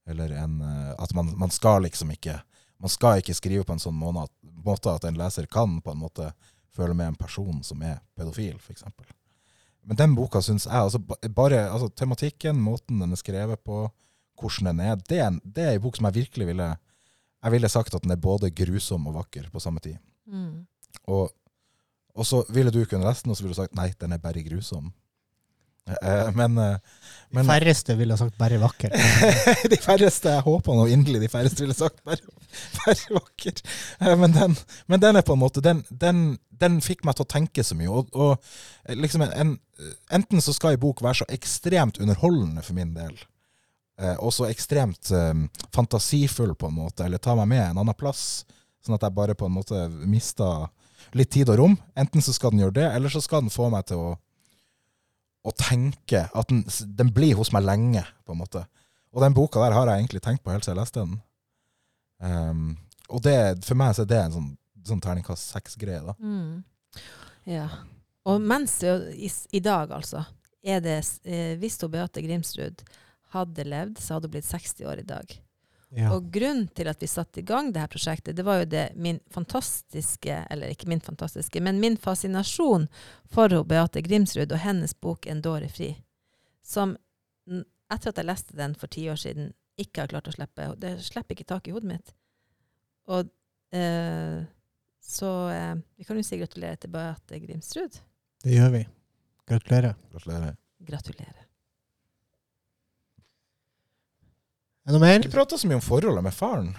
Eller 0.06 0.30
en, 0.30 0.60
eh, 0.60 0.94
at 0.98 1.14
man, 1.14 1.32
man 1.38 1.50
skal 1.50 1.82
liksom 1.82 2.10
ikke 2.10 2.42
Man 2.78 2.90
skal 2.90 3.20
ikke 3.22 3.34
skrive 3.34 3.64
på 3.64 3.72
en 3.72 3.80
sånn 3.80 3.94
måte 3.96 4.90
at, 4.92 5.04
en 5.06 5.16
leser 5.16 5.46
kan 5.46 5.78
på 5.80 5.92
en 5.94 6.00
måte 6.02 6.26
føle 6.74 6.92
med 6.92 7.06
en 7.06 7.14
person 7.16 7.62
som 7.64 7.80
er 7.86 8.02
pedofil, 8.18 8.58
f.eks. 8.58 8.82
Men 9.84 9.98
den 10.00 10.16
boka 10.16 10.40
syns 10.44 10.66
jeg 10.66 10.80
altså, 10.80 11.00
bare 11.36 11.66
altså, 11.68 11.90
Tematikken, 11.92 12.60
måten 12.60 13.02
den 13.02 13.12
er 13.12 13.20
skrevet 13.20 13.60
på, 13.64 13.84
hvordan 14.40 14.72
den 14.72 14.82
er, 14.84 14.96
det 15.08 15.20
er 15.20 15.28
en, 15.28 15.40
det 15.44 15.64
er 15.64 15.76
en 15.76 15.84
bok 15.84 15.98
som 15.98 16.08
jeg 16.08 16.18
virkelig 16.24 16.48
ville 16.50 16.74
Jeg 17.44 17.52
ville 17.52 17.68
sagt 17.68 17.94
at 17.94 18.02
den 18.02 18.14
er 18.14 18.16
både 18.16 18.48
grusom 18.50 19.06
og 19.06 19.18
vakker 19.18 19.50
på 19.52 19.60
samme 19.60 19.80
tid. 19.84 19.98
Mm. 20.26 20.64
Og, 21.12 21.28
og 22.14 22.24
så 22.26 22.40
ville 22.48 22.72
du 22.72 22.78
kunne 22.88 23.04
lest 23.04 23.26
den, 23.26 23.34
og 23.34 23.36
så 23.36 23.44
ville 23.44 23.52
du 23.52 23.58
sagt 23.58 23.74
nei, 23.76 23.90
den 24.00 24.14
er 24.16 24.22
bare 24.22 24.40
grusom. 24.46 24.94
Eh, 25.84 26.30
Men, 26.32 26.58
eh, 26.58 26.76
De 27.34 27.44
færreste 27.44 27.96
ville 27.98 28.16
sagt 28.16 28.38
bare 28.38 28.58
vakker. 28.62 28.94
de 29.72 29.76
færreste, 29.82 30.30
jeg 30.32 30.44
håper 30.46 30.78
nå 30.78 30.86
inderlig 30.88 31.24
de 31.26 31.28
færreste 31.32 31.64
ville 31.64 31.76
sagt 31.76 32.00
bare, 32.06 32.22
bare 32.78 33.18
vakker. 33.18 33.60
Eh, 34.00 34.14
Men 34.16 34.32
den, 34.32 34.56
men 34.86 35.02
den 35.02 35.16
er 35.20 35.26
på 35.26 35.36
en 35.36 35.42
måte 35.42 35.60
Den, 35.64 35.84
den, 35.90 36.38
den 36.48 36.80
fikk 36.84 37.04
meg 37.04 37.18
til 37.18 37.26
å 37.26 37.32
tenke 37.34 37.64
så 37.66 37.76
mye. 37.76 37.90
Og, 37.90 38.14
og 38.16 38.96
liksom 38.96 39.26
en, 39.26 39.58
enten 40.10 40.40
så 40.44 40.54
skal 40.56 40.76
en 40.78 40.84
bok 40.86 41.02
være 41.04 41.22
så 41.22 41.28
ekstremt 41.36 42.00
underholdende 42.00 42.64
for 42.64 42.76
min 42.78 42.94
del 42.96 43.16
og 44.18 44.32
så 44.34 44.48
ekstremt 44.50 45.06
fantasifull, 45.70 46.56
på 46.58 46.66
en 46.66 46.74
måte, 46.74 47.04
eller 47.04 47.20
ta 47.22 47.36
meg 47.38 47.46
med 47.52 47.60
en 47.62 47.78
annen 47.78 47.94
plass. 47.94 48.42
Sånn 48.82 48.96
at 48.96 49.04
jeg 49.06 49.14
bare 49.14 49.36
på 49.38 49.46
en 49.46 49.54
måte 49.54 49.84
mister 50.10 50.64
litt 51.14 51.30
tid 51.30 51.52
og 51.52 51.60
rom. 51.60 51.76
Enten 51.94 52.24
så 52.24 52.34
skal 52.34 52.50
den 52.50 52.64
gjøre 52.64 52.74
det, 52.80 52.88
eller 52.96 53.12
så 53.14 53.22
skal 53.22 53.44
den 53.44 53.54
få 53.54 53.68
meg 53.70 53.86
til 53.86 54.02
å, 54.02 54.08
å 55.44 55.52
tenke 55.52 56.24
at 56.32 56.50
den, 56.50 56.64
den 56.96 57.12
blir 57.14 57.36
hos 57.38 57.52
meg 57.54 57.66
lenge, 57.66 58.04
på 58.24 58.34
en 58.34 58.40
måte. 58.40 58.64
Og 59.14 59.22
den 59.22 59.36
boka 59.36 59.62
der 59.62 59.76
har 59.76 59.90
jeg 59.90 60.02
egentlig 60.02 60.22
tenkt 60.24 60.42
på 60.44 60.54
helt 60.54 60.64
siden 60.64 60.78
jeg 60.78 60.82
leste 60.82 61.04
den. 61.04 61.18
Um, 62.24 62.70
og 63.12 63.20
det, 63.26 63.36
for 63.66 63.78
meg 63.78 63.94
så 63.94 64.04
er 64.04 64.10
det 64.10 64.20
en 64.22 64.36
sånn, 64.38 64.48
sånn 64.88 65.02
terningkast 65.04 65.52
seks-greie, 65.52 66.00
da. 66.06 66.16
Mm. 66.18 67.04
Ja. 67.50 67.68
Og 68.24 68.40
mens 68.40 68.78
i, 68.82 69.28
i 69.28 69.60
dag, 69.60 69.92
altså, 69.92 70.24
er 70.64 70.80
det 70.80 70.96
eh, 71.28 71.58
Hvis 71.60 71.76
Beate 71.82 72.22
Grimsrud 72.24 72.80
hadde 73.34 73.66
levd, 73.68 74.00
så 74.00 74.16
hadde 74.16 74.30
hun 74.30 74.36
blitt 74.38 74.48
60 74.48 74.88
år 74.88 75.02
i 75.02 75.08
dag. 75.08 75.34
Ja. 75.94 76.10
Og 76.10 76.26
grunnen 76.34 76.66
til 76.74 76.88
at 76.90 77.02
vi 77.02 77.06
satte 77.06 77.38
i 77.38 77.46
gang 77.46 77.68
det 77.72 77.84
her 77.84 77.90
prosjektet, 77.90 78.34
det 78.34 78.42
var 78.46 78.62
jo 78.62 78.66
det 78.66 78.88
min 78.98 79.20
fantastiske, 79.30 80.40
eller 80.50 80.72
ikke 80.74 80.88
min 80.90 81.02
fantastiske, 81.04 81.60
men 81.62 81.78
min 81.82 81.96
fascinasjon 81.96 82.88
for 83.30 83.54
Beate 83.70 84.02
Grimsrud 84.02 84.50
og 84.50 84.58
hennes 84.58 84.94
bok 84.94 85.26
'En 85.26 85.42
dåre 85.42 85.70
fri', 85.70 85.94
som 86.62 86.96
etter 87.46 88.10
at 88.10 88.18
jeg 88.18 88.26
leste 88.26 88.56
den 88.58 88.74
for 88.74 88.90
ti 88.90 89.06
år 89.10 89.20
siden, 89.20 89.52
ikke 89.78 90.04
har 90.04 90.10
klart 90.10 90.28
å 90.30 90.34
slippe. 90.34 90.66
Det 90.80 90.96
slipper 91.04 91.36
ikke 91.36 91.50
tak 91.50 91.68
i 91.68 91.74
hodet 91.74 91.90
mitt. 91.90 92.14
Og 93.10 93.30
eh, 93.74 94.42
så 95.02 95.32
eh, 95.52 95.74
vi 95.96 96.04
kan 96.08 96.18
jo 96.18 96.26
si 96.26 96.38
gratulerer 96.40 96.80
til 96.80 96.94
Beate 96.94 97.40
Grimsrud. 97.42 98.02
Det 98.44 98.54
gjør 98.54 98.76
vi. 98.78 98.84
Gratulerer. 99.50 99.98
Gratulerer. 100.12 100.56
Gratulerer. 100.88 101.43
Er 104.84 104.92
det 104.92 104.98
noe 104.98 105.04
mer? 105.06 105.20
Ikke 105.24 105.32
prata 105.32 105.56
så 105.58 105.68
mye 105.70 105.78
om 105.80 105.84
forholdet 105.84 106.24
med 106.26 106.34
faren. 106.36 106.74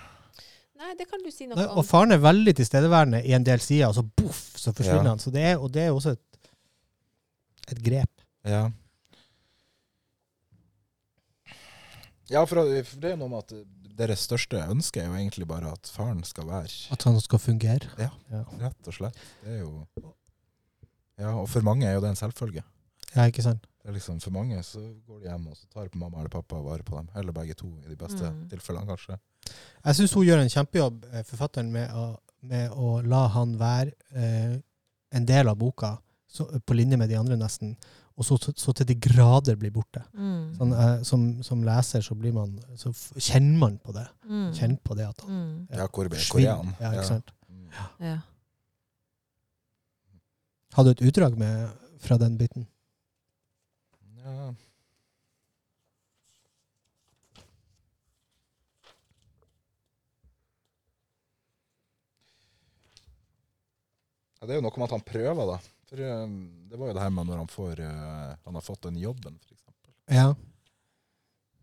Nei, 0.75 0.91
det 0.99 1.07
kan 1.09 1.21
du 1.23 1.31
si 1.33 1.47
noe 1.47 1.55
Nei, 1.57 1.65
om. 1.71 1.79
og 1.81 1.85
faren 1.87 2.11
er 2.13 2.19
veldig 2.21 2.53
tilstedeværende 2.59 3.23
i 3.25 3.33
en 3.33 3.45
del 3.47 3.59
sider, 3.63 3.87
og 3.89 3.95
så 3.97 4.03
boff, 4.05 4.41
så 4.59 4.73
forsvinner 4.75 5.07
Ja. 5.07 5.13
han. 5.15 5.19
Så 5.23 5.31
det 5.33 5.41
er, 5.41 5.55
og 5.57 5.71
det 5.73 5.83
er 5.87 5.91
også 5.95 6.11
et, 6.13 6.49
et 7.71 7.81
grep. 7.85 8.21
Ja. 8.45 8.67
Ja, 12.29 12.41
for, 12.49 12.61
det 12.65 13.05
er 13.05 13.13
jo 13.15 13.19
noe 13.21 13.29
med 13.29 13.43
at 13.45 13.53
deres 13.95 14.23
største 14.27 14.59
ønske 14.69 14.99
er 15.01 15.07
jo 15.11 15.15
egentlig 15.17 15.45
bare 15.47 15.69
at 15.71 15.87
faren 15.93 16.23
skal 16.27 16.47
være 16.49 16.71
At 16.91 17.03
han 17.07 17.19
skal 17.21 17.39
fungere. 17.39 17.89
Ja. 18.01 18.09
Rett 18.59 18.89
og 18.89 18.93
slett. 18.97 19.19
Det 19.43 19.53
er 19.59 19.61
jo 19.61 19.85
Ja, 21.17 21.29
og 21.39 21.47
for 21.47 21.63
mange 21.63 21.87
er 21.87 21.93
jo 21.95 22.01
det 22.03 22.09
en 22.11 22.17
selvfølge. 22.19 22.63
Ja, 23.15 23.23
ikke 23.29 23.45
sant? 23.45 23.65
Det 23.85 23.91
er 23.91 23.97
liksom 23.99 24.17
For 24.23 24.33
mange 24.33 24.57
så 24.65 24.79
går 25.05 25.19
de 25.21 25.27
hjem 25.29 25.43
og 25.51 25.57
så 25.59 25.67
tar 25.69 25.89
mamma 25.93 26.17
eller 26.23 26.31
pappa 26.33 26.57
vare 26.65 26.81
på 26.83 26.95
dem. 26.97 27.09
Eller 27.15 27.31
begge 27.37 27.53
to, 27.59 27.67
i 27.85 27.91
de 27.91 27.95
beste 27.99 28.25
Mm. 28.31 28.47
tilfellene, 28.49 28.87
kanskje. 28.89 29.19
Jeg 29.85 29.95
syns 29.99 30.13
hun 30.17 30.25
gjør 30.25 30.41
en 30.41 30.49
kjempejobb, 30.49 31.03
eh, 31.13 31.21
forfatteren, 31.23 31.69
med 31.71 31.91
å, 31.93 32.17
med 32.41 32.71
å 32.71 32.95
la 33.05 33.27
han 33.27 33.53
være 33.59 33.91
eh, 34.15 34.57
en 35.11 35.25
del 35.29 35.47
av 35.47 35.55
boka, 35.61 35.99
så, 36.27 36.47
på 36.65 36.73
linje 36.75 36.97
med 36.97 37.09
de 37.09 37.15
andre, 37.15 37.37
nesten. 37.37 37.75
Og 38.17 38.25
så, 38.25 38.37
så 38.57 38.73
til 38.73 38.85
de 38.87 38.95
grader 38.95 39.55
blir 39.55 39.71
borte. 39.71 40.01
Mm. 40.17 40.55
Sånn, 40.57 40.73
eh, 40.73 41.03
som, 41.03 41.43
som 41.43 41.61
leser 41.63 42.01
så, 42.01 42.15
blir 42.15 42.33
man, 42.33 42.57
så 42.75 42.89
f- 42.89 43.13
kjenner 43.21 43.59
man 43.59 43.77
på 43.77 43.93
det. 43.93 44.07
Mm. 44.25 44.51
Kjenner 44.53 44.79
på 44.83 44.95
det 44.97 45.05
at 45.09 45.21
han 45.21 45.29
Mm. 45.31 45.67
Ja, 45.77 45.85
hvor 45.87 46.09
forsvinner. 46.09 46.31
korean? 46.31 46.75
Ja, 46.81 46.91
ikke 46.95 47.05
sant? 47.05 47.31
Ja. 47.69 47.89
Ja. 47.99 48.17
Hadde 50.73 50.93
du 50.95 51.03
et 51.05 51.07
utdrag 51.11 51.37
med, 51.37 51.69
fra 51.99 52.17
den 52.17 52.37
biten? 52.37 52.65
Ja. 54.25 54.53
Ja, 64.39 64.47
det 64.47 64.55
er 64.55 64.59
jo 64.59 64.65
noe 64.65 64.77
med 64.77 64.87
at 64.89 64.95
han 64.97 65.05
prøver, 65.05 65.49
da. 65.53 65.57
For 65.89 66.01
eh, 66.01 66.25
Det 66.69 66.79
var 66.79 66.89
jo 66.89 66.95
det 66.97 67.03
her 67.05 67.13
med 67.13 67.29
når 67.29 67.41
han 67.43 67.51
får 67.51 67.81
eh, 67.85 68.31
Han 68.47 68.57
har 68.57 68.65
fått 68.65 68.87
den 68.87 68.97
jobben, 69.01 69.37
f.eks. 69.45 69.63
Ja. 70.11 70.27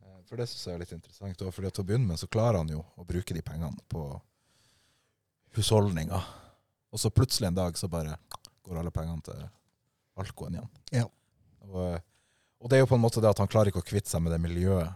Eh, 0.02 0.20
For 0.28 0.40
det 0.40 0.48
syns 0.50 0.66
jeg 0.66 0.76
er 0.76 0.84
litt 0.84 0.94
interessant. 0.96 1.34
Også, 1.42 1.54
fordi 1.56 1.70
at 1.70 1.76
Til 1.78 1.84
å 1.84 1.88
begynne 1.90 2.10
med 2.12 2.20
så 2.22 2.30
klarer 2.30 2.62
han 2.62 2.72
jo 2.72 2.84
å 2.98 3.06
bruke 3.08 3.36
de 3.36 3.44
pengene 3.44 3.86
på 3.92 4.06
husholdninga. 5.56 6.20
Og 6.92 7.00
så 7.00 7.10
plutselig 7.12 7.50
en 7.50 7.58
dag 7.58 7.76
så 7.78 7.88
bare 7.92 8.16
går 8.64 8.78
alle 8.80 8.92
pengene 8.94 9.24
til 9.26 9.42
alkoen 10.22 10.56
igjen. 10.58 10.72
Ja. 10.94 11.06
Og, 11.68 12.00
og 12.62 12.70
det 12.70 12.78
er 12.78 12.84
jo 12.84 12.90
på 12.92 12.96
en 12.96 13.02
måte 13.02 13.20
det 13.22 13.30
at 13.32 13.40
han 13.42 13.50
klarer 13.50 13.72
ikke 13.72 13.82
å 13.82 13.86
kvitte 13.86 14.10
seg 14.12 14.22
med 14.22 14.32
det 14.34 14.38
miljøet. 14.42 14.94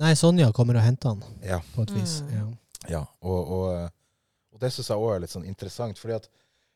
Nei, 0.00 0.14
Sonja 0.18 0.48
kommer 0.56 0.80
og 0.80 0.82
henter 0.82 1.12
han, 1.12 1.20
Ja. 1.44 1.60
på 1.74 1.84
et 1.84 1.92
vis. 1.94 2.20
Mm. 2.26 2.32
Ja. 2.34 2.46
Ja, 2.88 3.02
og, 3.24 3.50
og, 3.54 3.66
eh, 3.76 3.88
og 4.52 4.60
det 4.60 4.72
syns 4.74 4.90
jeg 4.90 5.00
òg 5.00 5.14
er 5.14 5.22
litt 5.22 5.32
sånn 5.32 5.46
interessant, 5.48 6.00
fordi 6.00 6.16
at 6.18 6.26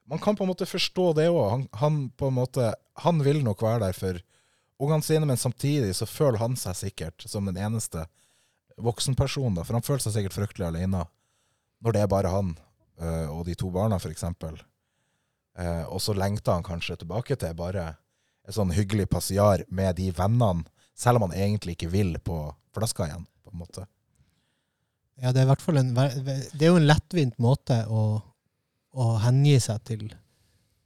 man 0.09 0.20
kan 0.22 0.36
på 0.38 0.44
en 0.46 0.53
måte 0.53 0.68
forstå 0.68 1.11
det 1.18 1.26
òg. 1.28 1.49
Han, 1.51 1.64
han 1.80 1.99
på 2.16 2.30
en 2.30 2.36
måte, 2.38 2.70
han 3.05 3.18
vil 3.24 3.42
nok 3.44 3.61
være 3.64 3.82
der 3.88 3.96
for 3.96 4.20
ungene 4.80 5.05
sine, 5.05 5.26
men 5.28 5.36
samtidig 5.40 5.90
så 5.99 6.07
føler 6.09 6.40
han 6.40 6.57
seg 6.57 6.78
sikkert 6.78 7.26
som 7.28 7.44
den 7.49 7.59
eneste 7.61 8.07
voksenpersonen. 8.78 9.59
da, 9.59 9.66
For 9.66 9.76
han 9.76 9.84
føler 9.84 10.05
seg 10.07 10.16
sikkert 10.16 10.36
fryktelig 10.38 10.68
alene 10.70 11.05
når 11.84 11.94
det 11.94 12.01
er 12.03 12.11
bare 12.11 12.30
han 12.32 12.55
eh, 12.99 13.26
og 13.30 13.44
de 13.46 13.55
to 13.59 13.68
barna, 13.74 13.99
f.eks. 14.01 14.24
Uh, 15.59 15.84
og 15.90 15.99
så 16.03 16.14
lengter 16.14 16.55
han 16.55 16.62
kanskje 16.66 17.01
tilbake 17.01 17.34
til 17.38 17.55
bare 17.59 17.96
en 18.49 18.57
sånn 18.57 18.72
hyggelig 18.72 19.09
passiar 19.12 19.62
med 19.70 19.96
de 20.01 20.11
vennene, 20.16 20.64
selv 20.96 21.20
om 21.20 21.28
han 21.28 21.36
egentlig 21.38 21.76
ikke 21.76 21.90
vil 21.92 22.14
på 22.24 22.38
flaska 22.74 23.07
igjen. 23.07 23.26
på 23.44 23.53
en 23.53 23.61
måte. 23.62 23.86
Ja, 25.22 25.32
det 25.32 25.40
er 25.40 25.46
i 25.46 25.51
hvert 25.51 25.62
fall 25.64 25.78
en, 25.80 25.94
det 25.94 26.61
er 26.62 26.70
jo 26.70 26.76
en 26.78 26.86
lettvint 26.86 27.38
måte 27.42 27.78
å, 27.90 28.03
å 28.94 29.07
hengi 29.24 29.57
seg 29.62 29.80
til, 29.88 30.05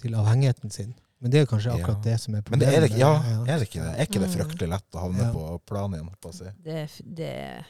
til 0.01 0.15
avhengigheten 0.17 0.71
sin. 0.73 0.93
Men 1.23 1.31
det 1.31 1.43
er 1.43 1.47
kanskje 1.51 1.75
akkurat 1.75 1.99
Ja. 2.01 2.11
det 2.11 2.15
som 2.21 2.35
er 2.35 2.39
Men 2.41 2.45
problemet. 2.49 2.71
det 2.73 2.79
er, 2.79 2.87
det, 2.89 2.99
ja, 2.99 3.11
er 3.47 3.59
det 3.61 3.69
ikke 3.69 3.83
det? 3.85 3.93
Er 3.99 4.07
ikke 4.09 4.21
det 4.23 4.29
Mm. 4.31 4.37
fryktelig 4.37 4.69
lett 4.73 4.91
å 4.97 5.03
havne 5.05 5.23
Ja. 5.27 5.33
på 5.33 5.61
planen 5.67 5.95
igjen? 5.99 6.15
På 6.21 6.31
å 6.31 6.35
si? 6.35 6.45
Det, 6.65 6.91
det 7.15 7.29
er 7.29 7.67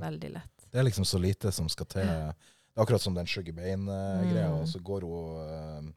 veldig 0.00 0.32
lett. 0.32 0.54
Det 0.72 0.78
er 0.80 0.84
liksom 0.88 1.04
så 1.04 1.18
lite 1.20 1.52
som 1.52 1.68
skal 1.68 1.86
til. 1.86 2.02
Det 2.02 2.34
er 2.34 2.82
akkurat 2.82 3.00
som 3.00 3.14
den 3.14 3.26
Sugar 3.26 3.52
Bane-greia, 3.52 4.48
Mm. 4.48 4.60
og 4.60 4.66
så 4.68 4.80
går 4.82 5.00
hun, 5.02 5.88
eh, 5.88 5.92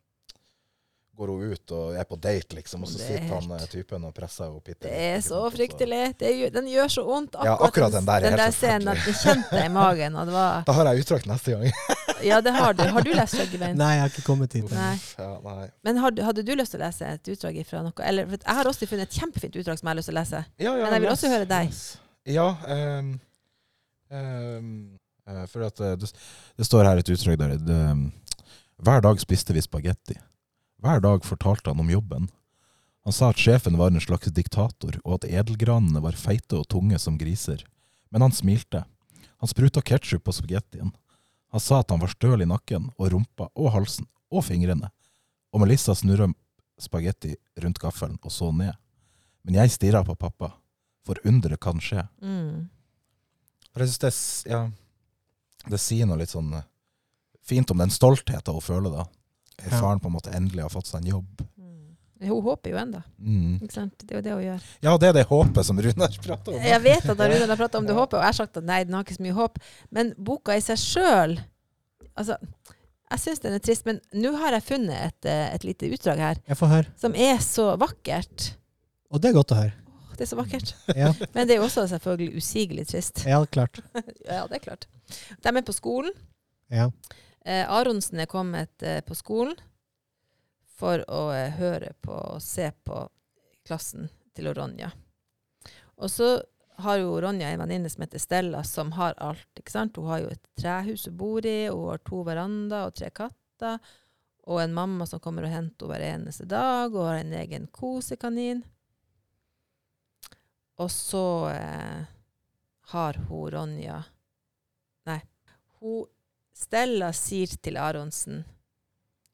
går 1.19 1.31
hun 1.33 1.51
ut 1.53 1.71
og 1.75 1.97
er 1.99 2.05
på 2.07 2.17
date, 2.23 2.55
liksom, 2.57 2.83
og 2.85 2.89
så 2.89 2.99
er 2.99 3.07
sitter 3.09 3.33
han 3.33 3.49
helt- 3.51 3.61
eh, 3.65 3.71
typen 3.73 4.05
og 4.07 4.13
presser 4.15 4.45
henne 4.47 4.61
bitte 4.63 4.87
Det 4.87 4.93
er 5.09 5.19
så 5.25 5.41
fryktelig. 5.53 6.01
Det 6.21 6.31
gjør, 6.37 6.53
den 6.55 6.69
gjør 6.71 6.91
så 6.95 7.03
vondt. 7.07 7.35
Ja, 7.45 7.55
akkurat 7.67 7.91
den 7.97 8.07
der 8.07 8.15
er 8.23 8.29
den 8.29 8.37
der 8.39 8.53
scenen. 8.55 8.87
at 8.93 9.03
du 9.05 9.11
kjente 9.11 9.49
det 9.51 9.65
i 9.65 9.71
magen. 9.75 10.15
Og 10.15 10.25
det 10.29 10.33
var, 10.33 10.63
Da 10.67 10.75
har 10.79 10.89
jeg 10.93 11.03
uttrakt 11.03 11.27
neste 11.29 11.51
gang. 11.57 11.71
ja, 12.31 12.39
det 12.41 12.53
har 12.55 12.73
du. 12.73 12.83
Har 12.83 13.01
du 13.05 13.11
lest 13.13 13.35
Skjeggebein? 13.35 13.75
Nei, 13.79 13.91
jeg 13.97 14.01
har 14.05 14.13
ikke 14.13 14.25
kommet 14.25 14.53
hit. 14.53 14.71
Nei. 14.71 14.95
Ja, 15.19 15.29
nei. 15.43 15.69
Men 15.83 15.97
hadde, 16.03 16.23
hadde 16.23 16.43
du 16.47 16.53
lyst 16.55 16.71
til 16.75 16.79
å 16.81 16.85
lese 16.87 17.11
et 17.17 17.31
utdrag 17.35 17.59
fra 17.67 17.83
noe? 17.85 18.05
Eller, 18.09 18.25
for 18.31 18.37
jeg 18.45 18.55
har 18.61 18.71
også 18.73 18.87
funnet 18.93 19.09
et 19.09 19.19
kjempefint 19.21 19.59
utdrag 19.59 19.79
som 19.81 19.85
jeg 19.87 19.91
har 19.93 19.99
lyst 19.99 20.09
til 20.11 20.17
å 20.17 20.19
lese. 20.21 20.45
Ja, 20.57 20.71
ja, 20.75 20.83
Men 20.85 20.93
jeg 20.97 21.01
vil 21.05 21.11
også 21.17 21.33
høre 21.35 21.49
deg. 21.49 21.73
Yes. 21.73 21.97
Ja, 22.29 22.47
Um, 22.69 23.19
um, 24.11 24.97
for 25.51 25.61
at 25.67 25.79
eh, 25.79 25.95
det, 25.99 26.09
det 26.57 26.65
står 26.65 26.87
her 26.89 26.97
et 27.01 27.09
utdrag 27.13 27.37
der. 27.37 27.57
Det, 27.61 27.75
ehm, 27.75 28.07
hver 28.81 29.01
dag 29.05 29.19
spiste 29.21 29.53
vi 29.53 29.61
spagetti. 29.61 30.15
Hver 30.79 31.01
dag 31.03 31.25
fortalte 31.27 31.69
han 31.69 31.79
om 31.79 31.89
jobben. 31.91 32.29
Han 33.03 33.13
sa 33.13 33.29
at 33.31 33.41
sjefen 33.41 33.77
var 33.79 33.91
en 33.91 34.01
slags 34.03 34.31
diktator, 34.31 34.99
og 35.03 35.19
at 35.19 35.27
edelgranene 35.27 36.01
var 36.03 36.15
feite 36.19 36.59
og 36.59 36.67
tunge 36.71 36.99
som 36.99 37.17
griser. 37.19 37.65
Men 38.09 38.23
han 38.23 38.35
smilte. 38.35 38.85
Han 39.39 39.51
spruta 39.51 39.81
ketsjup 39.81 40.23
på 40.23 40.35
spagettien. 40.35 40.91
Han 41.51 41.63
sa 41.63 41.81
at 41.81 41.91
han 41.91 41.99
var 41.99 42.11
støl 42.13 42.43
i 42.43 42.47
nakken 42.47 42.91
og 42.97 43.11
rumpa 43.13 43.49
og 43.55 43.73
halsen 43.73 44.07
og 44.31 44.45
fingrene. 44.45 44.91
Og 45.51 45.63
Melissa 45.63 45.95
snurra 45.97 46.29
spagetti 46.79 47.35
rundt 47.59 47.79
gaffelen 47.81 48.19
og 48.21 48.31
så 48.31 48.51
ned. 48.55 48.75
Men 49.43 49.57
jeg 49.57 49.73
stirra 49.73 50.03
på 50.05 50.15
pappa, 50.19 50.53
for 51.03 51.19
underet 51.25 51.59
kan 51.63 51.79
skje. 51.81 52.05
Mm. 52.21 52.69
Jeg 53.75 53.87
synes 53.87 54.01
det, 54.03 54.13
ja, 54.51 54.61
det 55.71 55.79
sier 55.81 56.07
noe 56.07 56.19
litt 56.19 56.31
sånn 56.31 56.51
eh, 56.55 56.67
fint 57.45 57.71
om 57.71 57.79
den 57.81 57.91
stoltheten 57.93 58.55
hun 58.55 58.63
føler 58.63 58.93
da. 58.93 59.07
Ja. 59.65 59.79
Faren 59.79 59.99
på 59.99 60.07
en 60.09 60.15
måte 60.15 60.31
endelig 60.35 60.63
har 60.65 60.69
fått 60.73 60.87
seg 60.89 61.01
en 61.03 61.11
jobb. 61.13 61.43
Mm. 61.57 61.95
Hun 62.29 62.41
håper 62.43 62.73
jo 62.73 62.77
ennå. 62.81 63.01
Mm. 63.19 63.53
Ikke 63.63 63.73
sant? 63.75 63.95
Det 64.03 64.11
er 64.11 64.19
jo 64.19 64.23
det 64.25 64.33
hun 64.35 64.43
gjør. 64.43 64.63
Ja, 64.83 64.97
det 64.99 65.07
er 65.09 65.13
det 65.19 65.25
håpet 65.29 65.65
som 65.69 65.79
Runar 65.79 66.17
prater 66.23 66.55
om. 66.55 66.59
Jeg 66.67 66.81
vet 66.83 67.05
at 67.13 67.19
Runar 67.23 67.47
har 67.53 67.59
pratet 67.61 67.79
om 67.79 67.87
det 67.87 67.95
håpet, 67.95 68.17
og 68.19 68.23
jeg 68.25 68.31
har 68.33 68.39
sagt 68.41 68.57
at 68.59 68.67
nei, 68.67 68.81
den 68.83 68.97
har 68.97 69.05
ikke 69.07 69.15
så 69.19 69.23
mye 69.23 69.37
håp. 69.37 69.59
Men 69.95 70.11
boka 70.17 70.57
i 70.57 70.63
seg 70.65 70.81
sjøl 70.81 71.37
Altså, 72.19 72.35
jeg 73.13 73.21
syns 73.23 73.39
den 73.45 73.53
er 73.55 73.61
trist, 73.63 73.85
men 73.87 74.01
nå 74.11 74.33
har 74.41 74.51
jeg 74.57 74.65
funnet 74.67 74.97
et, 75.05 75.27
eh, 75.31 75.53
et 75.55 75.63
lite 75.63 75.87
utdrag 75.95 76.19
her 76.19 76.41
Jeg 76.49 76.57
får 76.59 76.67
høre. 76.73 76.89
som 76.99 77.15
er 77.15 77.37
så 77.39 77.69
vakkert. 77.79 78.49
Og 79.09 79.21
det 79.23 79.29
er 79.31 79.37
godt 79.37 79.53
å 79.55 79.59
høre. 79.61 79.71
Åh, 79.87 80.09
Det 80.17 80.25
er 80.25 80.29
så 80.33 80.35
vakkert. 80.35 80.73
Ja, 80.97 81.13
Men 81.33 81.47
det 81.47 81.55
er 81.55 81.61
jo 81.61 81.67
også 81.69 81.87
selvfølgelig 81.87 82.35
usigelig 82.43 82.87
trist. 82.91 83.23
ja 83.25 83.39
klart. 83.45 83.79
Ja, 84.27 84.43
det 84.51 84.59
er 84.59 84.65
klart. 84.67 84.85
De 85.41 85.47
er 85.55 85.61
på 85.63 85.73
skolen. 85.77 86.11
Ja. 86.69 86.89
Eh, 87.45 87.65
Aronsen 87.71 88.19
er 88.19 88.29
kommet 88.29 88.83
eh, 88.83 89.01
på 89.05 89.15
skolen 89.15 89.55
for 90.79 91.03
å 91.11 91.29
eh, 91.35 91.55
høre 91.59 91.93
på 92.01 92.13
og 92.13 92.41
se 92.43 92.69
på 92.83 93.03
klassen 93.67 94.09
til 94.35 94.51
Ronja. 94.55 94.91
Og 95.99 96.11
så 96.11 96.29
har 96.79 96.99
jo 97.01 97.17
Ronja 97.21 97.49
en 97.49 97.59
venninne 97.59 97.89
som 97.91 98.03
heter 98.05 98.21
Stella, 98.23 98.63
som 98.63 98.91
har 98.95 99.17
alt. 99.17 99.49
ikke 99.59 99.71
sant? 99.71 99.97
Hun 99.97 100.11
har 100.11 100.21
jo 100.23 100.29
et 100.31 100.45
trehus 100.59 101.07
hun 101.09 101.17
bor 101.19 101.45
i, 101.45 101.67
hun 101.67 101.89
har 101.91 102.03
to 102.07 102.21
verandaer 102.27 102.87
og 102.87 102.95
tre 102.95 103.09
katter. 103.11 103.79
Og 104.49 104.61
en 104.63 104.73
mamma 104.73 105.05
som 105.05 105.19
kommer 105.21 105.45
og 105.45 105.53
henter 105.53 105.85
henne 105.85 105.91
hver 105.91 106.05
eneste 106.07 106.47
dag, 106.49 106.95
og 106.95 107.09
har 107.09 107.19
en 107.19 107.35
egen 107.41 107.67
kosekanin. 107.75 108.63
Og 110.79 110.87
så 110.91 111.25
eh, 111.51 112.07
har 112.93 113.19
hun 113.27 113.51
Ronja 113.53 113.99
Nei. 115.09 115.19
Hun 115.79 116.07
Stella 116.59 117.13
sier 117.15 117.47
til 117.63 117.77
Aronsen 117.79 118.41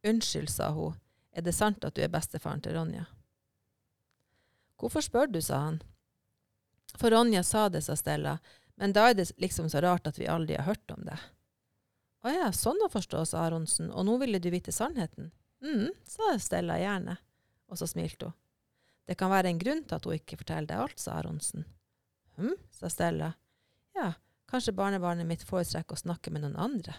Unnskyld, 0.05 0.49
sa 0.49 0.69
hun. 0.71 0.93
Er 1.33 1.41
det 1.41 1.55
sant 1.57 1.83
at 1.83 1.95
du 1.97 2.03
er 2.05 2.11
bestefaren 2.13 2.61
til 2.61 2.75
Ronja? 2.77 3.07
Hvorfor 4.77 5.01
spør 5.01 5.31
du, 5.33 5.39
sa 5.41 5.63
han. 5.63 5.79
For 7.01 7.09
Ronja 7.09 7.41
sa 7.43 7.65
det, 7.73 7.81
sa 7.81 7.95
Stella, 7.97 8.35
men 8.77 8.93
da 8.93 9.07
er 9.09 9.17
det 9.17 9.31
liksom 9.41 9.71
så 9.73 9.81
rart 9.81 10.05
at 10.05 10.19
vi 10.21 10.29
aldri 10.29 10.59
har 10.59 10.67
hørt 10.69 10.93
om 10.93 11.01
det. 11.07 11.17
Å 12.21 12.35
ja, 12.35 12.51
sånn 12.53 12.83
å 12.85 12.91
forstå, 12.93 13.23
sa 13.25 13.47
Aronsen, 13.47 13.89
og 13.89 14.05
nå 14.05 14.19
ville 14.21 14.39
du 14.39 14.51
vite 14.53 14.75
sannheten? 14.75 15.31
mm, 15.65 15.89
sa 16.05 16.35
Stella 16.39 16.77
gjerne, 16.77 17.17
og 17.65 17.81
så 17.81 17.89
smilte 17.89 18.29
hun. 18.29 18.37
Det 19.09 19.17
kan 19.17 19.33
være 19.33 19.49
en 19.49 19.63
grunn 19.65 19.81
til 19.81 19.97
at 19.97 20.05
hun 20.05 20.19
ikke 20.19 20.37
forteller 20.43 20.69
deg 20.69 20.85
alt, 20.85 21.01
sa 21.01 21.17
Aronsen. 21.17 21.65
hm, 22.37 22.53
sa 22.69 22.93
Stella. 22.93 23.33
Ja, 23.97 24.13
kanskje 24.45 24.77
barnebarnet 24.77 25.25
mitt 25.25 25.49
foretrekker 25.49 25.97
å 25.97 26.05
snakke 26.05 26.29
med 26.29 26.45
noen 26.45 26.57
andre, 26.61 26.93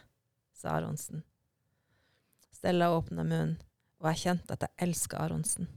sa 0.56 0.76
Aronsen. 0.76 1.22
Stella 2.54 2.90
åpna 2.96 3.24
munnen, 3.24 3.56
og 4.00 4.10
jeg 4.10 4.22
kjente 4.24 4.56
at 4.56 4.64
jeg 4.64 4.88
elska 4.88 5.20
Aronsen. 5.20 5.68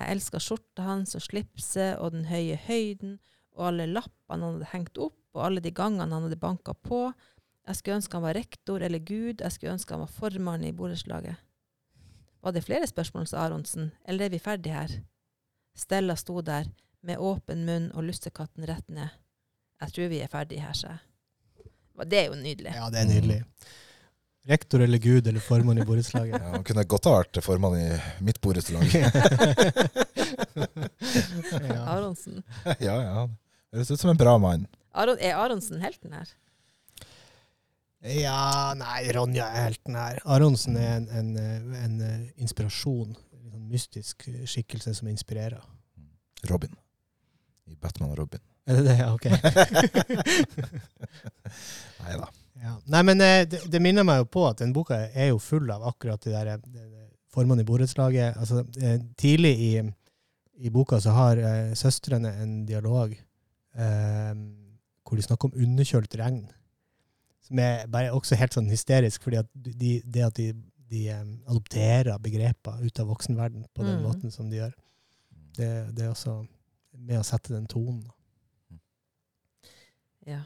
Jeg 0.00 0.16
elska 0.16 0.40
skjorta 0.42 0.88
hans 0.88 1.14
og 1.14 1.22
slipset 1.22 2.00
og 2.02 2.16
den 2.16 2.26
høye 2.26 2.56
høyden 2.66 3.18
og 3.54 3.68
alle 3.68 3.86
lappene 3.86 4.42
han 4.42 4.56
hadde 4.56 4.70
hengt 4.72 4.98
opp, 4.98 5.18
og 5.34 5.46
alle 5.46 5.62
de 5.62 5.72
gangene 5.74 6.10
han 6.10 6.26
hadde 6.26 6.38
banka 6.40 6.74
på. 6.74 7.06
Jeg 7.68 7.78
skulle 7.78 7.98
ønske 8.00 8.18
han 8.18 8.26
var 8.26 8.36
rektor 8.38 8.82
eller 8.82 9.02
Gud, 9.02 9.40
jeg 9.40 9.54
skulle 9.54 9.74
ønske 9.74 9.94
han 9.94 10.02
var 10.04 10.12
formann 10.12 10.66
i 10.66 10.74
borettslaget. 10.76 11.38
Var 12.44 12.52
det 12.52 12.64
flere 12.66 12.86
spørsmål, 12.86 13.26
sa 13.30 13.46
Aronsen, 13.46 13.92
eller 14.04 14.26
er 14.26 14.34
vi 14.34 14.42
ferdige 14.42 14.74
her? 14.74 14.98
Stella 15.74 16.16
sto 16.16 16.40
der, 16.44 16.68
med 17.04 17.20
åpen 17.20 17.64
munn 17.68 17.90
og 17.94 18.06
lussekatten 18.08 18.66
rett 18.68 18.86
ned. 18.88 19.12
Jeg 19.80 19.94
tror 19.94 20.12
vi 20.12 20.20
er 20.24 20.30
ferdige 20.32 20.64
her, 20.64 20.76
sa 20.76 20.94
jeg. 20.94 21.02
Det 22.10 22.18
er 22.18 22.28
jo 22.30 22.36
nydelig. 22.36 22.74
Ja, 22.74 22.90
det 22.90 23.00
er 23.00 23.08
nydelig. 23.08 23.40
Rektor 24.46 24.80
eller 24.84 24.98
gud 24.98 25.26
eller 25.26 25.40
formann 25.40 25.78
i 25.80 25.84
borettslaget. 25.88 26.36
Ja, 26.42 26.50
han 26.52 26.64
kunne 26.68 26.84
godt 26.84 27.06
ha 27.08 27.14
vært 27.16 27.38
formann 27.44 27.78
i 27.78 27.86
mitt 28.24 28.40
borettslag. 28.44 28.84
ja. 31.72 31.80
Aronsen. 31.94 32.42
ja, 32.78 32.96
ja. 33.00 33.24
Høres 33.74 33.90
ut 33.90 34.00
som 34.02 34.12
en 34.12 34.20
bra 34.20 34.36
mann. 34.38 34.66
Aron, 34.94 35.18
er 35.18 35.38
Aronsen 35.40 35.80
helten 35.82 36.12
her? 36.14 36.28
ja, 38.04 38.74
nei, 38.76 39.08
Ronja 39.16 39.46
er 39.48 39.70
helten 39.70 39.96
her. 39.96 40.20
Aronsen 40.28 40.76
er 40.76 40.98
en, 40.98 41.08
en, 41.08 41.30
en, 41.80 41.94
eh, 42.04 42.26
inspirasjon. 42.44 43.16
En 43.40 43.48
sånn 43.54 43.64
mystisk 43.72 44.26
skikkelse 44.28 44.92
som 45.00 45.08
inspirerer. 45.08 45.64
Robin. 46.50 46.76
I 47.64 47.78
Batman 47.80 48.12
og 48.12 48.20
Robin. 48.20 48.44
Er 48.68 48.76
det 48.76 48.84
det? 48.90 48.98
Ja, 49.00 49.08
ok. 49.16 49.24
Nei 52.04 52.16
da. 52.20 52.28
Ja. 52.62 52.76
Nei, 52.86 53.02
men 53.02 53.20
eh, 53.20 53.42
det, 53.50 53.64
det 53.70 53.80
minner 53.82 54.06
meg 54.06 54.22
jo 54.22 54.26
på 54.36 54.44
at 54.48 54.60
den 54.62 54.72
boka 54.76 55.00
er 55.10 55.32
jo 55.32 55.40
full 55.42 55.70
av 55.74 55.82
akkurat 55.90 56.22
de 56.22 56.32
der 56.34 56.52
eh, 56.54 57.06
formene 57.34 57.64
i 57.64 57.68
borettslaget. 57.68 58.36
Altså, 58.38 58.62
eh, 58.78 59.00
tidlig 59.18 59.54
i, 59.58 59.70
i 60.62 60.70
boka 60.70 61.00
så 61.02 61.16
har 61.16 61.40
eh, 61.42 61.72
søstrene 61.78 62.30
en 62.44 62.60
dialog 62.68 63.14
eh, 63.14 64.36
hvor 65.04 65.18
de 65.18 65.26
snakker 65.26 65.50
om 65.50 65.58
underkjølt 65.66 66.14
regn. 66.20 66.44
Som 67.44 67.58
er 67.60 67.88
bare 67.92 68.14
også 68.14 68.38
helt 68.40 68.54
sånn 68.56 68.70
hysterisk, 68.72 69.26
fordi 69.26 69.42
at 69.42 69.50
de, 69.52 69.98
det 70.06 70.22
at 70.24 70.38
de, 70.38 70.46
de 70.88 71.02
um, 71.12 71.34
adopterer 71.52 72.16
begreper 72.22 72.78
ut 72.80 73.00
av 73.02 73.10
voksenverden 73.10 73.66
på 73.74 73.84
den 73.84 73.98
Mm. 73.98 74.06
måten 74.06 74.32
som 74.32 74.48
de 74.48 74.62
gjør, 74.62 74.72
det, 75.58 75.68
det 75.92 76.06
er 76.06 76.14
også 76.14 76.38
med 77.04 77.18
å 77.18 77.26
sette 77.26 77.52
den 77.52 77.66
tonen. 77.68 78.06
Ja. 80.24 80.40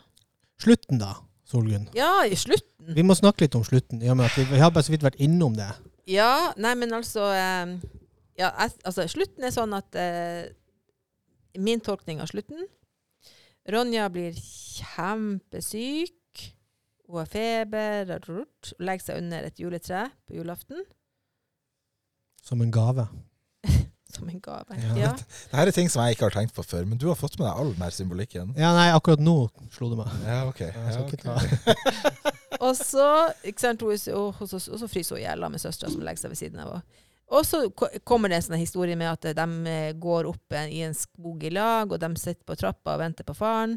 Slutten, 0.58 0.98
da, 0.98 1.12
Solgunn. 1.48 1.88
ja, 1.96 2.26
i 2.28 2.36
slutten. 2.36 2.92
Vi 2.94 3.04
må 3.04 3.16
snakke 3.16 3.46
litt 3.46 3.56
om 3.56 3.64
slutten. 3.64 4.02
i 4.02 4.10
og 4.12 4.18
med 4.20 4.28
at 4.28 4.36
vi, 4.36 4.44
vi 4.50 4.60
har 4.60 4.72
bare 4.72 4.84
så 4.84 4.92
vidt 4.92 5.06
vært 5.06 5.20
innom 5.22 5.56
det. 5.56 5.68
Ja, 6.08 6.52
nei, 6.60 6.74
men 6.76 6.92
altså 6.96 7.28
eh, 7.32 7.78
ja, 8.38 8.52
altså, 8.58 9.06
slutten 9.10 9.44
er 9.44 9.54
sånn 9.54 9.74
at 9.76 9.96
eh, 9.98 10.48
Min 11.58 11.80
tolkning 11.82 12.20
av 12.22 12.28
slutten 12.30 12.68
Ronja 13.68 14.06
blir 14.08 14.36
kjempesyk. 14.38 16.14
Hun 17.08 17.18
har 17.20 17.28
feber 17.28 18.12
og 18.16 18.70
legger 18.80 19.04
seg 19.04 19.18
under 19.20 19.48
et 19.48 19.60
juletre 19.60 20.06
på 20.28 20.38
julaften 20.38 20.84
Som 22.44 22.62
en 22.64 22.72
gave. 22.72 23.08
Som 24.18 24.28
en 24.30 24.42
gave. 24.44 24.78
Ja. 24.82 24.94
Ja. 24.98 25.12
Dette 25.16 25.64
er 25.64 25.74
ting 25.76 25.90
som 25.92 26.04
jeg 26.04 26.16
ikke 26.16 26.28
har 26.28 26.36
tenkt 26.36 26.56
på 26.56 26.64
før, 26.66 26.84
men 26.88 27.00
du 27.00 27.08
har 27.10 27.18
fått 27.18 27.38
med 27.38 27.46
deg 27.46 27.62
all 27.62 27.72
den 27.72 27.84
her 27.86 27.94
symbolikken. 27.94 28.52
Ja, 28.58 28.74
nei, 28.76 28.90
akkurat 28.94 29.22
nå 29.22 29.36
slo 29.74 29.92
det 29.92 30.00
meg. 30.02 30.14
Ja, 30.26 30.40
ok. 30.50 30.64
Ja, 30.66 30.86
skal 30.92 31.06
ok. 31.06 31.14
ikke 31.16 31.24
ta. 31.28 32.34
Og 32.64 32.74
så, 32.74 33.04
ikke 33.46 33.62
sant, 33.62 33.82
hun, 33.84 33.92
og, 34.16 34.40
og, 34.40 34.48
så, 34.50 34.58
og 34.58 34.80
så 34.80 34.88
fryser 34.90 35.14
hun 35.14 35.20
i 35.20 35.26
hjel 35.26 35.44
med 35.46 35.62
søstera 35.62 35.92
som 35.92 36.02
legger 36.02 36.24
seg 36.24 36.32
ved 36.32 36.40
siden 36.40 36.62
av 36.64 36.72
henne. 36.72 37.04
Og 37.28 37.44
så 37.44 37.60
kommer 38.08 38.32
det 38.32 38.38
en 38.38 38.46
sånn 38.46 38.60
historie 38.60 38.96
med 38.96 39.10
at 39.10 39.26
de 39.36 39.44
eh, 39.68 39.92
går 40.00 40.30
opp 40.30 40.56
en, 40.56 40.70
i 40.72 40.80
en 40.86 40.96
skog 40.96 41.44
i 41.44 41.52
lag, 41.52 41.92
og 41.92 42.00
de 42.00 42.08
sitter 42.16 42.40
på 42.48 42.56
trappa 42.56 42.96
og 42.96 43.02
venter 43.02 43.26
på 43.28 43.36
faren. 43.36 43.76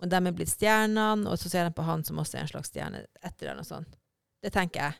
Og 0.00 0.08
de 0.12 0.16
er 0.16 0.36
blitt 0.36 0.52
stjernene, 0.52 1.28
og 1.28 1.36
så 1.40 1.52
ser 1.52 1.68
de 1.68 1.76
på 1.76 1.84
han 1.84 2.04
som 2.08 2.18
også 2.20 2.38
er 2.38 2.46
en 2.46 2.50
slags 2.54 2.72
stjerne 2.72 3.04
etter 3.20 3.50
eller 3.50 3.60
noe 3.60 3.68
sånt. 3.68 3.98
Det 4.42 4.52
tenker 4.54 4.88
jeg. 4.88 4.98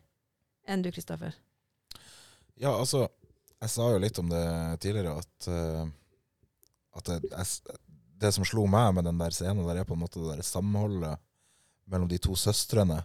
Enn 0.68 0.84
du, 0.84 0.91
Kristoffer? 0.93 1.32
Ja, 2.61 2.74
altså, 2.74 3.07
jeg 3.62 3.72
sa 3.72 3.88
jo 3.92 4.00
litt 4.02 4.18
om 4.20 4.28
det 4.30 4.46
tidligere, 4.84 5.16
at, 5.16 5.48
eh, 5.48 5.84
at 6.98 7.11
det, 7.11 7.18
jeg, 7.32 7.78
det 8.20 8.32
som 8.36 8.46
slo 8.48 8.66
meg 8.70 8.94
med 8.96 9.09
den 9.09 9.20
der 9.20 9.34
scenen, 9.34 9.66
der 9.68 9.80
er 9.80 9.88
på 9.88 9.96
en 9.96 10.02
måte 10.04 10.22
det 10.22 10.36
der 10.36 10.46
samholdet 10.46 11.20
mellom 11.86 12.09
de 12.11 12.18
to 12.22 12.36
søstrene. 12.38 13.02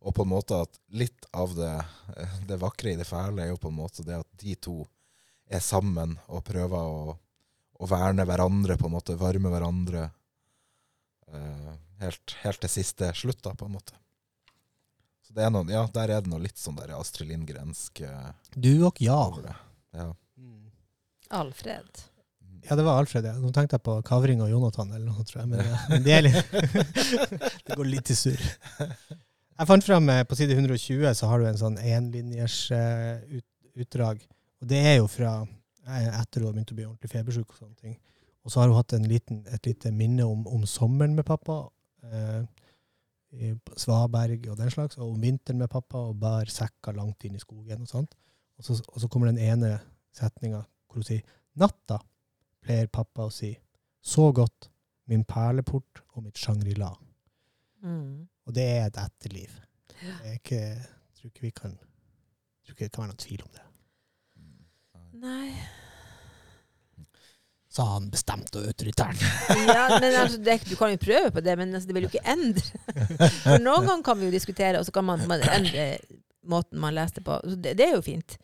Og 0.00 0.14
på 0.16 0.24
en 0.24 0.32
måte 0.32 0.56
at 0.64 0.78
litt 0.96 1.26
av 1.36 1.52
det, 1.58 1.74
eh, 2.16 2.38
det 2.48 2.60
vakre 2.62 2.94
i 2.94 2.98
det 3.00 3.08
fæle 3.08 3.44
er 3.44 3.52
jo 3.52 3.60
på 3.60 3.72
en 3.72 3.80
måte 3.82 4.06
det 4.06 4.20
at 4.22 4.30
de 4.42 4.56
to 4.56 4.82
er 5.50 5.62
sammen 5.64 6.14
og 6.30 6.44
prøver 6.46 6.78
å, 6.78 7.16
å 7.80 7.90
verne 7.90 8.24
hverandre, 8.28 8.78
på 8.78 8.88
en 8.88 8.96
måte, 8.96 9.18
varme 9.18 9.52
hverandre. 9.52 10.10
eh, 11.30 11.72
helt, 12.00 12.36
helt 12.44 12.62
til 12.62 12.72
siste 12.72 13.10
slutt, 13.14 13.42
da, 13.44 13.54
på 13.54 13.66
en 13.66 13.74
måte. 13.74 13.98
Så 15.26 15.34
det 15.36 15.44
er 15.46 15.50
noe, 15.54 15.66
ja, 15.70 15.82
der 15.94 16.14
er 16.14 16.22
det 16.22 16.30
noe 16.32 16.42
litt 16.42 16.58
sånn 16.58 16.78
der 16.78 16.94
Astrid 16.96 17.28
Lindgrensk 17.30 18.00
eh, 18.06 18.30
Du 18.56 18.86
og 18.88 18.98
ja. 19.02 19.20
Over 19.94 20.16
Mm. 20.40 20.70
Alfred. 21.36 21.98
Ja, 22.64 22.76
det 22.76 22.84
var 22.86 22.98
Alfred, 22.98 23.26
ja. 23.28 23.34
Nå 23.36 23.50
tenkte 23.52 23.76
jeg 23.76 23.82
på 23.84 23.96
Kavring 24.08 24.40
og 24.40 24.48
Jonathan, 24.48 24.88
eller 24.92 25.10
noe, 25.10 25.24
tror 25.28 25.42
jeg. 25.42 25.50
Men, 25.50 25.74
men 25.90 26.04
det 26.06 26.14
er 26.16 26.24
litt 26.24 26.54
Det 27.66 27.76
går 27.76 27.88
litt 27.88 28.12
i 28.12 28.16
surr. 28.16 28.40
Jeg 28.80 29.68
fant 29.68 29.84
frem 29.84 30.08
eh, 30.14 30.22
på 30.24 30.38
side 30.38 30.56
120 30.56 31.04
så 31.18 31.28
har 31.28 31.42
du 31.42 31.48
en 31.50 31.60
sånn 31.60 31.76
enlinjers 31.76 32.56
eh, 32.72 33.20
ut, 33.36 33.44
utdrag. 33.84 34.22
Og 34.62 34.70
det 34.72 34.80
er 34.80 34.96
jo 35.02 35.10
fra 35.12 35.34
eh, 35.44 36.08
etter 36.08 36.40
hun 36.40 36.48
har 36.48 36.56
begynt 36.56 36.72
å 36.72 36.78
bli 36.78 36.88
ordentlig 36.88 37.12
febersjuk 37.12 37.52
og 37.52 37.60
sånne 37.60 37.76
ting. 37.80 37.98
Og 38.44 38.54
så 38.54 38.62
har 38.62 38.72
hun 38.72 38.78
hatt 38.80 38.96
en 38.96 39.04
liten, 39.08 39.42
et 39.52 39.68
lite 39.68 39.92
minne 39.92 40.24
om, 40.24 40.46
om 40.48 40.64
sommeren 40.68 41.12
med 41.18 41.28
pappa. 41.28 41.66
Eh, 42.08 42.40
i 43.30 43.52
Svaberg 43.78 44.48
og 44.50 44.56
den 44.58 44.72
slags, 44.72 44.96
og 44.98 45.12
om 45.12 45.20
vinteren 45.22 45.60
med 45.62 45.70
pappa, 45.70 46.00
og 46.08 46.16
bar 46.18 46.48
sekker 46.50 46.96
langt 46.96 47.28
inn 47.28 47.36
i 47.36 47.42
skogen 47.42 47.84
og 47.84 47.92
sånt. 47.92 48.16
Og 48.60 48.66
så, 48.66 48.78
og 48.86 49.00
så 49.02 49.08
kommer 49.08 49.30
den 49.30 49.40
ene 49.40 49.74
setninga 50.16 50.62
hvor 50.86 51.00
hun 51.00 51.06
sier 51.06 51.36
Natta 51.60 51.98
pleier 52.62 52.90
pappa 52.92 53.26
å 53.26 53.32
si. 53.34 53.50
Så 54.00 54.30
godt. 54.36 54.68
Min 55.10 55.24
perleport 55.26 56.04
og 56.14 56.22
mitt 56.22 56.38
Shangri-La. 56.38 56.92
Mm. 57.82 58.28
Og 58.46 58.54
det 58.54 58.66
er 58.76 58.84
et 58.86 58.98
etterliv. 59.00 59.56
Det 59.90 60.28
er 60.28 60.36
ikke, 60.36 60.60
jeg 60.60 61.16
tror 61.18 61.32
ikke 61.32 61.48
vi 61.48 61.54
kan 61.56 61.78
tror 62.70 62.76
ikke 62.76 62.86
det 62.86 62.94
kan 62.94 63.02
være 63.02 63.12
noen 63.12 63.24
tvil 63.24 63.44
om 63.44 63.54
det. 63.56 63.66
Nei 65.20 65.50
Sa 67.70 67.84
han 67.86 68.08
bestemt 68.10 68.56
og 68.58 68.64
autoritært. 68.66 69.20
ja, 69.68 69.84
men 70.02 70.16
altså, 70.18 70.40
det, 70.42 70.56
Du 70.66 70.72
kan 70.74 70.90
jo 70.90 70.98
prøve 70.98 71.30
på 71.30 71.42
det, 71.44 71.54
men 71.58 71.74
altså, 71.74 71.86
det 71.86 71.94
vil 71.94 72.06
jo 72.06 72.10
ikke 72.10 72.32
endre. 72.32 72.64
For 73.44 73.62
Noen 73.62 73.86
ganger 73.86 74.02
kan 74.08 74.18
vi 74.18 74.26
jo 74.26 74.34
diskutere, 74.34 74.80
og 74.80 74.88
så 74.88 74.94
kan 74.96 75.06
man, 75.06 75.22
man 75.30 75.44
endre 75.46 75.84
måten 76.46 76.80
man 76.80 76.94
leste 76.96 77.22
på. 77.24 77.38
Så 77.44 77.56
det, 77.56 77.76
det 77.78 77.88
er 77.88 77.96
jo 77.96 78.04
fint. 78.04 78.36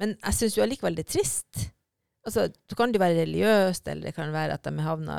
Men 0.00 0.16
jeg 0.18 0.38
syns 0.38 0.56
jo 0.58 0.64
allikevel 0.64 0.96
det 0.98 1.06
er 1.06 1.12
trist. 1.18 1.66
Altså, 2.26 2.48
Så 2.70 2.78
kan 2.78 2.92
det 2.92 3.00
jo 3.00 3.04
være 3.04 3.22
religiøst, 3.22 3.88
eller 3.88 4.10
det 4.10 4.14
kan 4.16 4.32
være 4.32 4.58
at 4.58 4.64
de 4.64 4.84
havna 4.84 5.18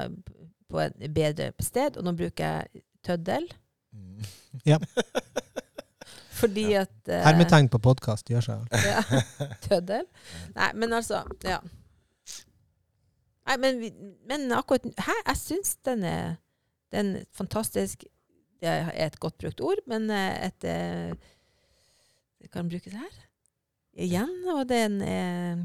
på 0.71 0.80
et 0.80 1.13
bedre 1.13 1.51
sted. 1.59 1.97
Og 1.97 2.07
nå 2.07 2.15
bruker 2.17 2.43
jeg 2.43 2.84
tøddel. 3.05 3.47
Mm. 3.93 4.24
Fordi 6.43 6.65
at 6.76 6.95
uh, 7.07 7.21
Hermetegn 7.24 7.69
på 7.71 7.80
podkast 7.84 8.30
gjør 8.32 8.47
seg. 8.47 8.74
Ja, 8.84 9.03
tøddel. 9.67 10.07
Nei, 10.57 10.71
men 10.76 10.95
altså 10.99 11.24
Ja. 11.45 11.61
Nei, 13.43 13.57
men, 13.59 13.82
men 14.30 14.51
akkurat 14.55 14.86
her, 15.03 15.17
jeg 15.28 15.39
syns 15.39 15.76
den 15.84 16.05
er 16.07 16.36
Den 16.93 17.09
er 17.19 17.24
fantastisk 17.36 18.05
Det 18.63 18.69
er 18.71 18.91
et 19.07 19.17
godt 19.19 19.36
brukt 19.41 19.59
ord, 19.59 19.82
men 19.91 20.07
eh, 20.13 20.45
et 20.47 20.67
eh, 20.69 21.32
Det 22.43 22.51
kan 22.51 22.67
brukes 22.69 22.93
her 22.93 23.15
igjen. 23.95 24.33
Og 24.51 24.67
den 24.69 24.99
er, 25.05 25.63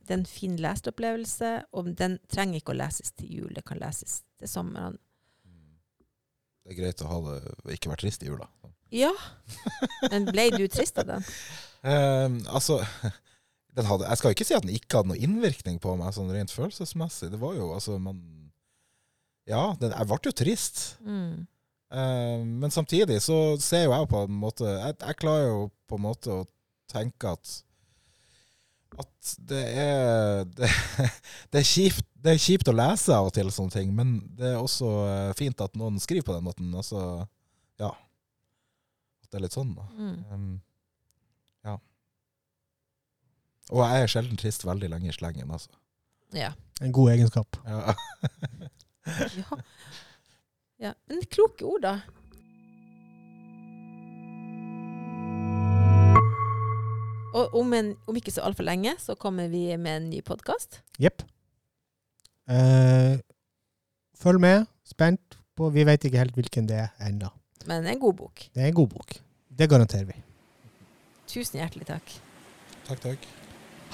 det 0.00 0.14
er 0.14 0.18
en 0.22 0.26
fin 0.28 0.56
leseopplevelse, 0.60 1.52
og 1.76 1.92
den 1.98 2.18
trenger 2.32 2.60
ikke 2.60 2.74
å 2.74 2.80
leses 2.80 3.12
til 3.12 3.34
jul. 3.40 3.54
Det 3.56 3.66
kan 3.68 3.80
leses 3.82 4.22
til 4.40 4.50
sommeren. 4.50 4.98
Det 6.64 6.74
er 6.74 6.80
greit 6.82 7.02
å 7.02 7.10
ha 7.10 7.18
det, 7.26 7.38
ikke 7.76 7.90
være 7.92 8.04
trist 8.04 8.24
i 8.24 8.30
jula. 8.30 8.46
Ja, 8.94 9.12
men 10.10 10.26
ble 10.28 10.48
du 10.56 10.64
trist 10.70 10.98
av 10.98 11.06
den? 11.08 11.26
um, 11.86 12.40
altså 12.56 12.80
den 13.76 13.86
hadde, 13.86 14.08
Jeg 14.08 14.18
skal 14.18 14.34
ikke 14.34 14.46
si 14.48 14.56
at 14.56 14.66
den 14.66 14.74
ikke 14.74 14.98
hadde 14.98 15.12
noen 15.12 15.24
innvirkning 15.24 15.78
på 15.82 15.94
meg 15.98 16.14
sånn 16.16 16.32
rent 16.34 16.52
følelsesmessig. 16.54 17.30
Det 17.32 17.40
var 17.40 17.54
jo 17.58 17.70
altså 17.76 18.00
man 18.02 18.18
Ja, 19.48 19.72
den, 19.80 19.94
jeg 19.94 20.10
ble 20.10 20.18
jo 20.26 20.34
trist. 20.36 20.82
Mm. 21.02 21.46
Eh, 21.90 22.44
men 22.46 22.70
samtidig 22.70 23.18
så 23.22 23.56
ser 23.58 23.88
jo 23.88 23.94
jeg 23.96 24.06
på 24.12 24.20
en 24.22 24.36
måte 24.38 24.62
Jeg, 24.62 24.94
jeg 25.00 25.16
klarer 25.18 25.48
jo 25.48 25.62
på 25.90 25.98
en 25.98 26.04
måte 26.04 26.30
å 26.30 26.44
tenke 26.90 27.32
at 27.34 27.56
at 28.98 29.34
det 29.50 29.62
er 29.78 30.44
det, 30.58 30.70
det, 31.50 31.60
er 31.60 31.66
kjipt, 31.66 32.06
det 32.14 32.34
er 32.34 32.42
kjipt 32.42 32.70
å 32.70 32.76
lese 32.76 33.14
av 33.14 33.28
og 33.28 33.34
til 33.36 33.50
sånne 33.54 33.74
ting, 33.74 33.92
men 33.96 34.16
det 34.38 34.52
er 34.52 34.58
også 34.60 34.90
eh, 35.06 35.34
fint 35.38 35.62
at 35.64 35.76
noen 35.78 36.00
skriver 36.02 36.26
på 36.26 36.36
den 36.36 36.46
måten. 36.48 36.72
Altså, 36.76 37.26
ja. 37.80 37.92
At 39.22 39.30
det 39.30 39.40
er 39.40 39.46
litt 39.46 39.56
sånn, 39.56 39.72
da. 39.76 39.86
Mm. 39.94 40.16
Um, 40.32 40.50
ja. 41.68 41.76
Og 43.70 43.84
jeg 43.84 44.02
er 44.02 44.12
sjelden 44.14 44.40
trist 44.40 44.66
veldig 44.66 44.90
lenge 44.92 45.12
i 45.12 45.16
slengen, 45.16 45.54
altså. 45.54 45.72
Ja. 46.36 46.52
En 46.82 46.94
god 46.94 47.14
egenskap. 47.14 47.58
Ja. 47.66 47.94
ja. 49.40 49.62
Ja. 50.80 50.94
Men 51.08 51.22
kloke 51.30 51.64
ord, 51.64 51.84
da. 51.84 51.98
Og 57.30 57.54
om, 57.54 57.74
en, 57.76 57.92
om 58.10 58.16
ikke 58.18 58.32
så 58.34 58.42
altfor 58.46 58.66
lenge 58.66 58.96
så 58.98 59.14
kommer 59.14 59.50
vi 59.52 59.68
med 59.78 59.96
en 59.96 60.08
ny 60.10 60.22
podkast. 60.26 60.80
Jepp. 60.98 61.22
Eh, 62.50 63.20
følg 64.18 64.42
med. 64.42 64.66
Spent 64.84 65.38
på 65.54 65.70
Vi 65.70 65.84
vet 65.86 66.04
ikke 66.04 66.18
helt 66.18 66.34
hvilken 66.34 66.66
det 66.66 66.80
er 66.82 67.06
ennå. 67.06 67.30
Men 67.70 67.86
en 67.86 68.00
god 68.00 68.16
bok. 68.18 68.48
Det 68.54 68.64
er 68.64 68.72
en 68.72 68.80
god 68.80 68.88
bok. 68.96 69.14
Det 69.58 69.70
garanterer 69.70 70.08
vi. 70.10 70.18
Tusen 71.30 71.60
hjertelig 71.60 71.86
takk. 71.86 72.16
takk, 72.88 73.00
takk. 73.06 73.30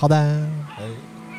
Ha 0.00 0.08
det. 0.08 0.22
Hei. 0.78 1.35